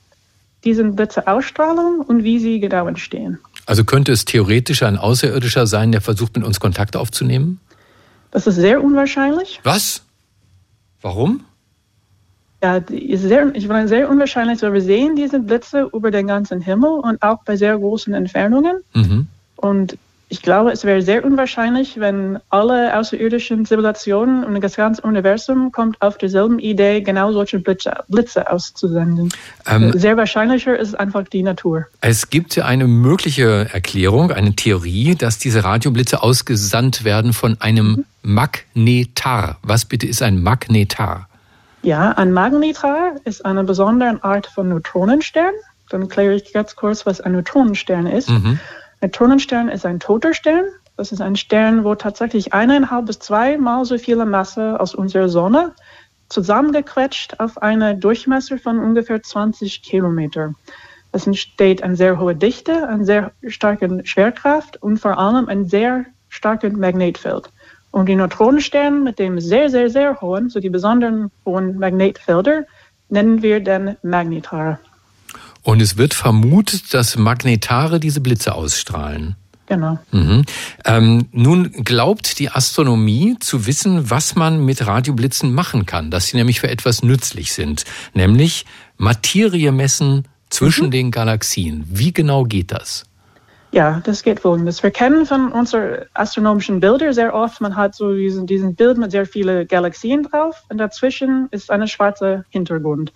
diesen 0.63 0.95
Blitze 0.95 1.27
ausstrahlen 1.27 2.01
und 2.01 2.23
wie 2.23 2.39
sie 2.39 2.59
genau 2.59 2.87
entstehen. 2.87 3.37
Also 3.67 3.83
könnte 3.83 4.11
es 4.11 4.25
theoretisch 4.25 4.81
ein 4.81 4.97
Außerirdischer 4.97 5.67
sein, 5.67 5.91
der 5.91 6.01
versucht, 6.01 6.35
mit 6.35 6.43
uns 6.43 6.59
Kontakt 6.59 6.95
aufzunehmen? 6.95 7.59
Das 8.31 8.47
ist 8.47 8.55
sehr 8.55 8.83
unwahrscheinlich. 8.83 9.59
Was? 9.63 10.01
Warum? 11.01 11.41
Ja, 12.63 12.77
ist 12.77 13.21
sehr, 13.21 13.53
ich 13.55 13.67
meine, 13.67 13.87
sehr 13.87 14.09
unwahrscheinlich, 14.09 14.61
weil 14.63 14.73
wir 14.73 14.81
sehen 14.81 15.15
diese 15.15 15.39
Blitze 15.39 15.89
über 15.93 16.09
den 16.09 16.27
ganzen 16.27 16.59
Himmel 16.59 16.89
und 16.89 17.21
auch 17.21 17.43
bei 17.43 17.55
sehr 17.55 17.77
großen 17.77 18.13
Entfernungen. 18.13 18.81
Mhm. 18.95 19.27
Und 19.57 19.97
ich 20.29 20.41
glaube, 20.41 20.71
es 20.71 20.83
wäre 20.83 21.01
sehr 21.01 21.23
unwahrscheinlich, 21.23 21.99
wenn 22.01 22.39
alle 22.49 22.97
außerirdischen 22.97 23.65
Zivilisationen 23.65 24.43
und 24.43 24.61
das 24.61 24.75
ganze 24.75 25.01
Universum 25.03 25.71
kommt 25.71 26.01
auf 26.01 26.17
dieselben 26.17 26.59
Idee, 26.59 27.01
genau 27.01 27.31
solche 27.31 27.59
Blitze, 27.59 27.93
Blitze 28.09 28.49
auszusenden. 28.51 29.29
Ähm, 29.65 29.97
sehr 29.97 30.17
wahrscheinlicher 30.17 30.77
ist 30.77 30.99
einfach 30.99 31.23
die 31.29 31.43
Natur. 31.43 31.85
Es 32.01 32.29
gibt 32.29 32.59
eine 32.59 32.87
mögliche 32.87 33.69
Erklärung, 33.71 34.31
eine 34.31 34.53
Theorie, 34.53 35.15
dass 35.15 35.39
diese 35.39 35.63
Radioblitze 35.63 36.21
ausgesandt 36.21 37.05
werden 37.05 37.31
von 37.31 37.55
einem 37.61 37.87
mhm. 37.87 38.05
Magnetar. 38.23 39.59
Was 39.63 39.85
bitte 39.85 40.07
ist 40.07 40.21
ein 40.21 40.43
Magnetar? 40.43 41.29
Ja, 41.83 42.11
ein 42.11 42.33
Magnetar 42.33 43.13
ist 43.23 43.45
eine 43.45 43.63
besondere 43.63 44.21
Art 44.23 44.47
von 44.47 44.67
Neutronenstern. 44.67 45.53
Dann 45.89 46.09
kläre 46.09 46.35
ich 46.35 46.51
ganz 46.51 46.75
kurz, 46.75 47.05
was 47.05 47.21
ein 47.21 47.31
Neutronenstern 47.31 48.07
ist. 48.07 48.29
Mhm. 48.29 48.59
Neutronenstern 49.01 49.69
ist 49.69 49.85
ein 49.85 49.99
toter 49.99 50.33
Stern. 50.33 50.65
Das 50.95 51.11
ist 51.11 51.21
ein 51.21 51.35
Stern, 51.35 51.83
wo 51.83 51.93
tatsächlich 51.95 52.53
eineinhalb 52.53 53.05
bis 53.05 53.19
zweimal 53.19 53.85
so 53.85 53.97
viel 53.97 54.23
Masse 54.25 54.79
aus 54.79 54.95
unserer 54.95 55.29
Sonne 55.29 55.73
zusammengequetscht 56.29 57.39
auf 57.39 57.61
eine 57.61 57.95
Durchmesser 57.95 58.57
von 58.57 58.79
ungefähr 58.79 59.21
20 59.21 59.81
Kilometer. 59.83 60.53
Es 61.11 61.25
entsteht 61.25 61.83
eine 61.83 61.95
sehr 61.95 62.19
hohe 62.19 62.35
Dichte, 62.35 62.87
eine 62.87 63.05
sehr 63.05 63.31
starke 63.47 64.01
Schwerkraft 64.03 64.81
und 64.81 64.97
vor 64.97 65.17
allem 65.17 65.47
ein 65.47 65.65
sehr 65.65 66.05
starkes 66.29 66.73
Magnetfeld. 66.73 67.49
Und 67.91 68.09
die 68.09 68.15
Neutronensterne 68.15 68.99
mit 68.99 69.19
dem 69.19 69.39
sehr, 69.39 69.69
sehr, 69.69 69.89
sehr 69.89 70.19
hohen, 70.19 70.49
so 70.49 70.59
die 70.59 70.69
besonderen 70.69 71.31
hohen 71.45 71.79
Magnetfelder, 71.79 72.65
nennen 73.09 73.41
wir 73.41 73.63
dann 73.63 73.95
Magnetare. 74.03 74.79
Und 75.67 75.81
es 75.81 75.97
wird 75.97 76.13
vermutet, 76.13 76.93
dass 76.93 77.17
Magnetare 77.17 77.99
diese 77.99 78.21
Blitze 78.21 78.55
ausstrahlen. 78.55 79.35
Genau. 79.65 79.99
Mhm. 80.11 80.45
Ähm, 80.85 81.27
nun 81.33 81.73
glaubt 81.83 82.39
die 82.39 82.49
Astronomie 82.49 83.35
zu 83.41 83.67
wissen, 83.67 84.09
was 84.09 84.37
man 84.37 84.63
mit 84.63 84.87
Radioblitzen 84.87 85.53
machen 85.53 85.85
kann, 85.85 86.09
dass 86.09 86.27
sie 86.27 86.37
nämlich 86.37 86.61
für 86.61 86.69
etwas 86.69 87.03
nützlich 87.03 87.51
sind, 87.51 87.83
nämlich 88.13 88.65
Materie 88.95 89.73
messen 89.73 90.23
zwischen 90.49 90.85
mhm. 90.85 90.91
den 90.91 91.11
Galaxien. 91.11 91.83
Wie 91.89 92.13
genau 92.13 92.45
geht 92.45 92.71
das? 92.71 93.03
Ja, 93.73 94.01
das 94.05 94.23
geht 94.23 94.39
folgendes. 94.39 94.81
Wir 94.83 94.91
kennen 94.91 95.25
von 95.25 95.51
unseren 95.51 96.05
astronomischen 96.13 96.79
Bildern 96.79 97.11
sehr 97.11 97.33
oft, 97.33 97.59
man 97.59 97.75
hat 97.75 97.93
so 97.93 98.13
diesen, 98.13 98.47
diesen 98.47 98.73
Bild 98.73 98.97
mit 98.97 99.11
sehr 99.11 99.25
vielen 99.25 99.67
Galaxien 99.67 100.23
drauf 100.23 100.63
und 100.69 100.77
dazwischen 100.77 101.49
ist 101.51 101.69
ein 101.69 101.85
schwarzer 101.89 102.45
Hintergrund. 102.51 103.11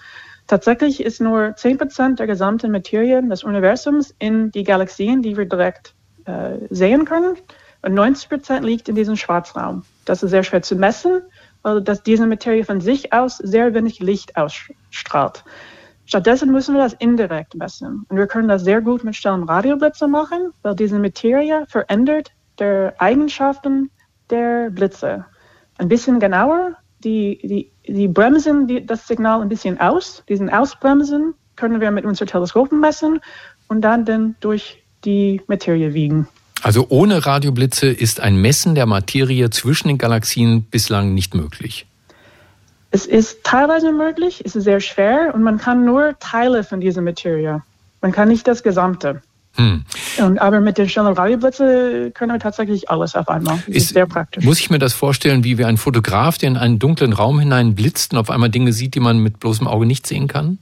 Tatsächlich 0.47 1.03
ist 1.03 1.21
nur 1.21 1.55
10% 1.55 2.15
der 2.15 2.27
gesamten 2.27 2.71
Materie 2.71 3.21
des 3.23 3.43
Universums 3.43 4.13
in 4.19 4.51
die 4.51 4.63
Galaxien, 4.63 5.21
die 5.21 5.37
wir 5.37 5.45
direkt 5.45 5.93
äh, 6.25 6.57
sehen 6.69 7.05
können. 7.05 7.37
Und 7.83 7.97
90% 7.97 8.61
liegt 8.61 8.89
in 8.89 8.95
diesem 8.95 9.15
Schwarzraum. 9.15 9.83
Das 10.05 10.23
ist 10.23 10.31
sehr 10.31 10.43
schwer 10.43 10.61
zu 10.61 10.75
messen, 10.75 11.21
weil 11.63 11.81
das, 11.81 12.03
diese 12.03 12.27
Materie 12.27 12.63
von 12.63 12.81
sich 12.81 13.13
aus 13.13 13.37
sehr 13.37 13.73
wenig 13.73 13.99
Licht 13.99 14.35
ausstrahlt. 14.35 15.43
Stattdessen 16.05 16.51
müssen 16.51 16.75
wir 16.75 16.83
das 16.83 16.93
indirekt 16.93 17.55
messen. 17.55 18.05
Und 18.09 18.17
wir 18.17 18.27
können 18.27 18.49
das 18.49 18.63
sehr 18.63 18.81
gut 18.81 19.03
mit 19.03 19.15
schnellen 19.15 19.43
Radioblitzen 19.43 20.11
machen, 20.11 20.51
weil 20.61 20.75
diese 20.75 20.99
Materie 20.99 21.65
verändert 21.69 22.31
die 22.59 22.89
Eigenschaften 22.97 23.89
der 24.29 24.69
Blitze. 24.69 25.25
Ein 25.77 25.87
bisschen 25.87 26.19
genauer, 26.19 26.75
die, 27.01 27.39
die 27.43 27.71
die 27.87 28.07
bremsen 28.07 28.67
die, 28.67 28.85
das 28.85 29.07
Signal 29.07 29.41
ein 29.41 29.49
bisschen 29.49 29.79
aus. 29.79 30.23
Diesen 30.29 30.49
Ausbremsen 30.49 31.33
können 31.55 31.81
wir 31.81 31.91
mit 31.91 32.05
unseren 32.05 32.27
Teleskopen 32.27 32.79
messen 32.79 33.19
und 33.67 33.81
dann, 33.81 34.05
dann 34.05 34.35
durch 34.39 34.83
die 35.03 35.41
Materie 35.47 35.93
wiegen. 35.93 36.27
Also 36.63 36.85
ohne 36.89 37.25
Radioblitze 37.25 37.87
ist 37.87 38.19
ein 38.19 38.37
Messen 38.37 38.75
der 38.75 38.85
Materie 38.85 39.49
zwischen 39.49 39.87
den 39.87 39.97
Galaxien 39.97 40.63
bislang 40.63 41.13
nicht 41.13 41.33
möglich. 41.33 41.87
Es 42.91 43.05
ist 43.05 43.43
teilweise 43.43 43.91
möglich, 43.91 44.43
es 44.45 44.55
ist 44.55 44.65
sehr 44.65 44.79
schwer 44.79 45.31
und 45.33 45.43
man 45.43 45.57
kann 45.57 45.85
nur 45.85 46.15
Teile 46.19 46.63
von 46.63 46.81
dieser 46.81 47.01
Materie. 47.01 47.63
Man 48.01 48.11
kann 48.11 48.27
nicht 48.27 48.47
das 48.47 48.63
Gesamte. 48.63 49.21
Hm. 49.55 49.83
Und, 50.19 50.39
aber 50.39 50.61
mit 50.61 50.77
den 50.77 50.87
schnellen 50.87 51.13
Radioblitzen 51.13 52.13
können 52.13 52.31
wir 52.31 52.39
tatsächlich 52.39 52.89
alles 52.89 53.15
auf 53.15 53.27
einmal. 53.27 53.57
Das 53.57 53.67
ist, 53.67 53.75
ist, 53.75 53.89
sehr 53.89 54.05
praktisch. 54.05 54.45
Muss 54.45 54.59
ich 54.59 54.69
mir 54.69 54.79
das 54.79 54.93
vorstellen, 54.93 55.43
wie 55.43 55.57
wie 55.57 55.65
ein 55.65 55.77
Fotograf, 55.77 56.37
der 56.37 56.49
in 56.49 56.57
einen 56.57 56.79
dunklen 56.79 57.13
Raum 57.13 57.39
hinein 57.39 57.75
blitzt 57.75 58.13
und 58.13 58.19
auf 58.19 58.29
einmal 58.29 58.49
Dinge 58.49 58.71
sieht, 58.71 58.95
die 58.95 58.99
man 59.01 59.19
mit 59.19 59.39
bloßem 59.39 59.67
Auge 59.67 59.85
nicht 59.85 60.07
sehen 60.07 60.27
kann? 60.27 60.59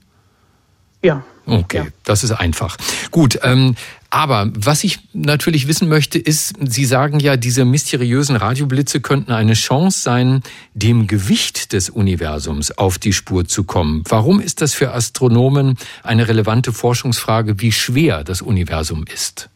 Ja. 1.02 1.24
Okay, 1.46 1.78
ja. 1.78 1.86
das 2.04 2.22
ist 2.22 2.32
einfach. 2.32 2.76
Gut, 3.10 3.38
ähm, 3.42 3.74
aber 4.10 4.50
was 4.54 4.84
ich 4.84 4.98
natürlich 5.12 5.68
wissen 5.68 5.88
möchte, 5.88 6.18
ist, 6.18 6.54
Sie 6.60 6.84
sagen 6.84 7.20
ja, 7.20 7.36
diese 7.36 7.64
mysteriösen 7.64 8.36
Radioblitze 8.36 9.00
könnten 9.00 9.32
eine 9.32 9.54
Chance 9.54 10.00
sein, 10.00 10.42
dem 10.74 11.06
Gewicht 11.06 11.72
des 11.72 11.90
Universums 11.90 12.76
auf 12.76 12.98
die 12.98 13.12
Spur 13.12 13.46
zu 13.46 13.64
kommen. 13.64 14.02
Warum 14.08 14.40
ist 14.40 14.60
das 14.60 14.74
für 14.74 14.92
Astronomen 14.92 15.76
eine 16.02 16.28
relevante 16.28 16.72
Forschungsfrage, 16.72 17.60
wie 17.60 17.72
schwer 17.72 18.24
das 18.24 18.42
Universum 18.42 19.04
ist? 19.12 19.48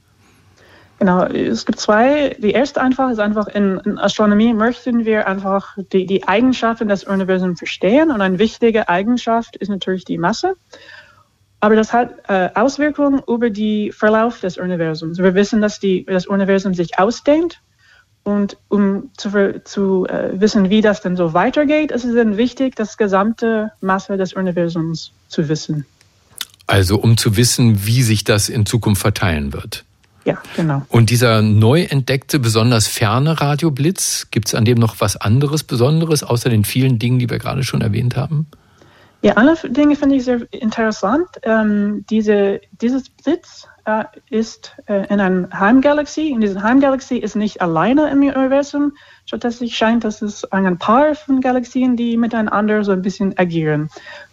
Genau, 1.01 1.25
es 1.25 1.67
gibt 1.67 1.81
zwei. 1.81 2.37
Die 2.39 2.53
erste 2.53 2.81
einfach 2.81 3.11
ist 3.11 3.19
einfach, 3.19 3.49
in, 3.49 3.81
in 3.85 3.99
Astronomie 3.99 4.55
möchten 4.55 5.05
wir 5.05 5.27
einfach 5.27 5.77
die, 5.93 6.07
die 6.07 6.27
Eigenschaften 6.27 6.87
des 6.87 7.05
Universums 7.05 7.59
verstehen. 7.59 8.13
Und 8.13 8.21
eine 8.21 8.39
wichtige 8.39 8.89
Eigenschaft 8.89 9.57
ist 9.57 9.69
natürlich 9.69 10.05
die 10.05 10.19
Masse. 10.19 10.55
Aber 11.65 11.77
das 11.77 11.95
hat 11.95 12.11
äh, 12.29 12.51
Auswirkungen 12.55 13.23
über 13.27 13.49
den 13.49 13.91
Verlauf 13.91 14.39
des 14.39 14.59
Universums. 14.59 15.17
Wir 15.17 15.35
wissen, 15.35 15.63
dass 15.63 15.81
die, 15.81 16.05
das 16.05 16.27
Universum 16.27 16.75
sich 16.75 16.99
ausdehnt. 16.99 17.63
Und 18.23 18.59
um 18.69 19.09
zu, 19.17 19.63
zu 19.65 20.07
äh, 20.07 20.39
wissen, 20.39 20.69
wie 20.69 20.83
das 20.83 21.01
denn 21.01 21.17
so 21.17 21.33
weitergeht, 21.33 21.91
ist 21.91 22.05
es 22.05 22.15
dann 22.15 22.37
wichtig, 22.37 22.77
das 22.77 22.99
gesamte 22.99 23.73
Masse 23.81 24.19
des 24.19 24.35
Universums 24.35 25.13
zu 25.29 25.49
wissen. 25.49 25.87
Also 26.67 26.99
um 26.99 27.17
zu 27.17 27.35
wissen, 27.39 27.87
wie 27.87 28.03
sich 28.03 28.25
das 28.25 28.51
in 28.51 28.67
Zukunft 28.67 29.01
verteilen 29.01 29.55
wird. 29.55 29.87
Ja, 30.27 30.43
genau. 30.57 30.83
Und 30.91 31.09
dieser 31.09 31.41
neu 31.41 31.85
entdeckte, 31.85 32.41
besonders 32.41 32.89
ferne 32.89 33.41
Radioblitz, 33.41 34.27
gibt 34.31 34.49
es 34.49 34.55
an 34.55 34.67
dem 34.67 34.77
noch 34.77 34.97
was 35.01 35.17
anderes 35.17 35.65
Besonderes, 35.65 36.25
außer 36.25 36.51
den 36.51 36.65
vielen 36.65 36.99
Dingen, 36.99 37.19
die 37.19 37.31
wir 37.31 37.39
gerade 37.39 37.65
schon 37.65 37.81
erwähnt 37.81 38.17
haben? 38.17 38.49
Ja, 39.25 39.39
andere 39.39 39.71
Dinge 39.71 39.97
finde 39.97 40.17
ich 40.17 40.25
sehr 40.27 40.43
interessant. 40.53 41.27
Ähm, 41.45 42.05
diese, 42.11 42.61
dieses 42.73 43.09
Blitz 43.09 43.67
äh, 43.87 44.05
ist 44.29 44.77
äh, 44.85 45.07
in 45.07 45.19
einer 45.19 45.49
Heimgalaxie. 45.51 46.35
Und 46.35 46.43
diese 46.43 46.63
Heimgalaxie 46.63 47.21
ist 47.21 47.35
nicht 47.35 47.63
alleine 47.63 48.11
im 48.11 48.19
Universum. 48.19 48.93
Stattdessen 49.25 49.71
scheint, 49.71 50.05
dass 50.05 50.21
es 50.21 50.45
ein 50.53 50.77
Paar 50.77 51.15
von 51.15 51.41
Galaxien, 51.41 51.97
die 51.97 52.19
miteinander 52.19 52.85
so 52.85 52.93
ein 52.93 53.01
bisschen 53.01 53.33
agieren. 53.39 53.89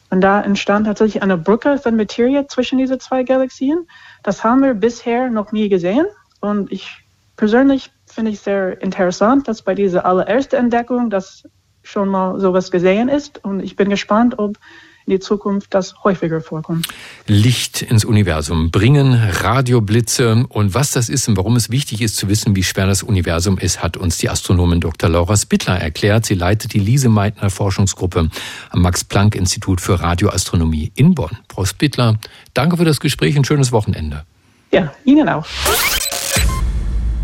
Und 0.10 0.19
da 0.19 0.41
entstand 0.41 0.88
tatsächlich 0.88 1.23
eine 1.23 1.38
Brücke 1.38 1.77
von 1.77 1.95
Materie 1.95 2.45
zwischen 2.47 2.77
diese 2.77 2.97
zwei 2.97 3.23
Galaxien. 3.23 3.88
Das 4.23 4.43
haben 4.43 4.62
wir 4.62 4.73
bisher 4.73 5.30
noch 5.30 5.54
nie 5.54 5.69
gesehen. 5.69 6.06
Und 6.41 6.69
ich 6.69 7.01
persönlich 7.38 7.93
finde 8.08 8.32
ich 8.32 8.41
sehr 8.41 8.82
interessant, 8.82 9.47
dass 9.47 9.62
bei 9.62 9.73
dieser 9.73 10.06
allerersten 10.06 10.58
Entdeckung 10.58 11.10
das 11.10 11.45
schon 11.84 12.10
mal 12.10 12.39
sowas 12.39 12.72
gesehen 12.72 13.10
ist. 13.10 13.44
Und 13.44 13.62
ich 13.62 13.76
bin 13.76 13.89
gespannt, 13.89 14.38
ob 14.38 14.58
in 15.06 15.12
die 15.12 15.20
Zukunft 15.20 15.74
das 15.74 16.04
häufiger 16.04 16.41
vorkommt. 16.41 16.88
Licht 17.28 17.82
ins 17.82 18.06
Universum 18.06 18.72
bringen, 18.72 19.13
Radioblitze 19.13 20.46
und 20.50 20.74
was 20.74 20.91
das 20.91 21.10
ist 21.10 21.28
und 21.28 21.38
warum 21.38 21.56
es 21.56 21.72
wichtig 21.72 22.02
ist 22.02 22.17
zu 22.17 22.30
wissen, 22.30 22.56
wie 22.56 22.63
schwer 22.63 22.86
das 22.86 23.04
Universum 23.04 23.58
ist, 23.58 23.82
hat 23.82 23.98
uns 23.98 24.20
die 24.20 24.30
Astronomin 24.30 24.80
Dr. 24.80 25.10
Laura 25.10 25.36
Spittler 25.36 25.80
erklärt. 25.80 26.26
Sie 26.26 26.36
leitet 26.36 26.74
die 26.74 26.80
Lise 26.80 27.10
Meitner 27.10 27.50
Forschungsgruppe 27.50 28.30
am 28.70 28.82
Max-Planck-Institut 28.82 29.82
für 29.82 30.00
Radioastronomie 30.00 30.91
in 30.96 31.15
Bonn. 31.15 31.38
Frau 31.52 31.65
Spittler, 31.65 32.17
danke 32.54 32.78
für 32.78 32.86
das 32.86 33.00
Gespräch, 33.00 33.36
ein 33.36 33.46
schönes 33.46 33.72
Wochenende. 33.72 34.24
Ja, 34.72 34.94
Ihnen 35.04 35.28
auch. 35.28 35.46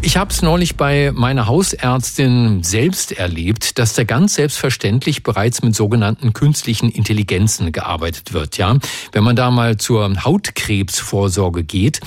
Ich 0.01 0.15
habe 0.15 0.31
es 0.31 0.41
neulich 0.41 0.77
bei 0.77 1.11
meiner 1.13 1.47
Hausärztin 1.47 2.63
selbst 2.63 3.11
erlebt, 3.11 3.79
dass 3.79 3.93
da 3.93 4.03
ganz 4.03 4.35
selbstverständlich 4.35 5.23
bereits 5.23 5.63
mit 5.63 5.75
sogenannten 5.75 6.33
künstlichen 6.33 6.89
Intelligenzen 6.89 7.71
gearbeitet 7.71 8.31
wird. 8.31 8.57
Ja, 8.57 8.77
wenn 9.11 9.23
man 9.23 9.35
da 9.35 9.49
mal 9.49 9.77
zur 9.77 10.23
Hautkrebsvorsorge 10.23 11.63
geht, 11.63 11.99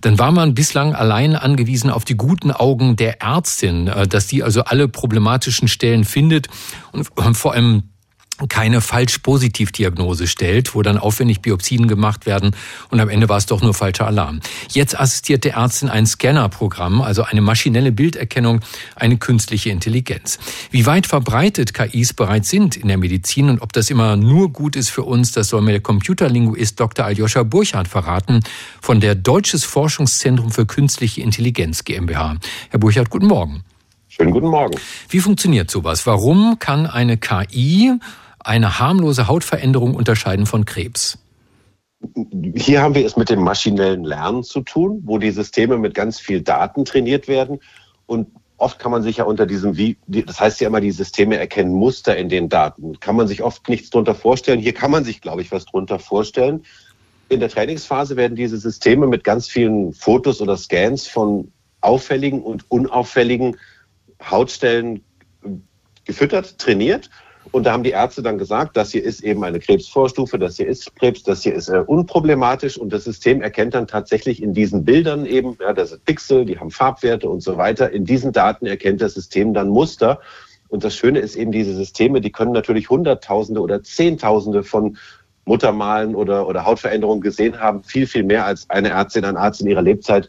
dann 0.00 0.18
war 0.18 0.32
man 0.32 0.54
bislang 0.54 0.94
allein 0.94 1.36
angewiesen 1.36 1.90
auf 1.90 2.04
die 2.04 2.16
guten 2.16 2.50
Augen 2.50 2.96
der 2.96 3.22
Ärztin, 3.22 3.88
äh, 3.88 4.08
dass 4.08 4.26
die 4.26 4.42
also 4.42 4.64
alle 4.64 4.88
problematischen 4.88 5.68
Stellen 5.68 6.04
findet 6.04 6.48
und 6.92 7.36
vor 7.36 7.52
allem 7.52 7.93
keine 8.48 8.80
Falsch-Positiv-Diagnose 8.80 10.26
stellt, 10.26 10.74
wo 10.74 10.82
dann 10.82 10.98
aufwendig 10.98 11.40
Biopsien 11.40 11.86
gemacht 11.86 12.26
werden 12.26 12.54
und 12.90 13.00
am 13.00 13.08
Ende 13.08 13.28
war 13.28 13.36
es 13.36 13.46
doch 13.46 13.62
nur 13.62 13.74
falscher 13.74 14.06
Alarm. 14.06 14.40
Jetzt 14.70 14.98
assistiert 14.98 15.44
der 15.44 15.54
Ärztin 15.54 15.88
ein 15.88 16.06
Scannerprogramm, 16.06 17.00
also 17.00 17.22
eine 17.22 17.40
maschinelle 17.40 17.92
Bilderkennung, 17.92 18.60
eine 18.96 19.18
künstliche 19.18 19.70
Intelligenz. 19.70 20.38
Wie 20.70 20.86
weit 20.86 21.06
verbreitet 21.06 21.74
KIs 21.74 22.12
bereits 22.12 22.50
sind 22.50 22.76
in 22.76 22.88
der 22.88 22.98
Medizin 22.98 23.50
und 23.50 23.60
ob 23.62 23.72
das 23.72 23.90
immer 23.90 24.16
nur 24.16 24.52
gut 24.52 24.76
ist 24.76 24.90
für 24.90 25.04
uns, 25.04 25.32
das 25.32 25.48
soll 25.48 25.62
mir 25.62 25.72
der 25.72 25.80
Computerlinguist 25.80 26.78
Dr. 26.80 27.06
Aljoscha 27.06 27.44
Burchardt 27.44 27.88
verraten 27.88 28.40
von 28.80 29.00
der 29.00 29.14
Deutsches 29.14 29.64
Forschungszentrum 29.64 30.50
für 30.50 30.66
künstliche 30.66 31.20
Intelligenz 31.20 31.84
GmbH. 31.84 32.36
Herr 32.70 32.80
Burchardt, 32.80 33.10
guten 33.10 33.26
Morgen. 33.26 33.62
Schönen 34.08 34.30
guten 34.30 34.46
Morgen. 34.46 34.78
Wie 35.08 35.18
funktioniert 35.18 35.70
sowas? 35.70 36.06
Warum 36.06 36.58
kann 36.60 36.86
eine 36.86 37.16
KI 37.16 37.98
eine 38.44 38.78
harmlose 38.78 39.26
Hautveränderung 39.26 39.94
unterscheiden 39.94 40.46
von 40.46 40.64
Krebs? 40.64 41.18
Hier 42.54 42.82
haben 42.82 42.94
wir 42.94 43.04
es 43.04 43.16
mit 43.16 43.30
dem 43.30 43.42
maschinellen 43.42 44.04
Lernen 44.04 44.44
zu 44.44 44.60
tun, 44.60 45.00
wo 45.04 45.18
die 45.18 45.30
Systeme 45.30 45.78
mit 45.78 45.94
ganz 45.94 46.20
viel 46.20 46.42
Daten 46.42 46.84
trainiert 46.84 47.28
werden. 47.28 47.60
Und 48.06 48.28
oft 48.58 48.78
kann 48.78 48.90
man 48.90 49.02
sich 49.02 49.18
ja 49.18 49.24
unter 49.24 49.46
diesem, 49.46 49.76
wie, 49.76 49.96
das 50.06 50.38
heißt 50.38 50.60
ja 50.60 50.68
immer, 50.68 50.82
die 50.82 50.90
Systeme 50.90 51.38
erkennen 51.38 51.72
Muster 51.72 52.16
in 52.16 52.28
den 52.28 52.48
Daten. 52.50 53.00
Kann 53.00 53.16
man 53.16 53.26
sich 53.26 53.42
oft 53.42 53.68
nichts 53.68 53.90
drunter 53.90 54.14
vorstellen. 54.14 54.60
Hier 54.60 54.74
kann 54.74 54.90
man 54.90 55.04
sich, 55.04 55.22
glaube 55.22 55.40
ich, 55.40 55.50
was 55.50 55.64
drunter 55.64 55.98
vorstellen. 55.98 56.64
In 57.30 57.40
der 57.40 57.48
Trainingsphase 57.48 58.16
werden 58.16 58.36
diese 58.36 58.58
Systeme 58.58 59.06
mit 59.06 59.24
ganz 59.24 59.48
vielen 59.48 59.94
Fotos 59.94 60.42
oder 60.42 60.58
Scans 60.58 61.06
von 61.06 61.50
auffälligen 61.80 62.42
und 62.42 62.70
unauffälligen 62.70 63.56
Hautstellen 64.22 65.02
gefüttert, 66.04 66.58
trainiert 66.58 67.08
und 67.52 67.64
da 67.64 67.72
haben 67.72 67.82
die 67.82 67.90
Ärzte 67.90 68.22
dann 68.22 68.38
gesagt, 68.38 68.76
das 68.76 68.90
hier 68.90 69.04
ist 69.04 69.22
eben 69.22 69.44
eine 69.44 69.60
Krebsvorstufe, 69.60 70.38
das 70.38 70.56
hier 70.56 70.66
ist 70.66 70.94
Krebs, 70.96 71.22
das 71.22 71.42
hier 71.42 71.54
ist 71.54 71.68
äh, 71.68 71.82
unproblematisch 71.86 72.78
und 72.78 72.92
das 72.92 73.04
System 73.04 73.42
erkennt 73.42 73.74
dann 73.74 73.86
tatsächlich 73.86 74.42
in 74.42 74.54
diesen 74.54 74.84
Bildern 74.84 75.26
eben, 75.26 75.56
ja, 75.60 75.72
das 75.72 75.90
sind 75.90 76.04
Pixel, 76.04 76.44
die 76.44 76.58
haben 76.58 76.70
Farbwerte 76.70 77.28
und 77.28 77.42
so 77.42 77.56
weiter. 77.56 77.90
In 77.90 78.04
diesen 78.04 78.32
Daten 78.32 78.66
erkennt 78.66 79.00
das 79.00 79.14
System 79.14 79.54
dann 79.54 79.68
Muster. 79.68 80.20
Und 80.68 80.82
das 80.82 80.96
Schöne 80.96 81.20
ist 81.20 81.36
eben, 81.36 81.52
diese 81.52 81.74
Systeme, 81.74 82.20
die 82.20 82.32
können 82.32 82.52
natürlich 82.52 82.90
Hunderttausende 82.90 83.60
oder 83.60 83.82
Zehntausende 83.82 84.64
von 84.64 84.96
Muttermalen 85.44 86.14
oder, 86.14 86.48
oder 86.48 86.64
Hautveränderungen 86.64 87.20
gesehen 87.20 87.60
haben, 87.60 87.84
viel, 87.84 88.06
viel 88.06 88.24
mehr 88.24 88.46
als 88.46 88.68
eine 88.70 88.88
Ärztin, 88.88 89.24
ein 89.24 89.36
Arzt 89.36 89.60
in 89.60 89.68
ihrer 89.68 89.82
Lebzeit 89.82 90.28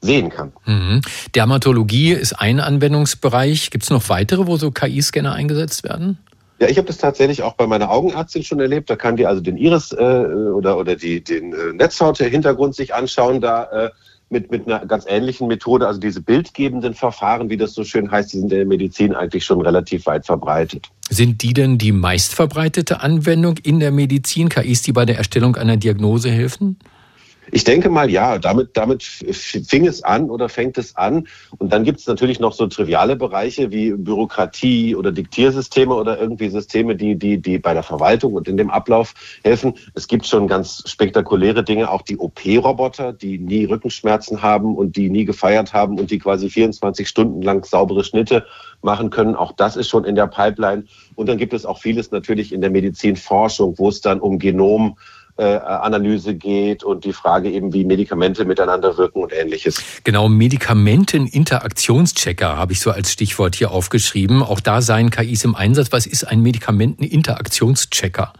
sehen 0.00 0.30
kann. 0.30 0.52
Mhm. 0.64 1.00
Dermatologie 1.34 2.12
ist 2.12 2.34
ein 2.34 2.60
Anwendungsbereich. 2.60 3.70
Gibt 3.70 3.84
es 3.84 3.90
noch 3.90 4.08
weitere, 4.08 4.46
wo 4.46 4.56
so 4.56 4.70
KI-Scanner 4.70 5.32
eingesetzt 5.32 5.84
werden? 5.84 6.18
Ja, 6.62 6.68
ich 6.68 6.78
habe 6.78 6.86
das 6.86 6.98
tatsächlich 6.98 7.42
auch 7.42 7.54
bei 7.54 7.66
meiner 7.66 7.90
Augenärztin 7.90 8.44
schon 8.44 8.60
erlebt. 8.60 8.88
Da 8.88 8.94
kann 8.94 9.16
die 9.16 9.26
also 9.26 9.40
den 9.40 9.56
Iris 9.56 9.90
äh, 9.90 9.96
oder, 9.96 10.78
oder 10.78 10.94
die, 10.94 11.20
den 11.20 11.52
äh, 11.52 11.72
Netzhaut-Hintergrund 11.72 12.76
sich 12.76 12.94
anschauen, 12.94 13.40
da 13.40 13.64
äh, 13.64 13.90
mit, 14.30 14.52
mit 14.52 14.68
einer 14.68 14.86
ganz 14.86 15.04
ähnlichen 15.08 15.48
Methode. 15.48 15.88
Also 15.88 15.98
diese 15.98 16.22
bildgebenden 16.22 16.94
Verfahren, 16.94 17.50
wie 17.50 17.56
das 17.56 17.74
so 17.74 17.82
schön 17.82 18.12
heißt, 18.12 18.32
die 18.32 18.38
sind 18.38 18.52
in 18.52 18.58
der 18.58 18.66
Medizin 18.66 19.12
eigentlich 19.12 19.44
schon 19.44 19.60
relativ 19.60 20.06
weit 20.06 20.24
verbreitet. 20.24 20.86
Sind 21.10 21.42
die 21.42 21.52
denn 21.52 21.78
die 21.78 21.90
meistverbreitete 21.90 23.00
Anwendung 23.00 23.56
in 23.64 23.80
der 23.80 23.90
Medizin? 23.90 24.48
KIs, 24.48 24.82
die 24.82 24.92
bei 24.92 25.04
der 25.04 25.18
Erstellung 25.18 25.56
einer 25.56 25.76
Diagnose 25.76 26.30
helfen? 26.30 26.78
Ich 27.54 27.64
denke 27.64 27.90
mal, 27.90 28.10
ja, 28.10 28.38
damit, 28.38 28.70
damit 28.78 29.02
fing 29.02 29.86
es 29.86 30.02
an 30.02 30.30
oder 30.30 30.48
fängt 30.48 30.78
es 30.78 30.96
an. 30.96 31.28
Und 31.58 31.70
dann 31.70 31.84
gibt 31.84 32.00
es 32.00 32.06
natürlich 32.06 32.40
noch 32.40 32.54
so 32.54 32.66
triviale 32.66 33.14
Bereiche 33.14 33.70
wie 33.70 33.92
Bürokratie 33.92 34.96
oder 34.96 35.12
Diktiersysteme 35.12 35.94
oder 35.94 36.18
irgendwie 36.18 36.48
Systeme, 36.48 36.96
die, 36.96 37.14
die, 37.14 37.42
die 37.42 37.58
bei 37.58 37.74
der 37.74 37.82
Verwaltung 37.82 38.32
und 38.32 38.48
in 38.48 38.56
dem 38.56 38.70
Ablauf 38.70 39.12
helfen. 39.44 39.74
Es 39.92 40.08
gibt 40.08 40.26
schon 40.26 40.48
ganz 40.48 40.82
spektakuläre 40.86 41.62
Dinge, 41.62 41.90
auch 41.90 42.00
die 42.00 42.16
OP-Roboter, 42.16 43.12
die 43.12 43.38
nie 43.38 43.66
Rückenschmerzen 43.66 44.40
haben 44.40 44.74
und 44.74 44.96
die 44.96 45.10
nie 45.10 45.26
gefeiert 45.26 45.74
haben 45.74 46.00
und 46.00 46.10
die 46.10 46.20
quasi 46.20 46.48
24 46.48 47.06
Stunden 47.06 47.42
lang 47.42 47.66
saubere 47.66 48.02
Schnitte 48.02 48.46
machen 48.80 49.10
können. 49.10 49.36
Auch 49.36 49.52
das 49.52 49.76
ist 49.76 49.90
schon 49.90 50.06
in 50.06 50.14
der 50.14 50.26
Pipeline. 50.26 50.84
Und 51.16 51.28
dann 51.28 51.36
gibt 51.36 51.52
es 51.52 51.66
auch 51.66 51.80
vieles 51.80 52.12
natürlich 52.12 52.50
in 52.50 52.62
der 52.62 52.70
Medizinforschung, 52.70 53.74
wo 53.76 53.90
es 53.90 54.00
dann 54.00 54.20
um 54.20 54.38
Genom 54.38 54.96
äh, 55.36 55.44
Analyse 55.44 56.34
geht 56.34 56.82
und 56.84 57.04
die 57.04 57.12
Frage 57.12 57.50
eben, 57.50 57.72
wie 57.72 57.84
Medikamente 57.84 58.44
miteinander 58.44 58.98
wirken 58.98 59.22
und 59.22 59.32
ähnliches. 59.32 59.80
Genau, 60.04 60.28
Medikamenteninteraktionschecker 60.28 62.56
habe 62.56 62.72
ich 62.72 62.80
so 62.80 62.90
als 62.90 63.12
Stichwort 63.12 63.54
hier 63.54 63.70
aufgeschrieben. 63.70 64.42
Auch 64.42 64.58
da 64.60 64.82
seien 64.82 65.10
KIs 65.10 65.44
im 65.44 65.54
Einsatz. 65.54 65.92
Was 65.92 66.06
ist 66.06 66.24
ein 66.24 66.42
Medikamenteninteraktionschecker? 66.42 68.32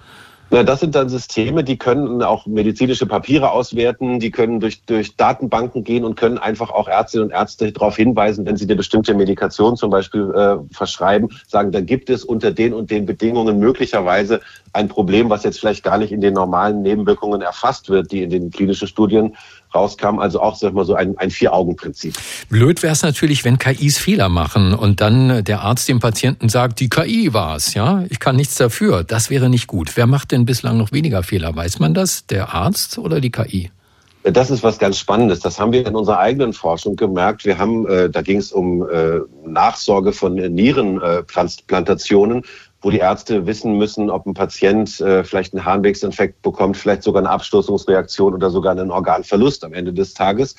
Na, 0.54 0.62
das 0.62 0.80
sind 0.80 0.94
dann 0.94 1.08
Systeme, 1.08 1.64
die 1.64 1.78
können 1.78 2.22
auch 2.22 2.44
medizinische 2.44 3.06
Papiere 3.06 3.52
auswerten, 3.52 4.20
die 4.20 4.30
können 4.30 4.60
durch, 4.60 4.84
durch 4.84 5.16
Datenbanken 5.16 5.82
gehen 5.82 6.04
und 6.04 6.14
können 6.14 6.36
einfach 6.36 6.68
auch 6.68 6.88
Ärztinnen 6.88 7.28
und 7.28 7.32
Ärzte 7.32 7.72
darauf 7.72 7.96
hinweisen, 7.96 8.44
wenn 8.44 8.58
sie 8.58 8.66
eine 8.66 8.76
bestimmte 8.76 9.14
Medikation 9.14 9.78
zum 9.78 9.88
Beispiel 9.88 10.30
äh, 10.34 10.56
verschreiben, 10.70 11.30
sagen, 11.48 11.72
da 11.72 11.80
gibt 11.80 12.10
es 12.10 12.22
unter 12.22 12.50
den 12.52 12.74
und 12.74 12.90
den 12.90 13.06
Bedingungen 13.06 13.60
möglicherweise 13.60 14.42
ein 14.74 14.88
Problem, 14.88 15.30
was 15.30 15.42
jetzt 15.42 15.58
vielleicht 15.58 15.84
gar 15.84 15.96
nicht 15.96 16.12
in 16.12 16.20
den 16.20 16.34
normalen 16.34 16.82
Nebenwirkungen 16.82 17.40
erfasst 17.40 17.88
wird, 17.88 18.12
die 18.12 18.22
in 18.22 18.28
den 18.28 18.50
klinischen 18.50 18.88
Studien 18.88 19.36
rauskam. 19.74 20.18
Also 20.18 20.40
auch 20.40 20.56
sag 20.56 20.74
mal 20.74 20.84
so 20.84 20.94
ein, 20.94 21.16
ein 21.18 21.30
Vier-Augen-Prinzip. 21.30 22.14
Blöd 22.48 22.82
wäre 22.82 22.92
es 22.92 23.02
natürlich, 23.02 23.44
wenn 23.44 23.58
KIs 23.58 23.98
Fehler 23.98 24.28
machen 24.28 24.74
und 24.74 25.00
dann 25.00 25.44
der 25.44 25.62
Arzt 25.62 25.88
dem 25.88 26.00
Patienten 26.00 26.48
sagt, 26.48 26.80
die 26.80 26.88
KI 26.88 27.32
war 27.32 27.56
es, 27.56 27.74
ja, 27.74 28.04
ich 28.08 28.20
kann 28.20 28.36
nichts 28.36 28.56
dafür. 28.56 29.04
Das 29.04 29.30
wäre 29.30 29.48
nicht 29.48 29.66
gut. 29.66 29.96
Wer 29.96 30.06
macht 30.06 30.32
denn 30.32 30.44
bislang 30.44 30.78
noch 30.78 30.92
weniger 30.92 31.22
Fehler? 31.22 31.54
Weiß 31.54 31.78
man 31.78 31.94
das? 31.94 32.26
Der 32.26 32.54
Arzt 32.54 32.98
oder 32.98 33.20
die 33.20 33.30
KI? 33.30 33.70
Das 34.24 34.50
ist 34.50 34.62
was 34.62 34.78
ganz 34.78 34.98
Spannendes. 34.98 35.40
Das 35.40 35.58
haben 35.58 35.72
wir 35.72 35.84
in 35.84 35.96
unserer 35.96 36.20
eigenen 36.20 36.52
Forschung 36.52 36.94
gemerkt. 36.94 37.44
Wir 37.44 37.58
haben, 37.58 37.88
äh, 37.88 38.08
da 38.08 38.22
ging 38.22 38.38
es 38.38 38.52
um 38.52 38.88
äh, 38.88 39.18
Nachsorge 39.44 40.12
von 40.12 40.34
Nierenplantationen 40.34 42.44
wo 42.82 42.90
die 42.90 42.98
Ärzte 42.98 43.46
wissen 43.46 43.78
müssen, 43.78 44.10
ob 44.10 44.26
ein 44.26 44.34
Patient 44.34 45.00
äh, 45.00 45.24
vielleicht 45.24 45.54
einen 45.54 45.64
Harnwegsinfekt 45.64 46.42
bekommt, 46.42 46.76
vielleicht 46.76 47.04
sogar 47.04 47.22
eine 47.22 47.30
Abstoßungsreaktion 47.30 48.34
oder 48.34 48.50
sogar 48.50 48.72
einen 48.72 48.90
Organverlust 48.90 49.64
am 49.64 49.72
Ende 49.72 49.92
des 49.92 50.14
Tages. 50.14 50.56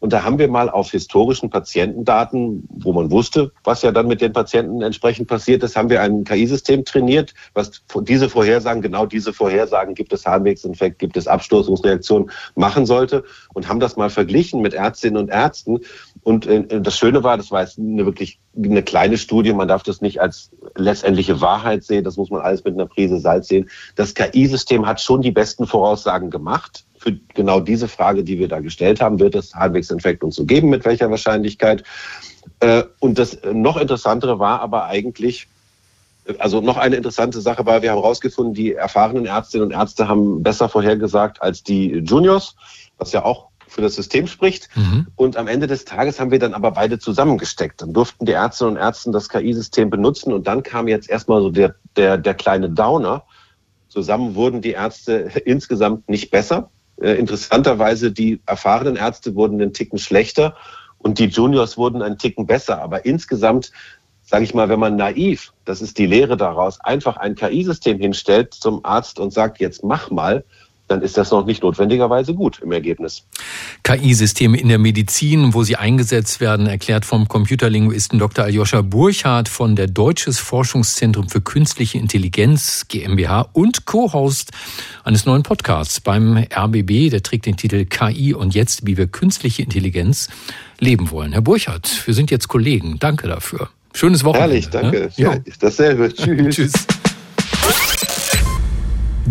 Und 0.00 0.14
da 0.14 0.24
haben 0.24 0.38
wir 0.38 0.48
mal 0.48 0.70
auf 0.70 0.90
historischen 0.90 1.50
Patientendaten, 1.50 2.66
wo 2.70 2.92
man 2.92 3.10
wusste, 3.10 3.52
was 3.64 3.82
ja 3.82 3.92
dann 3.92 4.08
mit 4.08 4.22
den 4.22 4.32
Patienten 4.32 4.80
entsprechend 4.80 5.28
passiert 5.28 5.62
ist, 5.62 5.76
haben 5.76 5.90
wir 5.90 6.00
ein 6.00 6.24
KI-System 6.24 6.86
trainiert, 6.86 7.34
was 7.52 7.82
diese 8.00 8.30
Vorhersagen, 8.30 8.80
genau 8.80 9.04
diese 9.04 9.34
Vorhersagen, 9.34 9.94
gibt 9.94 10.14
es 10.14 10.24
Harnwegsinfekt, 10.24 10.98
gibt 10.98 11.18
es 11.18 11.28
Abstoßungsreaktionen, 11.28 12.30
machen 12.54 12.86
sollte 12.86 13.24
und 13.52 13.68
haben 13.68 13.78
das 13.78 13.96
mal 13.96 14.08
verglichen 14.08 14.62
mit 14.62 14.72
Ärztinnen 14.72 15.18
und 15.18 15.28
Ärzten. 15.28 15.80
Und 16.22 16.46
äh, 16.46 16.80
das 16.80 16.98
Schöne 16.98 17.22
war, 17.22 17.36
das 17.36 17.50
war 17.50 17.62
jetzt 17.62 17.78
eine 17.78 18.04
wirklich 18.04 18.38
eine 18.56 18.82
kleine 18.82 19.16
Studie, 19.16 19.52
man 19.52 19.68
darf 19.68 19.82
das 19.82 20.00
nicht 20.00 20.20
als 20.20 20.50
letztendliche 20.76 21.40
Wahrheit 21.40 21.84
sehen, 21.84 22.04
das 22.04 22.16
muss 22.16 22.30
man 22.30 22.42
alles 22.42 22.64
mit 22.64 22.74
einer 22.74 22.86
Prise 22.86 23.18
Salz 23.18 23.48
sehen. 23.48 23.70
Das 23.96 24.14
KI-System 24.14 24.86
hat 24.86 25.00
schon 25.00 25.22
die 25.22 25.30
besten 25.30 25.66
Voraussagen 25.66 26.30
gemacht 26.30 26.84
für 27.00 27.18
genau 27.34 27.60
diese 27.60 27.88
Frage, 27.88 28.22
die 28.22 28.38
wir 28.38 28.48
da 28.48 28.60
gestellt 28.60 29.00
haben, 29.00 29.18
wird 29.18 29.34
es 29.34 29.54
Harnwegsinfekt 29.54 30.22
und 30.22 30.34
so 30.34 30.44
geben, 30.44 30.68
mit 30.68 30.84
welcher 30.84 31.10
Wahrscheinlichkeit. 31.10 31.82
Äh, 32.60 32.84
und 32.98 33.18
das 33.18 33.38
noch 33.52 33.78
interessantere 33.78 34.38
war 34.38 34.60
aber 34.60 34.84
eigentlich, 34.84 35.48
also 36.38 36.60
noch 36.60 36.76
eine 36.76 36.96
interessante 36.96 37.40
Sache 37.40 37.64
war, 37.64 37.80
wir 37.80 37.90
haben 37.90 38.00
herausgefunden, 38.00 38.52
die 38.52 38.74
erfahrenen 38.74 39.24
Ärztinnen 39.24 39.68
und 39.68 39.72
Ärzte 39.72 40.08
haben 40.08 40.42
besser 40.42 40.68
vorhergesagt 40.68 41.40
als 41.40 41.62
die 41.62 42.02
Juniors, 42.04 42.54
was 42.98 43.12
ja 43.12 43.24
auch 43.24 43.49
für 43.70 43.80
das 43.80 43.94
System 43.94 44.26
spricht. 44.26 44.68
Mhm. 44.76 45.06
Und 45.16 45.36
am 45.36 45.48
Ende 45.48 45.66
des 45.66 45.84
Tages 45.84 46.20
haben 46.20 46.30
wir 46.30 46.38
dann 46.38 46.54
aber 46.54 46.72
beide 46.72 46.98
zusammengesteckt. 46.98 47.80
Dann 47.80 47.92
durften 47.92 48.26
die 48.26 48.32
Ärztinnen 48.32 48.74
und 48.74 48.80
Ärzte 48.80 49.10
das 49.10 49.28
KI-System 49.28 49.90
benutzen 49.90 50.32
und 50.32 50.46
dann 50.46 50.62
kam 50.62 50.88
jetzt 50.88 51.08
erstmal 51.08 51.40
so 51.40 51.50
der, 51.50 51.76
der, 51.96 52.18
der 52.18 52.34
kleine 52.34 52.68
Downer. 52.68 53.24
Zusammen 53.88 54.34
wurden 54.34 54.60
die 54.60 54.72
Ärzte 54.72 55.30
insgesamt 55.44 56.08
nicht 56.08 56.30
besser. 56.30 56.70
Äh, 57.00 57.12
interessanterweise, 57.12 58.12
die 58.12 58.40
erfahrenen 58.46 58.96
Ärzte 58.96 59.34
wurden 59.34 59.60
einen 59.60 59.72
Ticken 59.72 59.98
schlechter 59.98 60.56
und 60.98 61.18
die 61.18 61.26
Juniors 61.26 61.78
wurden 61.78 62.02
einen 62.02 62.18
Ticken 62.18 62.46
besser. 62.46 62.82
Aber 62.82 63.04
insgesamt, 63.04 63.72
sage 64.22 64.44
ich 64.44 64.52
mal, 64.52 64.68
wenn 64.68 64.80
man 64.80 64.96
naiv, 64.96 65.52
das 65.64 65.80
ist 65.80 65.98
die 65.98 66.06
Lehre 66.06 66.36
daraus, 66.36 66.80
einfach 66.80 67.16
ein 67.16 67.36
KI-System 67.36 67.98
hinstellt 67.98 68.52
zum 68.52 68.84
Arzt 68.84 69.18
und 69.18 69.32
sagt, 69.32 69.60
jetzt 69.60 69.82
mach 69.82 70.10
mal, 70.10 70.44
dann 70.90 71.02
ist 71.02 71.16
das 71.16 71.30
noch 71.30 71.46
nicht 71.46 71.62
notwendigerweise 71.62 72.34
gut 72.34 72.58
im 72.62 72.72
Ergebnis. 72.72 73.22
KI-Systeme 73.84 74.58
in 74.58 74.68
der 74.68 74.78
Medizin, 74.78 75.54
wo 75.54 75.62
sie 75.62 75.76
eingesetzt 75.76 76.40
werden, 76.40 76.66
erklärt 76.66 77.04
vom 77.04 77.28
Computerlinguisten 77.28 78.18
Dr. 78.18 78.44
Aljoscha 78.44 78.82
Burchardt 78.82 79.48
von 79.48 79.76
der 79.76 79.86
Deutsches 79.86 80.40
Forschungszentrum 80.40 81.28
für 81.28 81.40
Künstliche 81.40 81.98
Intelligenz 81.98 82.86
GmbH 82.88 83.48
und 83.52 83.86
Co-Host 83.86 84.50
eines 85.04 85.26
neuen 85.26 85.44
Podcasts 85.44 86.00
beim 86.00 86.36
RBB. 86.36 87.10
Der 87.10 87.22
trägt 87.22 87.46
den 87.46 87.56
Titel 87.56 87.84
KI 87.84 88.34
und 88.34 88.54
jetzt, 88.54 88.84
wie 88.84 88.96
wir 88.96 89.06
künstliche 89.06 89.62
Intelligenz 89.62 90.28
leben 90.80 91.12
wollen. 91.12 91.32
Herr 91.32 91.42
Burchardt, 91.42 92.04
wir 92.06 92.14
sind 92.14 92.32
jetzt 92.32 92.48
Kollegen. 92.48 92.96
Danke 92.98 93.28
dafür. 93.28 93.68
Schönes 93.94 94.24
Wochenende. 94.24 94.54
Herrlich, 94.54 94.70
danke. 94.70 95.00
Ne? 95.02 95.10
Ja, 95.16 95.36
dasselbe. 95.60 96.12
Tschüss. 96.14 96.56
Tschüss. 96.56 96.86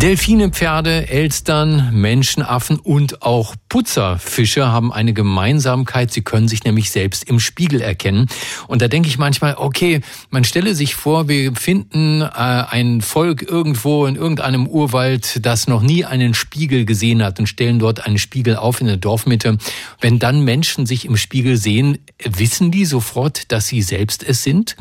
Delfine, 0.00 0.48
Pferde, 0.48 1.10
Elstern, 1.10 1.90
Menschenaffen 1.92 2.78
und 2.78 3.20
auch 3.20 3.54
Putzerfische 3.68 4.66
haben 4.66 4.94
eine 4.94 5.12
Gemeinsamkeit. 5.12 6.10
Sie 6.10 6.22
können 6.22 6.48
sich 6.48 6.64
nämlich 6.64 6.90
selbst 6.90 7.24
im 7.24 7.38
Spiegel 7.38 7.82
erkennen. 7.82 8.26
Und 8.66 8.80
da 8.80 8.88
denke 8.88 9.10
ich 9.10 9.18
manchmal, 9.18 9.56
okay, 9.58 10.00
man 10.30 10.44
stelle 10.44 10.74
sich 10.74 10.94
vor, 10.94 11.28
wir 11.28 11.54
finden 11.54 12.22
äh, 12.22 12.28
ein 12.28 13.02
Volk 13.02 13.42
irgendwo 13.42 14.06
in 14.06 14.16
irgendeinem 14.16 14.66
Urwald, 14.66 15.44
das 15.44 15.68
noch 15.68 15.82
nie 15.82 16.06
einen 16.06 16.32
Spiegel 16.32 16.86
gesehen 16.86 17.22
hat 17.22 17.38
und 17.38 17.46
stellen 17.46 17.78
dort 17.78 18.06
einen 18.06 18.16
Spiegel 18.16 18.56
auf 18.56 18.80
in 18.80 18.86
der 18.86 18.96
Dorfmitte. 18.96 19.58
Wenn 20.00 20.18
dann 20.18 20.40
Menschen 20.44 20.86
sich 20.86 21.04
im 21.04 21.18
Spiegel 21.18 21.58
sehen, 21.58 21.98
wissen 22.24 22.70
die 22.70 22.86
sofort, 22.86 23.52
dass 23.52 23.66
sie 23.66 23.82
selbst 23.82 24.22
es 24.26 24.42
sind? 24.44 24.76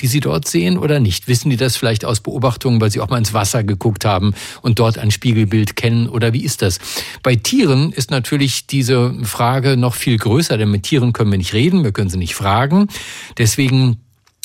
Die 0.00 0.06
Sie 0.06 0.20
dort 0.20 0.48
sehen 0.48 0.78
oder 0.78 1.00
nicht? 1.00 1.28
Wissen 1.28 1.50
die 1.50 1.56
das 1.56 1.76
vielleicht 1.76 2.04
aus 2.04 2.20
Beobachtungen, 2.20 2.80
weil 2.80 2.90
Sie 2.90 3.00
auch 3.00 3.08
mal 3.08 3.18
ins 3.18 3.34
Wasser 3.34 3.64
geguckt 3.64 4.04
haben 4.04 4.34
und 4.62 4.78
dort 4.78 4.98
ein 4.98 5.10
Spiegelbild 5.10 5.76
kennen 5.76 6.08
oder 6.08 6.32
wie 6.32 6.44
ist 6.44 6.62
das? 6.62 6.78
Bei 7.22 7.36
Tieren 7.36 7.92
ist 7.92 8.10
natürlich 8.10 8.66
diese 8.66 9.14
Frage 9.24 9.76
noch 9.76 9.94
viel 9.94 10.16
größer, 10.18 10.58
denn 10.58 10.70
mit 10.70 10.84
Tieren 10.84 11.12
können 11.12 11.30
wir 11.30 11.38
nicht 11.38 11.52
reden, 11.52 11.84
wir 11.84 11.92
können 11.92 12.10
sie 12.10 12.18
nicht 12.18 12.34
fragen. 12.34 12.88
Deswegen 13.36 13.98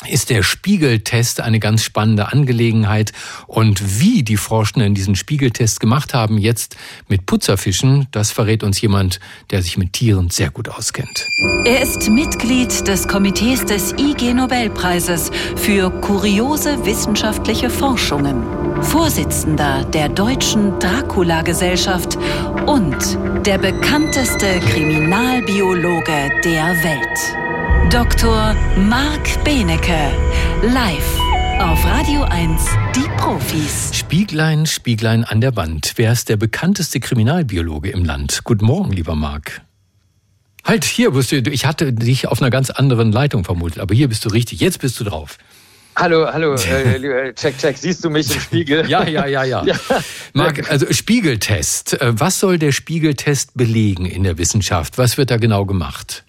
ist 0.08 0.30
der 0.30 0.44
Spiegeltest 0.44 1.42
eine 1.42 1.60
ganz 1.60 1.84
spannende 1.84 2.32
Angelegenheit. 2.32 3.12
Und 3.48 4.00
wie 4.00 4.24
die 4.24 4.38
Forschenden 4.38 4.96
diesen 4.96 5.16
Spiegeltest 5.16 5.80
gemacht 5.80 6.14
haben, 6.14 6.38
jetzt 6.38 6.76
mit 7.08 7.26
Putzerfischen, 7.26 8.08
das 8.12 8.32
verrät 8.32 8.64
uns 8.64 8.82
jemand, 8.82 9.20
der 9.52 9.62
sich 9.62 9.78
mit 9.78 9.94
Tieren 9.94 10.30
sehr 10.30 10.50
gut 10.50 10.70
auskennt. 10.70 11.28
Er 11.66 11.82
ist 11.82 12.10
Mitglied 12.10 12.88
des 12.88 13.08
Komitees 13.08 13.66
des 13.66 13.94
IG 13.94 14.34
Nobelpreises 14.34 15.32
für 15.56 15.90
kuriose 16.02 16.86
wissenschaftliche 16.86 17.70
Forschungen, 17.70 18.44
Vorsitzender 18.84 19.86
der 19.86 20.10
Deutschen 20.10 20.78
Dracula-Gesellschaft 20.80 22.18
und 22.66 23.18
der 23.46 23.58
bekannteste 23.58 24.60
Kriminalbiologe 24.60 26.32
der 26.44 26.84
Welt. 26.84 27.43
Dr. 27.90 28.56
Marc 28.78 29.44
Benecke, 29.44 30.12
live 30.62 31.20
auf 31.60 31.86
Radio 31.86 32.24
1, 32.24 32.62
die 32.96 33.08
Profis. 33.18 33.92
Spieglein, 33.94 34.66
Spieglein 34.66 35.24
an 35.24 35.42
der 35.42 35.56
Wand. 35.56 35.94
Wer 35.96 36.12
ist 36.12 36.30
der 36.30 36.38
bekannteste 36.38 37.00
Kriminalbiologe 37.00 37.90
im 37.90 38.04
Land? 38.04 38.44
Guten 38.44 38.66
Morgen, 38.66 38.92
lieber 38.92 39.16
Marc. 39.16 39.62
Halt, 40.64 40.86
hier 40.86 41.12
bist 41.12 41.32
du. 41.32 41.38
Ich 41.38 41.66
hatte 41.66 41.94
dich 41.94 42.28
auf 42.28 42.42
einer 42.42 42.50
ganz 42.50 42.70
anderen 42.70 43.12
Leitung 43.12 43.44
vermutet, 43.44 43.80
aber 43.80 43.94
hier 43.94 44.08
bist 44.08 44.26
du 44.26 44.30
richtig. 44.30 44.60
Jetzt 44.60 44.80
bist 44.80 45.00
du 45.00 45.04
drauf. 45.04 45.38
Hallo, 45.96 46.26
hallo, 46.32 46.56
äh, 46.56 47.34
check, 47.34 47.58
check. 47.58 47.78
Siehst 47.78 48.04
du 48.04 48.10
mich 48.10 48.34
im 48.34 48.42
Spiegel? 48.42 48.90
ja, 48.90 49.08
ja, 49.08 49.28
ja, 49.28 49.44
ja. 49.44 49.64
ja. 49.66 49.76
Marc, 50.34 50.70
also 50.72 50.92
Spiegeltest. 50.92 52.02
Äh, 52.02 52.20
was 52.20 52.40
soll 52.40 52.58
der 52.58 52.72
Spiegeltest 52.72 53.56
belegen 53.56 54.06
in 54.06 54.24
der 54.24 54.38
Wissenschaft? 54.38 54.98
Was 54.98 55.18
wird 55.18 55.30
da 55.30 55.38
genau 55.38 55.66
gemacht? 55.66 56.23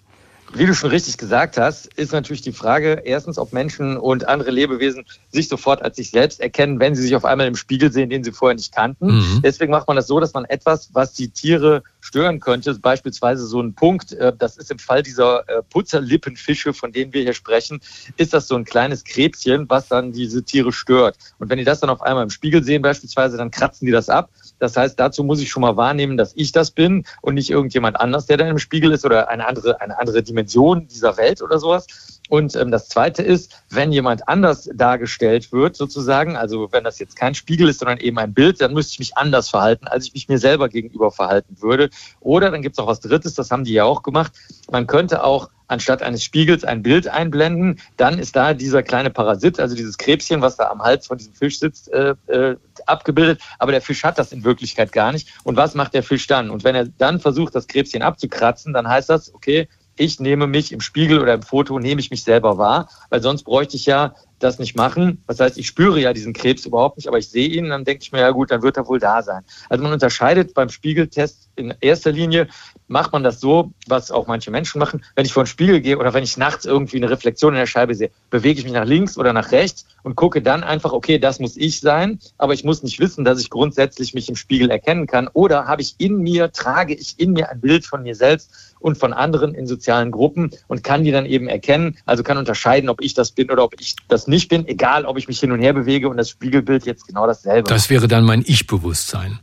Wie 0.57 0.65
du 0.65 0.73
schon 0.73 0.89
richtig 0.89 1.17
gesagt 1.17 1.57
hast, 1.57 1.93
ist 1.95 2.13
natürlich 2.13 2.41
die 2.41 2.53
Frage, 2.53 3.01
erstens, 3.03 3.37
ob 3.37 3.51
Menschen 3.51 3.97
und 3.97 4.29
andere 4.29 4.51
Lebewesen 4.51 5.03
sich 5.29 5.49
sofort 5.49 5.81
als 5.81 5.97
sich 5.97 6.11
selbst 6.11 6.39
erkennen, 6.39 6.79
wenn 6.79 6.95
sie 6.95 7.01
sich 7.01 7.13
auf 7.13 7.25
einmal 7.25 7.45
im 7.47 7.57
Spiegel 7.57 7.91
sehen, 7.91 8.09
den 8.09 8.23
sie 8.23 8.31
vorher 8.31 8.55
nicht 8.55 8.73
kannten. 8.73 9.07
Mhm. 9.07 9.41
Deswegen 9.43 9.71
macht 9.71 9.87
man 9.89 9.97
das 9.97 10.07
so, 10.07 10.17
dass 10.21 10.33
man 10.33 10.45
etwas, 10.45 10.91
was 10.93 11.11
die 11.11 11.27
Tiere 11.27 11.83
stören 11.99 12.39
könnte, 12.39 12.73
beispielsweise 12.75 13.45
so 13.45 13.59
ein 13.61 13.73
Punkt, 13.73 14.13
äh, 14.13 14.31
das 14.37 14.55
ist 14.55 14.71
im 14.71 14.79
Fall 14.79 15.03
dieser 15.03 15.47
äh, 15.49 15.61
Putzerlippenfische, 15.61 16.73
von 16.73 16.93
denen 16.93 17.11
wir 17.11 17.23
hier 17.23 17.33
sprechen, 17.33 17.81
ist 18.15 18.33
das 18.33 18.47
so 18.47 18.55
ein 18.55 18.63
kleines 18.63 19.03
Krebschen, 19.03 19.69
was 19.69 19.89
dann 19.89 20.13
diese 20.13 20.43
Tiere 20.43 20.71
stört. 20.71 21.17
Und 21.37 21.49
wenn 21.49 21.57
die 21.57 21.65
das 21.65 21.81
dann 21.81 21.89
auf 21.89 22.01
einmal 22.01 22.23
im 22.23 22.29
Spiegel 22.29 22.63
sehen 22.63 22.81
beispielsweise, 22.81 23.35
dann 23.35 23.51
kratzen 23.51 23.87
die 23.87 23.91
das 23.91 24.07
ab. 24.07 24.29
Das 24.59 24.77
heißt, 24.77 24.99
dazu 24.99 25.23
muss 25.23 25.41
ich 25.41 25.49
schon 25.49 25.61
mal 25.61 25.77
wahrnehmen, 25.77 26.17
dass 26.17 26.33
ich 26.35 26.51
das 26.51 26.71
bin 26.71 27.05
und 27.21 27.35
nicht 27.35 27.49
irgendjemand 27.49 27.99
anders, 27.99 28.25
der 28.25 28.37
dann 28.37 28.47
im 28.47 28.59
Spiegel 28.59 28.91
ist 28.91 29.05
oder 29.05 29.29
eine 29.29 29.47
andere, 29.47 29.81
eine 29.81 29.99
andere 29.99 30.23
Dimension 30.23 30.87
dieser 30.87 31.17
Welt 31.17 31.41
oder 31.41 31.59
sowas. 31.59 31.87
Und 32.29 32.55
ähm, 32.55 32.71
das 32.71 32.89
Zweite 32.89 33.21
ist, 33.21 33.63
wenn 33.69 33.91
jemand 33.91 34.27
anders 34.27 34.69
dargestellt 34.73 35.51
wird, 35.51 35.75
sozusagen, 35.75 36.35
also 36.37 36.69
wenn 36.71 36.83
das 36.83 36.99
jetzt 36.99 37.15
kein 37.15 37.35
Spiegel 37.35 37.69
ist, 37.69 37.79
sondern 37.79 37.99
eben 37.99 38.17
ein 38.17 38.33
Bild, 38.33 38.61
dann 38.61 38.73
müsste 38.73 38.93
ich 38.93 38.99
mich 38.99 39.17
anders 39.17 39.49
verhalten, 39.49 39.87
als 39.87 40.07
ich 40.07 40.13
mich 40.13 40.27
mir 40.27 40.39
selber 40.39 40.69
gegenüber 40.69 41.11
verhalten 41.11 41.57
würde. 41.61 41.89
Oder 42.21 42.51
dann 42.51 42.61
gibt 42.61 42.77
es 42.77 42.83
auch 42.83 42.87
was 42.87 42.99
Drittes, 42.99 43.35
das 43.35 43.51
haben 43.51 43.63
die 43.63 43.73
ja 43.73 43.83
auch 43.83 44.01
gemacht. 44.01 44.33
Man 44.71 44.87
könnte 44.87 45.23
auch 45.23 45.49
anstatt 45.67 46.03
eines 46.03 46.23
Spiegels 46.23 46.63
ein 46.63 46.83
Bild 46.83 47.07
einblenden, 47.07 47.79
dann 47.97 48.19
ist 48.19 48.35
da 48.35 48.53
dieser 48.53 48.83
kleine 48.83 49.09
Parasit, 49.09 49.59
also 49.59 49.75
dieses 49.75 49.97
Krebschen, 49.97 50.41
was 50.41 50.57
da 50.57 50.69
am 50.69 50.81
Hals 50.81 51.07
von 51.07 51.17
diesem 51.17 51.33
Fisch 51.33 51.59
sitzt, 51.59 51.91
äh, 51.91 52.13
äh, 52.27 52.55
abgebildet. 52.87 53.41
Aber 53.59 53.71
der 53.71 53.81
Fisch 53.81 54.03
hat 54.03 54.17
das 54.17 54.31
in 54.31 54.43
Wirklichkeit 54.43 54.91
gar 54.91 55.11
nicht. 55.11 55.29
Und 55.43 55.57
was 55.57 55.75
macht 55.75 55.93
der 55.93 56.03
Fisch 56.03 56.27
dann? 56.27 56.49
Und 56.49 56.63
wenn 56.63 56.75
er 56.75 56.85
dann 56.85 57.19
versucht, 57.19 57.55
das 57.55 57.67
Krebschen 57.67 58.01
abzukratzen, 58.01 58.73
dann 58.73 58.87
heißt 58.87 59.09
das, 59.09 59.33
okay, 59.33 59.67
ich 59.97 60.19
nehme 60.19 60.47
mich 60.47 60.71
im 60.71 60.81
Spiegel 60.81 61.21
oder 61.21 61.33
im 61.33 61.41
Foto, 61.41 61.79
nehme 61.79 62.01
ich 62.01 62.11
mich 62.11 62.23
selber 62.23 62.57
wahr, 62.57 62.89
weil 63.09 63.21
sonst 63.21 63.43
bräuchte 63.43 63.77
ich 63.77 63.85
ja 63.85 64.13
das 64.39 64.59
nicht 64.59 64.75
machen. 64.75 65.23
Das 65.27 65.39
heißt, 65.39 65.57
ich 65.57 65.67
spüre 65.67 65.99
ja 65.99 66.13
diesen 66.13 66.33
Krebs 66.33 66.65
überhaupt 66.65 66.97
nicht, 66.97 67.07
aber 67.07 67.17
ich 67.17 67.29
sehe 67.29 67.47
ihn, 67.47 67.69
dann 67.69 67.85
denke 67.85 68.03
ich 68.03 68.11
mir, 68.11 68.19
ja 68.19 68.31
gut, 68.31 68.51
dann 68.51 68.61
wird 68.61 68.77
er 68.77 68.87
wohl 68.87 68.99
da 68.99 69.21
sein. 69.21 69.43
Also 69.69 69.83
man 69.83 69.93
unterscheidet 69.93 70.53
beim 70.53 70.69
Spiegeltest 70.69 71.49
in 71.55 71.73
erster 71.79 72.11
Linie, 72.11 72.47
macht 72.87 73.13
man 73.13 73.23
das 73.23 73.39
so, 73.39 73.71
was 73.87 74.11
auch 74.11 74.27
manche 74.27 74.51
Menschen 74.51 74.79
machen. 74.79 75.03
Wenn 75.15 75.25
ich 75.25 75.33
vor 75.33 75.43
den 75.43 75.47
Spiegel 75.47 75.81
gehe 75.81 75.97
oder 75.97 76.13
wenn 76.13 76.23
ich 76.23 76.37
nachts 76.37 76.65
irgendwie 76.65 76.97
eine 76.97 77.09
Reflexion 77.09 77.53
in 77.53 77.59
der 77.59 77.65
Scheibe 77.65 77.95
sehe, 77.95 78.11
bewege 78.29 78.59
ich 78.59 78.65
mich 78.65 78.73
nach 78.73 78.85
links 78.85 79.17
oder 79.17 79.33
nach 79.33 79.51
rechts 79.51 79.85
und 80.03 80.15
gucke 80.15 80.41
dann 80.41 80.63
einfach, 80.63 80.91
okay, 80.91 81.17
das 81.17 81.39
muss 81.39 81.57
ich 81.57 81.79
sein, 81.79 82.19
aber 82.37 82.53
ich 82.53 82.63
muss 82.63 82.83
nicht 82.83 82.99
wissen, 82.99 83.25
dass 83.25 83.39
ich 83.39 83.49
grundsätzlich 83.49 84.13
mich 84.13 84.29
im 84.29 84.35
Spiegel 84.35 84.69
erkennen 84.69 85.07
kann. 85.07 85.29
Oder 85.33 85.65
habe 85.65 85.81
ich 85.81 85.95
in 85.97 86.17
mir, 86.17 86.51
trage 86.51 86.93
ich 86.93 87.19
in 87.19 87.33
mir 87.33 87.49
ein 87.49 87.61
Bild 87.61 87.85
von 87.85 88.03
mir 88.03 88.15
selbst 88.15 88.74
und 88.79 88.97
von 88.97 89.13
anderen 89.13 89.53
in 89.53 89.67
sozialen 89.67 90.11
Gruppen 90.11 90.51
und 90.67 90.83
kann 90.83 91.03
die 91.03 91.11
dann 91.11 91.25
eben 91.25 91.47
erkennen, 91.47 91.97
also 92.05 92.23
kann 92.23 92.37
unterscheiden, 92.37 92.89
ob 92.89 93.01
ich 93.01 93.13
das 93.13 93.31
bin 93.31 93.49
oder 93.49 93.63
ob 93.63 93.79
ich 93.79 93.95
das 94.07 94.27
nicht 94.27 94.49
bin, 94.49 94.67
egal 94.67 95.05
ob 95.05 95.17
ich 95.17 95.27
mich 95.27 95.39
hin 95.39 95.51
und 95.51 95.59
her 95.59 95.73
bewege 95.73 96.09
und 96.09 96.17
das 96.17 96.29
Spiegelbild 96.29 96.85
jetzt 96.85 97.07
genau 97.07 97.25
dasselbe. 97.27 97.69
Das 97.69 97.89
wäre 97.89 98.07
dann 98.07 98.23
mein 98.25 98.43
Ich-Bewusstsein. 98.45 99.39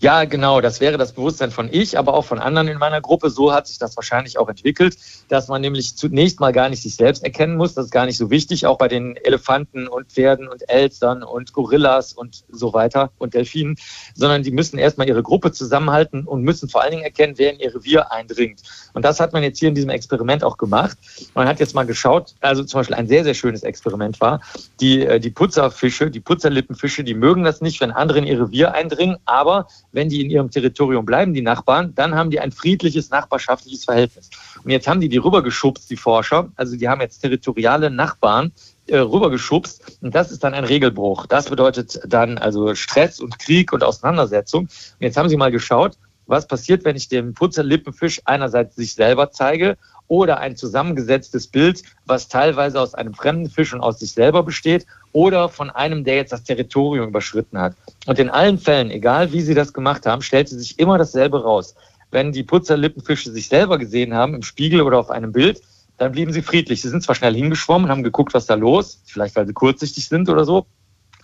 Ja, 0.00 0.24
genau, 0.24 0.60
das 0.60 0.80
wäre 0.80 0.98
das 0.98 1.12
Bewusstsein 1.12 1.50
von 1.50 1.68
ich, 1.70 1.98
aber 1.98 2.14
auch 2.14 2.24
von 2.24 2.38
anderen 2.38 2.68
in 2.68 2.78
meiner 2.78 3.00
Gruppe. 3.00 3.30
So 3.30 3.52
hat 3.52 3.66
sich 3.66 3.78
das 3.78 3.96
wahrscheinlich 3.96 4.38
auch 4.38 4.48
entwickelt, 4.48 4.96
dass 5.28 5.48
man 5.48 5.60
nämlich 5.60 5.96
zunächst 5.96 6.40
mal 6.40 6.52
gar 6.52 6.68
nicht 6.68 6.82
sich 6.82 6.96
selbst 6.96 7.24
erkennen 7.24 7.56
muss. 7.56 7.74
Das 7.74 7.86
ist 7.86 7.90
gar 7.90 8.06
nicht 8.06 8.16
so 8.16 8.30
wichtig, 8.30 8.66
auch 8.66 8.78
bei 8.78 8.88
den 8.88 9.16
Elefanten 9.16 9.88
und 9.88 10.12
Pferden 10.12 10.48
und 10.48 10.68
Elstern 10.68 11.22
und 11.22 11.52
Gorillas 11.52 12.12
und 12.12 12.44
so 12.50 12.72
weiter 12.72 13.10
und 13.18 13.34
Delfinen, 13.34 13.76
sondern 14.14 14.42
die 14.42 14.50
müssen 14.50 14.78
erstmal 14.78 15.08
ihre 15.08 15.22
Gruppe 15.22 15.52
zusammenhalten 15.52 16.24
und 16.24 16.42
müssen 16.42 16.68
vor 16.68 16.82
allen 16.82 16.92
Dingen 16.92 17.04
erkennen, 17.04 17.34
wer 17.36 17.52
in 17.52 17.60
ihr 17.60 17.74
Revier 17.74 18.12
eindringt. 18.12 18.62
Und 18.92 19.04
das 19.04 19.20
hat 19.20 19.32
man 19.32 19.42
jetzt 19.42 19.58
hier 19.58 19.68
in 19.68 19.74
diesem 19.74 19.90
Experiment 19.90 20.44
auch 20.44 20.56
gemacht. 20.56 20.98
Man 21.34 21.48
hat 21.48 21.60
jetzt 21.60 21.74
mal 21.74 21.84
geschaut, 21.84 22.34
also 22.40 22.64
zum 22.64 22.80
Beispiel 22.80 22.96
ein 22.96 23.08
sehr, 23.08 23.24
sehr 23.24 23.34
schönes 23.34 23.62
Experiment 23.62 24.20
war, 24.20 24.40
die, 24.80 25.04
äh, 25.04 25.20
die 25.20 25.30
Putzerfische, 25.30 26.10
die 26.10 26.20
Putzerlippenfische, 26.20 27.04
die 27.04 27.14
mögen 27.14 27.44
das 27.44 27.60
nicht, 27.60 27.80
wenn 27.80 27.90
andere 27.90 28.18
in 28.18 28.26
ihr 28.26 28.40
Revier 28.40 28.74
eindringen, 28.74 29.16
aber 29.24 29.66
wenn 29.94 30.08
die 30.08 30.20
in 30.20 30.30
ihrem 30.30 30.50
Territorium 30.50 31.06
bleiben, 31.06 31.32
die 31.32 31.40
Nachbarn, 31.40 31.94
dann 31.94 32.14
haben 32.14 32.30
die 32.30 32.40
ein 32.40 32.52
friedliches 32.52 33.10
nachbarschaftliches 33.10 33.84
Verhältnis. 33.84 34.28
Und 34.62 34.70
jetzt 34.70 34.88
haben 34.88 35.00
die 35.00 35.08
die 35.08 35.18
rübergeschubst, 35.18 35.88
die 35.88 35.96
Forscher. 35.96 36.50
Also 36.56 36.76
die 36.76 36.88
haben 36.88 37.00
jetzt 37.00 37.20
territoriale 37.20 37.90
Nachbarn 37.90 38.52
äh, 38.88 38.98
rübergeschubst. 38.98 39.98
Und 40.02 40.14
das 40.14 40.32
ist 40.32 40.42
dann 40.42 40.52
ein 40.52 40.64
Regelbruch. 40.64 41.26
Das 41.26 41.48
bedeutet 41.48 42.00
dann 42.06 42.38
also 42.38 42.74
Stress 42.74 43.20
und 43.20 43.38
Krieg 43.38 43.72
und 43.72 43.84
Auseinandersetzung. 43.84 44.62
Und 44.62 44.70
jetzt 44.98 45.16
haben 45.16 45.28
sie 45.28 45.36
mal 45.36 45.52
geschaut, 45.52 45.96
was 46.26 46.46
passiert, 46.46 46.84
wenn 46.84 46.96
ich 46.96 47.08
dem 47.08 47.34
Putzerlippenfisch 47.34 48.20
einerseits 48.24 48.76
sich 48.76 48.94
selber 48.94 49.30
zeige 49.30 49.76
oder 50.08 50.38
ein 50.38 50.56
zusammengesetztes 50.56 51.46
Bild, 51.46 51.82
was 52.06 52.28
teilweise 52.28 52.80
aus 52.80 52.94
einem 52.94 53.14
fremden 53.14 53.48
Fisch 53.48 53.72
und 53.72 53.80
aus 53.80 53.98
sich 53.98 54.12
selber 54.12 54.42
besteht 54.42 54.86
oder 55.12 55.48
von 55.48 55.70
einem, 55.70 56.04
der 56.04 56.16
jetzt 56.16 56.32
das 56.32 56.44
Territorium 56.44 57.08
überschritten 57.08 57.58
hat. 57.58 57.74
Und 58.06 58.18
in 58.18 58.28
allen 58.28 58.58
Fällen, 58.58 58.90
egal 58.90 59.32
wie 59.32 59.40
sie 59.40 59.54
das 59.54 59.72
gemacht 59.72 60.06
haben, 60.06 60.22
stellte 60.22 60.54
sich 60.58 60.78
immer 60.78 60.98
dasselbe 60.98 61.42
raus. 61.42 61.74
Wenn 62.10 62.32
die 62.32 62.42
Putzerlippenfische 62.42 63.30
sich 63.30 63.48
selber 63.48 63.78
gesehen 63.78 64.14
haben, 64.14 64.34
im 64.34 64.42
Spiegel 64.42 64.82
oder 64.82 64.98
auf 64.98 65.10
einem 65.10 65.32
Bild, 65.32 65.60
dann 65.96 66.12
blieben 66.12 66.32
sie 66.32 66.42
friedlich. 66.42 66.82
Sie 66.82 66.88
sind 66.88 67.02
zwar 67.02 67.14
schnell 67.14 67.34
hingeschwommen, 67.34 67.88
haben 67.88 68.02
geguckt, 68.02 68.34
was 68.34 68.46
da 68.46 68.54
los, 68.54 69.00
vielleicht 69.06 69.36
weil 69.36 69.46
sie 69.46 69.52
kurzsichtig 69.52 70.08
sind 70.08 70.28
oder 70.28 70.44
so, 70.44 70.66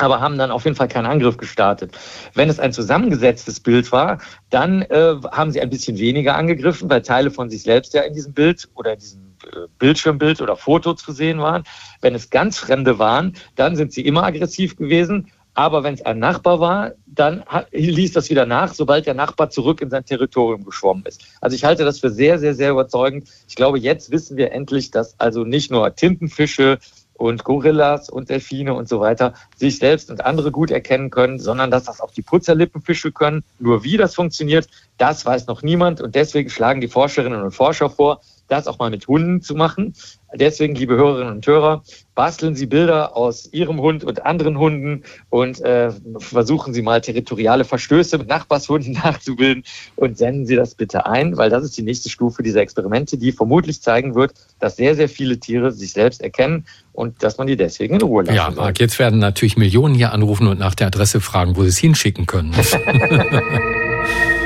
aber 0.03 0.21
haben 0.21 0.39
dann 0.39 0.51
auf 0.51 0.65
jeden 0.65 0.77
Fall 0.77 0.89
keinen 0.89 1.07
Angriff 1.07 1.37
gestartet. 1.37 1.97
Wenn 2.35 2.49
es 2.49 2.59
ein 2.59 2.73
zusammengesetztes 2.73 3.61
Bild 3.61 3.93
war, 3.93 4.19
dann 4.51 4.83
äh, 4.83 5.17
haben 5.33 5.51
sie 5.51 5.61
ein 5.61 5.71
bisschen 5.71 5.99
weniger 5.99 6.37
angegriffen, 6.37 6.89
weil 6.91 7.03
Teile 7.03 7.31
von 7.31 7.51
sich 7.51 7.63
selbst 7.63 7.95
ja 7.95 8.03
in 8.03 8.15
diesem 8.15 8.33
Bild 8.33 8.69
oder 8.75 8.95
in 8.95 8.99
diesem 8.99 9.21
äh, 9.45 9.67
Bildschirmbild 9.79 10.41
oder 10.41 10.57
Foto 10.57 10.95
zu 10.95 11.13
sehen 11.13 11.41
waren. 11.41 11.65
Wenn 12.01 12.15
es 12.15 12.31
ganz 12.31 12.59
Fremde 12.59 12.99
waren, 12.99 13.37
dann 13.57 13.77
sind 13.77 13.93
sie 13.93 14.03
immer 14.03 14.25
aggressiv 14.25 14.77
gewesen. 14.77 15.31
Aber 15.55 15.83
wenn 15.83 15.95
es 15.95 16.03
ein 16.03 16.19
Nachbar 16.21 16.61
war, 16.61 16.93
dann 17.07 17.43
ließ 17.73 18.13
das 18.13 18.31
wieder 18.31 18.47
nach, 18.47 18.73
sobald 18.73 19.07
der 19.07 19.15
Nachbar 19.15 19.51
zurück 19.51 19.81
in 19.81 19.91
sein 19.91 20.05
Territorium 20.05 20.65
geschwommen 20.65 21.05
ist. 21.07 21.25
Also 21.41 21.57
ich 21.57 21.65
halte 21.65 21.85
das 21.85 21.99
für 21.99 22.11
sehr, 22.11 22.39
sehr, 22.39 22.55
sehr 22.55 22.71
überzeugend. 22.71 23.29
Ich 23.49 23.57
glaube, 23.57 23.79
jetzt 23.79 24.13
wissen 24.13 24.37
wir 24.37 24.53
endlich, 24.53 24.93
dass 24.93 25.19
also 25.19 25.45
nicht 25.45 25.71
nur 25.71 25.95
Tintenfische 25.95 26.79
und 27.21 27.45
Gorillas 27.45 28.09
und 28.09 28.31
Delfine 28.31 28.73
und 28.73 28.89
so 28.89 28.99
weiter 28.99 29.35
sich 29.55 29.79
selbst 29.79 30.11
und 30.11 30.25
andere 30.25 30.51
gut 30.51 30.71
erkennen 30.71 31.11
können, 31.11 31.39
sondern 31.39 31.71
dass 31.71 31.85
das 31.85 32.01
auch 32.01 32.13
die 32.13 32.23
Putzerlippenfische 32.23 33.13
können. 33.13 33.45
Nur 33.59 33.85
wie 33.85 33.99
das 33.99 34.15
funktioniert, 34.15 34.69
das 34.97 35.27
weiß 35.27 35.47
noch 35.47 35.63
niemand 35.63 36.01
und 36.01 36.15
deswegen 36.15 36.49
schlagen 36.49 36.81
die 36.81 36.89
Forscherinnen 36.89 37.43
und 37.43 37.51
Forscher 37.51 37.91
vor, 37.91 38.23
das 38.51 38.67
auch 38.67 38.79
mal 38.79 38.91
mit 38.91 39.07
Hunden 39.09 39.41
zu 39.41 39.55
machen. 39.55 39.95
Deswegen, 40.35 40.75
liebe 40.75 40.97
Hörerinnen 40.97 41.35
und 41.35 41.47
Hörer, 41.47 41.83
basteln 42.15 42.55
Sie 42.55 42.67
Bilder 42.67 43.17
aus 43.17 43.53
Ihrem 43.53 43.81
Hund 43.81 44.05
und 44.05 44.25
anderen 44.25 44.59
Hunden 44.59 45.03
und 45.29 45.61
äh, 45.61 45.91
versuchen 46.19 46.73
Sie 46.75 46.83
mal 46.83 47.01
territoriale 47.01 47.65
Verstöße 47.65 48.19
mit 48.19 48.29
Nachbarshunden 48.29 48.93
nachzubilden 49.05 49.65
und 49.97 50.19
senden 50.19 50.47
Sie 50.47 50.57
das 50.57 50.75
bitte 50.75 51.07
ein, 51.07 51.37
weil 51.37 51.51
das 51.51 51.65
ist 51.65 51.77
die 51.77 51.83
nächste 51.83 52.11
Stufe 52.11 52.43
dieser 52.43 52.61
Experimente, 52.61 53.19
die 53.19 53.33
vermutlich 53.33 53.83
zeigen 53.83 54.15
wird, 54.15 54.35
dass 54.59 54.77
sehr, 54.77 54.95
sehr 54.95 55.09
viele 55.09 55.41
Tiere 55.41 55.73
sich 55.73 55.93
selbst 55.93 56.21
erkennen 56.21 56.67
und 56.93 57.23
dass 57.23 57.39
man 57.39 57.47
die 57.47 57.57
deswegen 57.57 57.95
in 57.95 58.03
Ruhe 58.03 58.25
lassen 58.25 58.37
Ja, 58.37 58.51
Marc, 58.51 58.79
jetzt 58.81 58.99
werden 58.99 59.19
natürlich 59.19 59.57
Millionen 59.57 59.95
hier 59.95 60.13
anrufen 60.13 60.47
und 60.47 60.59
nach 60.59 60.75
der 60.75 60.89
Adresse 60.89 61.21
fragen, 61.21 61.57
wo 61.57 61.63
sie 61.63 61.69
es 61.69 61.79
hinschicken 61.79 62.27
können. 62.27 62.53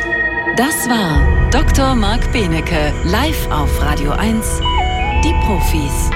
Das 0.57 0.89
war 0.89 1.51
Dr. 1.51 1.97
Marc 1.97 2.31
Benecke, 2.31 2.93
live 3.07 3.51
auf 3.51 3.83
Radio 3.83 4.13
1, 4.13 4.61
die 5.25 5.35
Profis. 5.45 6.11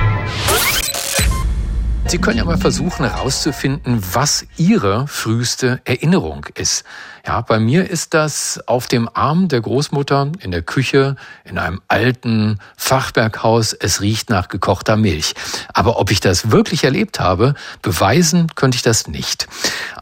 Sie 2.06 2.18
können 2.18 2.38
ja 2.38 2.44
mal 2.44 2.56
versuchen 2.56 3.04
herauszufinden, 3.04 4.00
was 4.12 4.46
Ihre 4.56 5.08
früheste 5.08 5.80
Erinnerung 5.84 6.46
ist. 6.54 6.84
Ja, 7.28 7.42
bei 7.42 7.60
mir 7.60 7.90
ist 7.90 8.14
das 8.14 8.58
auf 8.64 8.86
dem 8.86 9.06
Arm 9.12 9.48
der 9.48 9.60
Großmutter 9.60 10.32
in 10.40 10.50
der 10.50 10.62
Küche 10.62 11.14
in 11.44 11.58
einem 11.58 11.82
alten 11.86 12.58
Fachwerkhaus. 12.78 13.74
Es 13.74 14.00
riecht 14.00 14.30
nach 14.30 14.48
gekochter 14.48 14.96
Milch. 14.96 15.34
Aber 15.74 15.98
ob 16.00 16.10
ich 16.10 16.20
das 16.20 16.52
wirklich 16.52 16.84
erlebt 16.84 17.20
habe, 17.20 17.52
beweisen 17.82 18.46
könnte 18.54 18.76
ich 18.76 18.82
das 18.82 19.08
nicht. 19.08 19.46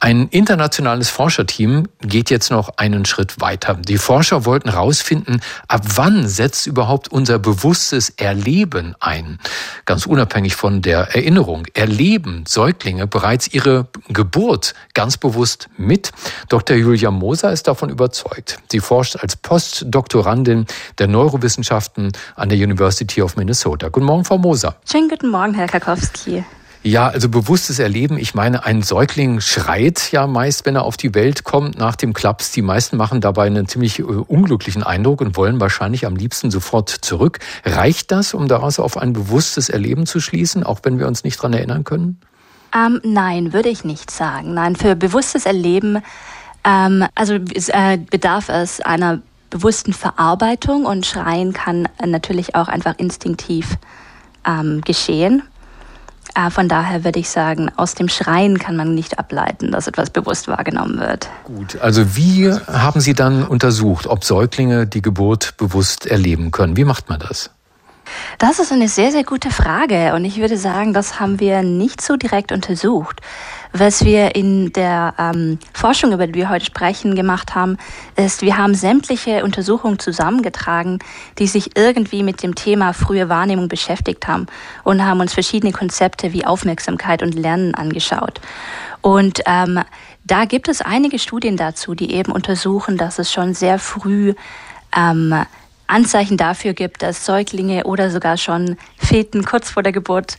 Ein 0.01 0.29
internationales 0.29 1.11
Forscherteam 1.11 1.89
geht 2.01 2.31
jetzt 2.31 2.53
noch 2.53 2.77
einen 2.77 3.05
Schritt 3.07 3.41
weiter. 3.41 3.75
Die 3.75 3.99
Forscher 3.99 4.45
wollten 4.45 4.71
herausfinden, 4.71 5.41
ab 5.67 5.83
wann 5.97 6.29
setzt 6.29 6.69
überhaupt 6.69 7.09
unser 7.09 7.41
bewusstes 7.41 8.11
Erleben 8.11 8.95
ein. 9.01 9.41
Ganz 9.85 10.07
unabhängig 10.07 10.55
von 10.55 10.81
der 10.81 11.17
Erinnerung. 11.17 11.67
Erleben 11.75 12.45
Säuglinge 12.47 13.09
bereits 13.09 13.49
ihre 13.49 13.89
Geburt 14.11 14.75
ganz 14.95 15.17
bewusst 15.17 15.69
mit. 15.77 16.13
Dr. 16.49 16.77
Julia 16.77 17.16
Moser 17.17 17.53
ist 17.53 17.67
davon 17.67 17.91
überzeugt. 17.91 18.59
Sie 18.71 18.81
forscht 18.81 19.17
als 19.17 19.37
Postdoktorandin 19.37 20.67
der 20.99 21.09
Neurowissenschaften 21.09 22.13
an 22.37 22.49
der 22.49 22.59
University 22.59 23.23
of 23.23 23.37
Minnesota. 23.37 23.89
Guten 23.89 24.07
Morgen, 24.07 24.25
Frau 24.25 24.39
Moser. 24.39 24.77
Schönen 24.91 25.09
guten 25.09 25.29
Morgen, 25.29 25.55
Herr 25.55 25.67
Karkowski. 25.67 26.45
Ja, 26.87 27.09
also 27.09 27.29
bewusstes 27.29 27.81
Erleben. 27.81 28.17
Ich 28.17 28.37
meine, 28.37 28.65
ein 28.65 28.83
Säugling 28.83 29.41
schreit 29.41 30.13
ja 30.13 30.29
meist, 30.29 30.67
wenn 30.67 30.77
er 30.77 30.85
auf 30.85 30.97
die 30.97 31.17
Welt 31.17 31.43
kommt 31.43 31.77
nach 31.77 31.97
dem 31.97 32.13
Klaps. 32.13 32.53
Die 32.53 32.63
meisten 32.63 32.97
machen 32.97 33.21
dabei 33.21 33.47
einen 33.47 33.67
ziemlich 33.67 33.99
äh, 33.99 34.03
unglücklichen 34.05 34.85
Eindruck 34.85 35.21
und 35.21 35.37
wollen 35.37 35.61
wahrscheinlich 35.61 36.07
am 36.07 36.15
liebsten 36.15 36.53
sofort 36.53 36.91
zurück. 36.91 37.41
Reicht 37.65 38.13
das, 38.13 38.35
um 38.35 38.47
daraus 38.47 38.79
auf 38.79 38.99
ein 38.99 39.13
bewusstes 39.13 39.69
Erleben 39.69 40.07
zu 40.07 40.21
schließen, 40.21 40.63
auch 40.63 40.79
wenn 40.85 41.01
wir 41.01 41.09
uns 41.09 41.25
nicht 41.25 41.43
dran 41.43 41.55
erinnern 41.55 41.83
können? 41.83 42.21
Ähm, 42.73 43.01
nein, 43.03 43.53
würde 43.53 43.69
ich 43.69 43.85
nicht 43.85 44.13
sagen. 44.13 44.55
Nein, 44.55 44.77
für 44.77 44.95
bewusstes 44.95 45.45
Erleben, 45.45 45.99
ähm, 46.67 47.07
also 47.15 47.35
äh, 47.35 47.97
bedarf 47.97 48.49
es 48.49 48.81
einer 48.81 49.21
bewussten 49.51 49.93
Verarbeitung 49.93 50.85
und 50.85 51.07
Schreien 51.07 51.53
kann 51.53 51.89
natürlich 52.05 52.57
auch 52.57 52.69
einfach 52.69 52.95
instinktiv 52.99 53.79
ähm, 54.45 54.81
geschehen. 54.83 55.43
Äh, 56.35 56.51
von 56.51 56.69
daher 56.69 57.05
würde 57.05 57.21
ich 57.21 57.31
sagen, 57.31 57.71
aus 57.77 57.95
dem 57.95 58.09
Schreien 58.09 58.59
kann 58.59 58.77
man 58.77 58.95
nicht 58.95 59.19
ableiten, 59.19 59.71
dass 59.71 59.87
etwas 59.87 60.11
bewusst 60.11 60.49
wahrgenommen 60.49 60.99
wird. 60.99 61.29
Gut, 61.45 61.81
also 61.81 62.17
wie 62.17 62.53
haben 62.53 63.01
Sie 63.01 63.15
dann 63.15 63.45
untersucht, 63.45 64.07
ob 64.09 64.25
Säuglinge 64.25 64.87
die 64.87 65.03
Geburt 65.03 65.57
bewusst 65.57 66.07
erleben 66.07 66.51
können? 66.51 66.77
Wie 66.77 66.85
macht 66.85 67.09
man 67.09 67.21
das? 67.21 67.51
Das 68.39 68.59
ist 68.59 68.73
eine 68.73 68.89
sehr, 68.89 69.11
sehr 69.11 69.25
gute 69.25 69.51
Frage 69.51 70.15
und 70.15 70.25
ich 70.25 70.39
würde 70.39 70.57
sagen, 70.57 70.93
das 70.93 71.19
haben 71.19 71.41
wir 71.41 71.63
nicht 71.63 72.01
so 72.01 72.17
direkt 72.17 72.53
untersucht. 72.53 73.21
Was 73.79 74.07
wir 74.07 74.35
in 74.35 74.73
der 74.73 75.13
ähm, 75.19 75.59
Forschung, 75.75 76.13
über 76.13 76.27
die 76.27 76.33
wir 76.33 76.49
heute 76.49 76.65
sprechen, 76.65 77.15
gemacht 77.15 77.55
haben, 77.55 77.77
ist, 78.17 78.41
wir 78.41 78.57
haben 78.57 78.75
sämtliche 78.75 79.45
Untersuchungen 79.45 79.99
zusammengetragen, 79.99 80.99
die 81.39 81.47
sich 81.47 81.77
irgendwie 81.77 82.23
mit 82.23 82.43
dem 82.43 82.55
Thema 82.55 82.95
frühe 82.95 83.29
Wahrnehmung 83.29 83.69
beschäftigt 83.69 84.29
haben 84.29 84.47
und 84.83 85.05
haben 85.05 85.21
uns 85.21 85.35
verschiedene 85.35 85.73
Konzepte 85.73 86.33
wie 86.33 86.47
Aufmerksamkeit 86.47 87.23
und 87.23 87.35
Lernen 87.35 87.75
angeschaut. 87.75 88.41
Und 89.03 89.43
ähm, 89.45 89.81
da 90.25 90.47
gibt 90.47 90.69
es 90.69 90.81
einige 90.81 91.19
Studien 91.19 91.59
dazu, 91.59 91.95
die 91.95 92.13
eben 92.13 92.33
untersuchen, 92.33 92.97
dass 92.97 93.19
es 93.19 93.31
schon 93.31 93.53
sehr 93.53 93.79
früh 93.79 94.33
ähm, 94.97 95.35
Anzeichen 95.87 96.39
dafür 96.39 96.73
gibt, 96.73 97.03
dass 97.03 97.27
Säuglinge 97.27 97.85
oder 97.85 98.11
sogar 98.11 98.39
schon 98.39 98.79
Feten 98.97 99.45
kurz 99.45 99.71
vor 99.71 99.83
der 99.83 99.93
Geburt 99.93 100.39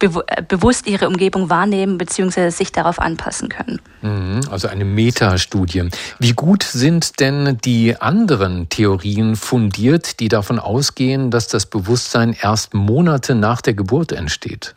äh, 0.00 0.42
bewusst 0.46 0.86
ihre 0.86 1.08
Umgebung 1.08 1.50
wahrnehmen 1.50 1.98
bzw. 1.98 2.50
sich 2.50 2.72
darauf 2.72 2.98
anpassen 2.98 3.48
können. 3.48 3.80
Mhm, 4.02 4.40
also 4.50 4.68
eine 4.68 4.84
Metastudie. 4.84 5.88
Wie 6.18 6.32
gut 6.32 6.62
sind 6.62 7.20
denn 7.20 7.58
die 7.64 8.00
anderen 8.00 8.68
Theorien 8.68 9.36
fundiert, 9.36 10.20
die 10.20 10.28
davon 10.28 10.58
ausgehen, 10.58 11.30
dass 11.30 11.48
das 11.48 11.66
Bewusstsein 11.66 12.36
erst 12.40 12.74
Monate 12.74 13.34
nach 13.34 13.60
der 13.60 13.74
Geburt 13.74 14.12
entsteht? 14.12 14.74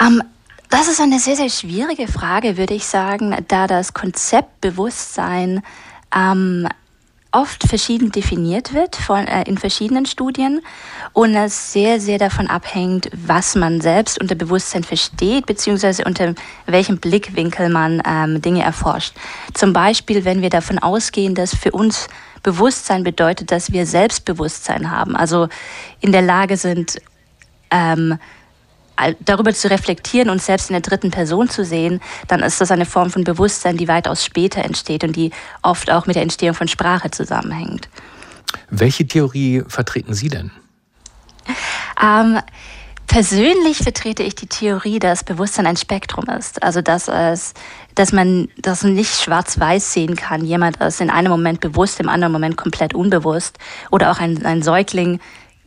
Ähm, 0.00 0.22
das 0.70 0.88
ist 0.88 1.00
eine 1.00 1.18
sehr, 1.18 1.36
sehr 1.36 1.50
schwierige 1.50 2.06
Frage, 2.06 2.56
würde 2.56 2.74
ich 2.74 2.86
sagen, 2.86 3.36
da 3.48 3.66
das 3.66 3.92
Konzept 3.92 4.60
Bewusstsein 4.60 5.62
ähm, 6.14 6.68
oft 7.32 7.68
verschieden 7.68 8.10
definiert 8.10 8.74
wird 8.74 8.96
von, 8.96 9.26
äh, 9.26 9.44
in 9.44 9.58
verschiedenen 9.58 10.06
Studien 10.06 10.60
und 11.12 11.34
es 11.34 11.72
sehr, 11.72 12.00
sehr 12.00 12.18
davon 12.18 12.48
abhängt, 12.48 13.10
was 13.12 13.54
man 13.54 13.80
selbst 13.80 14.20
unter 14.20 14.34
Bewusstsein 14.34 14.84
versteht, 14.84 15.46
beziehungsweise 15.46 16.04
unter 16.04 16.34
welchem 16.66 16.98
Blickwinkel 16.98 17.68
man 17.68 18.02
ähm, 18.04 18.42
Dinge 18.42 18.62
erforscht. 18.62 19.14
Zum 19.54 19.72
Beispiel, 19.72 20.24
wenn 20.24 20.42
wir 20.42 20.50
davon 20.50 20.78
ausgehen, 20.78 21.34
dass 21.34 21.54
für 21.54 21.70
uns 21.70 22.08
Bewusstsein 22.42 23.04
bedeutet, 23.04 23.50
dass 23.50 23.72
wir 23.72 23.86
Selbstbewusstsein 23.86 24.90
haben, 24.90 25.14
also 25.14 25.48
in 26.00 26.12
der 26.12 26.22
Lage 26.22 26.56
sind, 26.56 27.00
ähm, 27.70 28.18
darüber 29.20 29.52
zu 29.52 29.70
reflektieren 29.70 30.30
und 30.30 30.42
selbst 30.42 30.70
in 30.70 30.74
der 30.74 30.82
dritten 30.82 31.10
Person 31.10 31.48
zu 31.48 31.64
sehen, 31.64 32.00
dann 32.28 32.40
ist 32.40 32.60
das 32.60 32.70
eine 32.70 32.86
Form 32.86 33.10
von 33.10 33.24
Bewusstsein, 33.24 33.76
die 33.76 33.88
weitaus 33.88 34.24
später 34.24 34.64
entsteht 34.64 35.04
und 35.04 35.16
die 35.16 35.30
oft 35.62 35.90
auch 35.90 36.06
mit 36.06 36.16
der 36.16 36.22
Entstehung 36.22 36.54
von 36.54 36.68
Sprache 36.68 37.10
zusammenhängt. 37.10 37.88
Welche 38.70 39.06
Theorie 39.06 39.62
vertreten 39.66 40.14
Sie 40.14 40.28
denn? 40.28 40.50
Ähm, 42.02 42.38
persönlich 43.06 43.78
vertrete 43.78 44.22
ich 44.22 44.34
die 44.34 44.46
Theorie, 44.46 44.98
dass 44.98 45.24
Bewusstsein 45.24 45.66
ein 45.66 45.76
Spektrum 45.76 46.26
ist. 46.26 46.62
Also 46.62 46.80
dass 46.80 47.08
es, 47.08 47.54
dass 47.94 48.12
man 48.12 48.48
das 48.56 48.84
nicht 48.84 49.20
schwarz-weiß 49.20 49.92
sehen 49.92 50.16
kann. 50.16 50.44
Jemand 50.44 50.76
ist 50.78 51.00
in 51.00 51.10
einem 51.10 51.30
Moment 51.30 51.60
bewusst, 51.60 52.00
im 52.00 52.08
anderen 52.08 52.32
Moment 52.32 52.56
komplett 52.56 52.94
unbewusst. 52.94 53.58
Oder 53.90 54.10
auch 54.12 54.18
ein, 54.18 54.44
ein 54.46 54.62
Säugling 54.62 55.20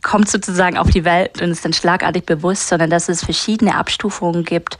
kommt 0.04 0.28
sozusagen 0.28 0.78
auf 0.78 0.90
die 0.90 1.04
Welt 1.04 1.42
und 1.42 1.50
ist 1.50 1.64
dann 1.64 1.72
schlagartig 1.72 2.24
bewusst, 2.24 2.68
sondern 2.68 2.90
dass 2.90 3.08
es 3.08 3.24
verschiedene 3.24 3.74
Abstufungen 3.74 4.44
gibt, 4.44 4.78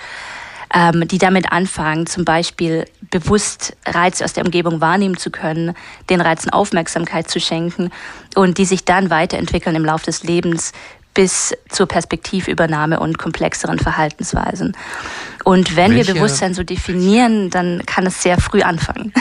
ähm, 0.73 1.09
die 1.09 1.19
damit 1.19 1.51
anfangen, 1.51 2.07
zum 2.07 2.25
Beispiel 2.25 2.85
bewusst 3.11 3.77
Reize 3.87 4.25
aus 4.25 4.35
der 4.35 4.45
Umgebung 4.45 4.81
wahrnehmen 4.81 5.17
zu 5.17 5.31
können, 5.31 5.75
den 6.11 6.21
Reizen 6.21 6.51
Aufmerksamkeit 6.51 7.29
zu 7.29 7.41
schenken 7.41 7.91
und 8.37 8.59
die 8.59 8.65
sich 8.65 8.85
dann 8.85 9.11
weiterentwickeln 9.11 9.75
im 9.75 9.85
Laufe 9.85 10.05
des 10.05 10.23
Lebens 10.23 10.73
bis 11.15 11.57
zur 11.69 11.87
Perspektivübernahme 11.87 12.99
und 13.01 13.19
komplexeren 13.19 13.79
Verhaltensweisen. 13.79 14.77
Und 15.45 15.77
wenn 15.77 15.93
Welche? 15.93 16.09
wir 16.09 16.15
Bewusstsein 16.15 16.55
so 16.55 16.65
definieren, 16.65 17.51
dann 17.51 17.87
kann 17.87 18.05
es 18.07 18.23
sehr 18.23 18.39
früh 18.39 18.63
anfangen. 18.63 19.13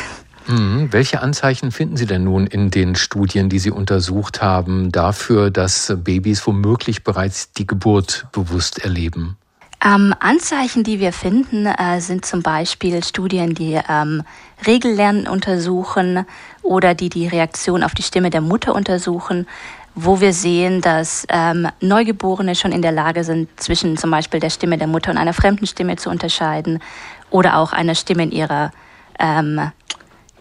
Mhm. 0.48 0.90
Welche 0.92 1.22
Anzeichen 1.22 1.72
finden 1.72 1.98
Sie 1.98 2.06
denn 2.06 2.24
nun 2.24 2.48
in 2.48 2.70
den 2.70 2.96
Studien, 2.96 3.50
die 3.50 3.60
Sie 3.60 3.72
untersucht 3.72 4.42
haben, 4.42 4.92
dafür, 4.92 5.52
dass 5.52 5.94
Babys 6.04 6.46
womöglich 6.46 7.04
bereits 7.04 7.52
die 7.54 7.68
Geburt 7.68 8.28
bewusst 8.32 8.80
erleben? 8.80 9.38
Ähm, 9.86 10.16
Anzeichen, 10.20 10.84
die 10.84 11.00
wir 11.00 11.12
finden, 11.12 11.66
äh, 11.66 12.00
sind 12.00 12.26
zum 12.26 12.42
Beispiel 12.42 13.04
Studien, 13.04 13.54
die 13.54 13.80
ähm, 13.90 14.24
Regellernen 14.66 15.28
untersuchen 15.28 16.26
oder 16.62 16.96
die 16.96 17.10
die 17.10 17.28
Reaktion 17.28 17.84
auf 17.84 17.94
die 17.94 18.04
Stimme 18.04 18.30
der 18.30 18.40
Mutter 18.40 18.76
untersuchen, 18.76 19.46
wo 19.94 20.22
wir 20.22 20.32
sehen, 20.32 20.80
dass 20.80 21.26
ähm, 21.30 21.68
Neugeborene 21.82 22.56
schon 22.56 22.72
in 22.72 22.82
der 22.82 22.94
Lage 22.94 23.26
sind, 23.26 23.50
zwischen 23.60 23.98
zum 23.98 24.10
Beispiel 24.10 24.40
der 24.40 24.50
Stimme 24.50 24.78
der 24.78 24.88
Mutter 24.88 25.12
und 25.12 25.18
einer 25.18 25.34
fremden 25.34 25.68
Stimme 25.68 25.98
zu 25.98 26.10
unterscheiden 26.10 26.80
oder 27.30 27.58
auch 27.58 27.74
einer 27.74 27.96
Stimme 27.96 28.24
in 28.24 28.32
ihrer 28.32 28.72
ähm, 29.20 29.72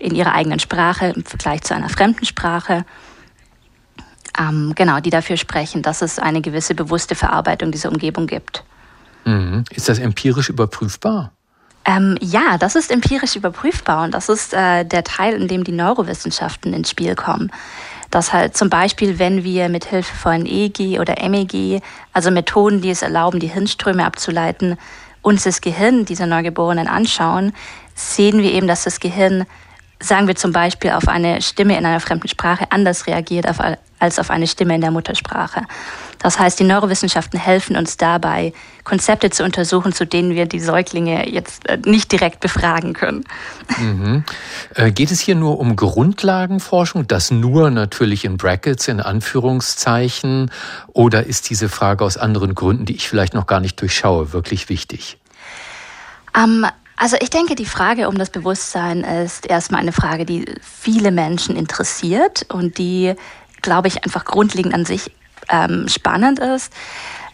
in 0.02 0.14
ihrer 0.14 0.34
eigenen 0.34 0.58
Sprache 0.58 1.06
im 1.14 1.24
Vergleich 1.24 1.62
zu 1.62 1.74
einer 1.74 1.88
fremden 1.88 2.26
Sprache. 2.26 2.84
Ähm, 4.38 4.72
genau, 4.74 4.98
die 5.00 5.10
dafür 5.10 5.36
sprechen, 5.36 5.82
dass 5.82 6.02
es 6.02 6.18
eine 6.18 6.40
gewisse 6.40 6.74
bewusste 6.74 7.14
Verarbeitung 7.14 7.70
dieser 7.70 7.90
Umgebung 7.90 8.26
gibt. 8.26 8.64
Mhm. 9.24 9.64
Ist 9.70 9.88
das 9.88 9.98
empirisch 9.98 10.48
überprüfbar? 10.48 11.32
Ähm, 11.84 12.16
ja, 12.20 12.58
das 12.58 12.74
ist 12.74 12.90
empirisch 12.90 13.36
überprüfbar 13.36 14.04
und 14.04 14.12
das 14.12 14.28
ist 14.28 14.54
äh, 14.54 14.84
der 14.84 15.04
Teil, 15.04 15.34
in 15.34 15.48
dem 15.48 15.64
die 15.64 15.72
Neurowissenschaften 15.72 16.72
ins 16.72 16.90
Spiel 16.90 17.14
kommen. 17.14 17.50
Dass 18.10 18.32
halt 18.32 18.56
zum 18.56 18.70
Beispiel, 18.70 19.18
wenn 19.18 19.42
wir 19.44 19.68
mit 19.68 19.86
Hilfe 19.86 20.14
von 20.14 20.46
EEG 20.46 21.00
oder 21.00 21.16
MEG, 21.28 21.82
also 22.12 22.30
Methoden, 22.30 22.82
die 22.82 22.90
es 22.90 23.02
erlauben, 23.02 23.40
die 23.40 23.48
Hirnströme 23.48 24.04
abzuleiten, 24.04 24.76
uns 25.22 25.44
das 25.44 25.60
Gehirn 25.60 26.04
dieser 26.04 26.26
Neugeborenen 26.26 26.88
anschauen, 26.88 27.52
sehen 27.94 28.42
wir 28.42 28.52
eben, 28.52 28.66
dass 28.66 28.84
das 28.84 29.00
Gehirn, 29.00 29.44
sagen 30.02 30.26
wir 30.26 30.36
zum 30.36 30.52
Beispiel, 30.52 30.90
auf 30.90 31.08
eine 31.08 31.40
Stimme 31.42 31.78
in 31.78 31.86
einer 31.86 32.00
fremden 32.00 32.28
Sprache 32.28 32.66
anders 32.70 33.06
reagiert 33.06 33.46
als 33.98 34.18
auf 34.18 34.30
eine 34.30 34.46
Stimme 34.46 34.74
in 34.74 34.80
der 34.80 34.90
Muttersprache. 34.90 35.62
Das 36.18 36.38
heißt, 36.38 36.58
die 36.60 36.64
Neurowissenschaften 36.64 37.38
helfen 37.38 37.76
uns 37.76 37.96
dabei, 37.96 38.52
Konzepte 38.84 39.30
zu 39.30 39.44
untersuchen, 39.44 39.92
zu 39.92 40.06
denen 40.06 40.34
wir 40.34 40.46
die 40.46 40.60
Säuglinge 40.60 41.28
jetzt 41.28 41.68
äh, 41.68 41.78
nicht 41.84 42.10
direkt 42.12 42.40
befragen 42.40 42.92
können. 42.92 43.24
Mhm. 43.78 44.24
Äh, 44.74 44.92
geht 44.92 45.10
es 45.10 45.20
hier 45.20 45.34
nur 45.34 45.58
um 45.58 45.74
Grundlagenforschung, 45.76 47.06
das 47.08 47.30
nur 47.30 47.70
natürlich 47.70 48.24
in 48.24 48.36
Brackets, 48.36 48.88
in 48.88 49.00
Anführungszeichen, 49.00 50.50
oder 50.88 51.26
ist 51.26 51.50
diese 51.50 51.68
Frage 51.68 52.04
aus 52.04 52.16
anderen 52.16 52.54
Gründen, 52.54 52.86
die 52.86 52.94
ich 52.94 53.08
vielleicht 53.08 53.34
noch 53.34 53.46
gar 53.46 53.60
nicht 53.60 53.80
durchschaue, 53.80 54.32
wirklich 54.32 54.68
wichtig? 54.68 55.18
Um, 56.36 56.64
also 57.02 57.16
ich 57.20 57.30
denke, 57.30 57.56
die 57.56 57.66
Frage 57.66 58.08
um 58.08 58.16
das 58.16 58.30
Bewusstsein 58.30 59.00
ist 59.02 59.46
erstmal 59.46 59.80
eine 59.80 59.90
Frage, 59.90 60.24
die 60.24 60.44
viele 60.62 61.10
Menschen 61.10 61.56
interessiert 61.56 62.46
und 62.48 62.78
die, 62.78 63.14
glaube 63.60 63.88
ich, 63.88 64.04
einfach 64.04 64.24
grundlegend 64.24 64.72
an 64.72 64.84
sich 64.84 65.10
ähm, 65.48 65.88
spannend 65.88 66.38
ist. 66.38 66.72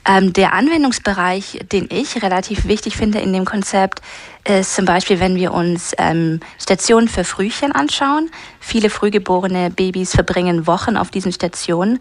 Ähm, 0.07 0.33
der 0.33 0.55
Anwendungsbereich, 0.55 1.66
den 1.71 1.87
ich 1.91 2.23
relativ 2.23 2.66
wichtig 2.66 2.97
finde 2.97 3.19
in 3.19 3.31
dem 3.35 3.45
Konzept, 3.45 4.01
ist 4.49 4.75
zum 4.75 4.87
Beispiel, 4.87 5.21
wenn 5.21 5.37
wir 5.37 5.53
uns 5.53 5.93
ähm, 5.99 6.41
Stationen 6.59 7.07
für 7.07 7.25
Frühchen 7.25 7.71
anschauen. 7.73 8.31
Viele 8.61 8.89
frühgeborene 8.89 9.69
Babys 9.69 10.12
verbringen 10.12 10.66
Wochen 10.66 10.97
auf 10.97 11.11
diesen 11.11 11.31
Stationen. 11.31 11.99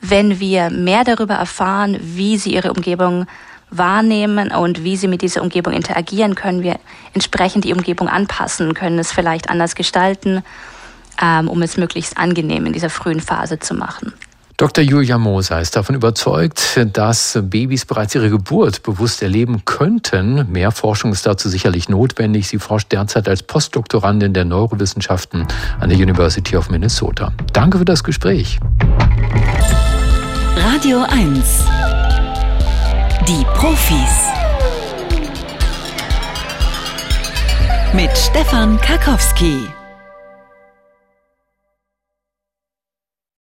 Wenn 0.00 0.38
wir 0.38 0.70
mehr 0.70 1.02
darüber 1.02 1.34
erfahren, 1.34 1.98
wie 2.00 2.38
sie 2.38 2.54
ihre 2.54 2.70
Umgebung 2.70 3.26
wahrnehmen 3.70 4.52
und 4.52 4.84
wie 4.84 4.96
sie 4.96 5.08
mit 5.08 5.22
dieser 5.22 5.42
Umgebung 5.42 5.72
interagieren, 5.72 6.34
können 6.34 6.62
wir 6.62 6.78
entsprechend 7.14 7.64
die 7.64 7.72
Umgebung 7.72 8.08
anpassen, 8.08 8.74
können 8.74 8.98
es 8.98 9.12
vielleicht 9.12 9.48
anders 9.50 9.74
gestalten, 9.74 10.42
ähm, 11.22 11.48
um 11.48 11.62
es 11.62 11.76
möglichst 11.76 12.16
angenehm 12.18 12.66
in 12.66 12.72
dieser 12.72 12.90
frühen 12.90 13.20
Phase 13.20 13.58
zu 13.58 13.74
machen. 13.74 14.12
Dr. 14.60 14.84
Julia 14.84 15.16
Moser 15.16 15.58
ist 15.58 15.74
davon 15.74 15.94
überzeugt, 15.94 16.78
dass 16.92 17.38
Babys 17.40 17.86
bereits 17.86 18.14
ihre 18.14 18.28
Geburt 18.28 18.82
bewusst 18.82 19.22
erleben 19.22 19.64
könnten. 19.64 20.52
Mehr 20.52 20.70
Forschung 20.70 21.12
ist 21.12 21.24
dazu 21.24 21.48
sicherlich 21.48 21.88
notwendig. 21.88 22.46
Sie 22.46 22.58
forscht 22.58 22.92
derzeit 22.92 23.26
als 23.26 23.42
Postdoktorandin 23.42 24.34
der 24.34 24.44
Neurowissenschaften 24.44 25.46
an 25.78 25.88
der 25.88 25.96
University 25.96 26.58
of 26.58 26.68
Minnesota. 26.68 27.32
Danke 27.54 27.78
für 27.78 27.86
das 27.86 28.04
Gespräch. 28.04 28.60
Radio 30.58 31.06
1. 31.08 31.99
Die 33.28 33.44
Profis. 33.54 34.28
Mit 37.92 38.16
Stefan 38.16 38.80
Karkowski. 38.80 39.79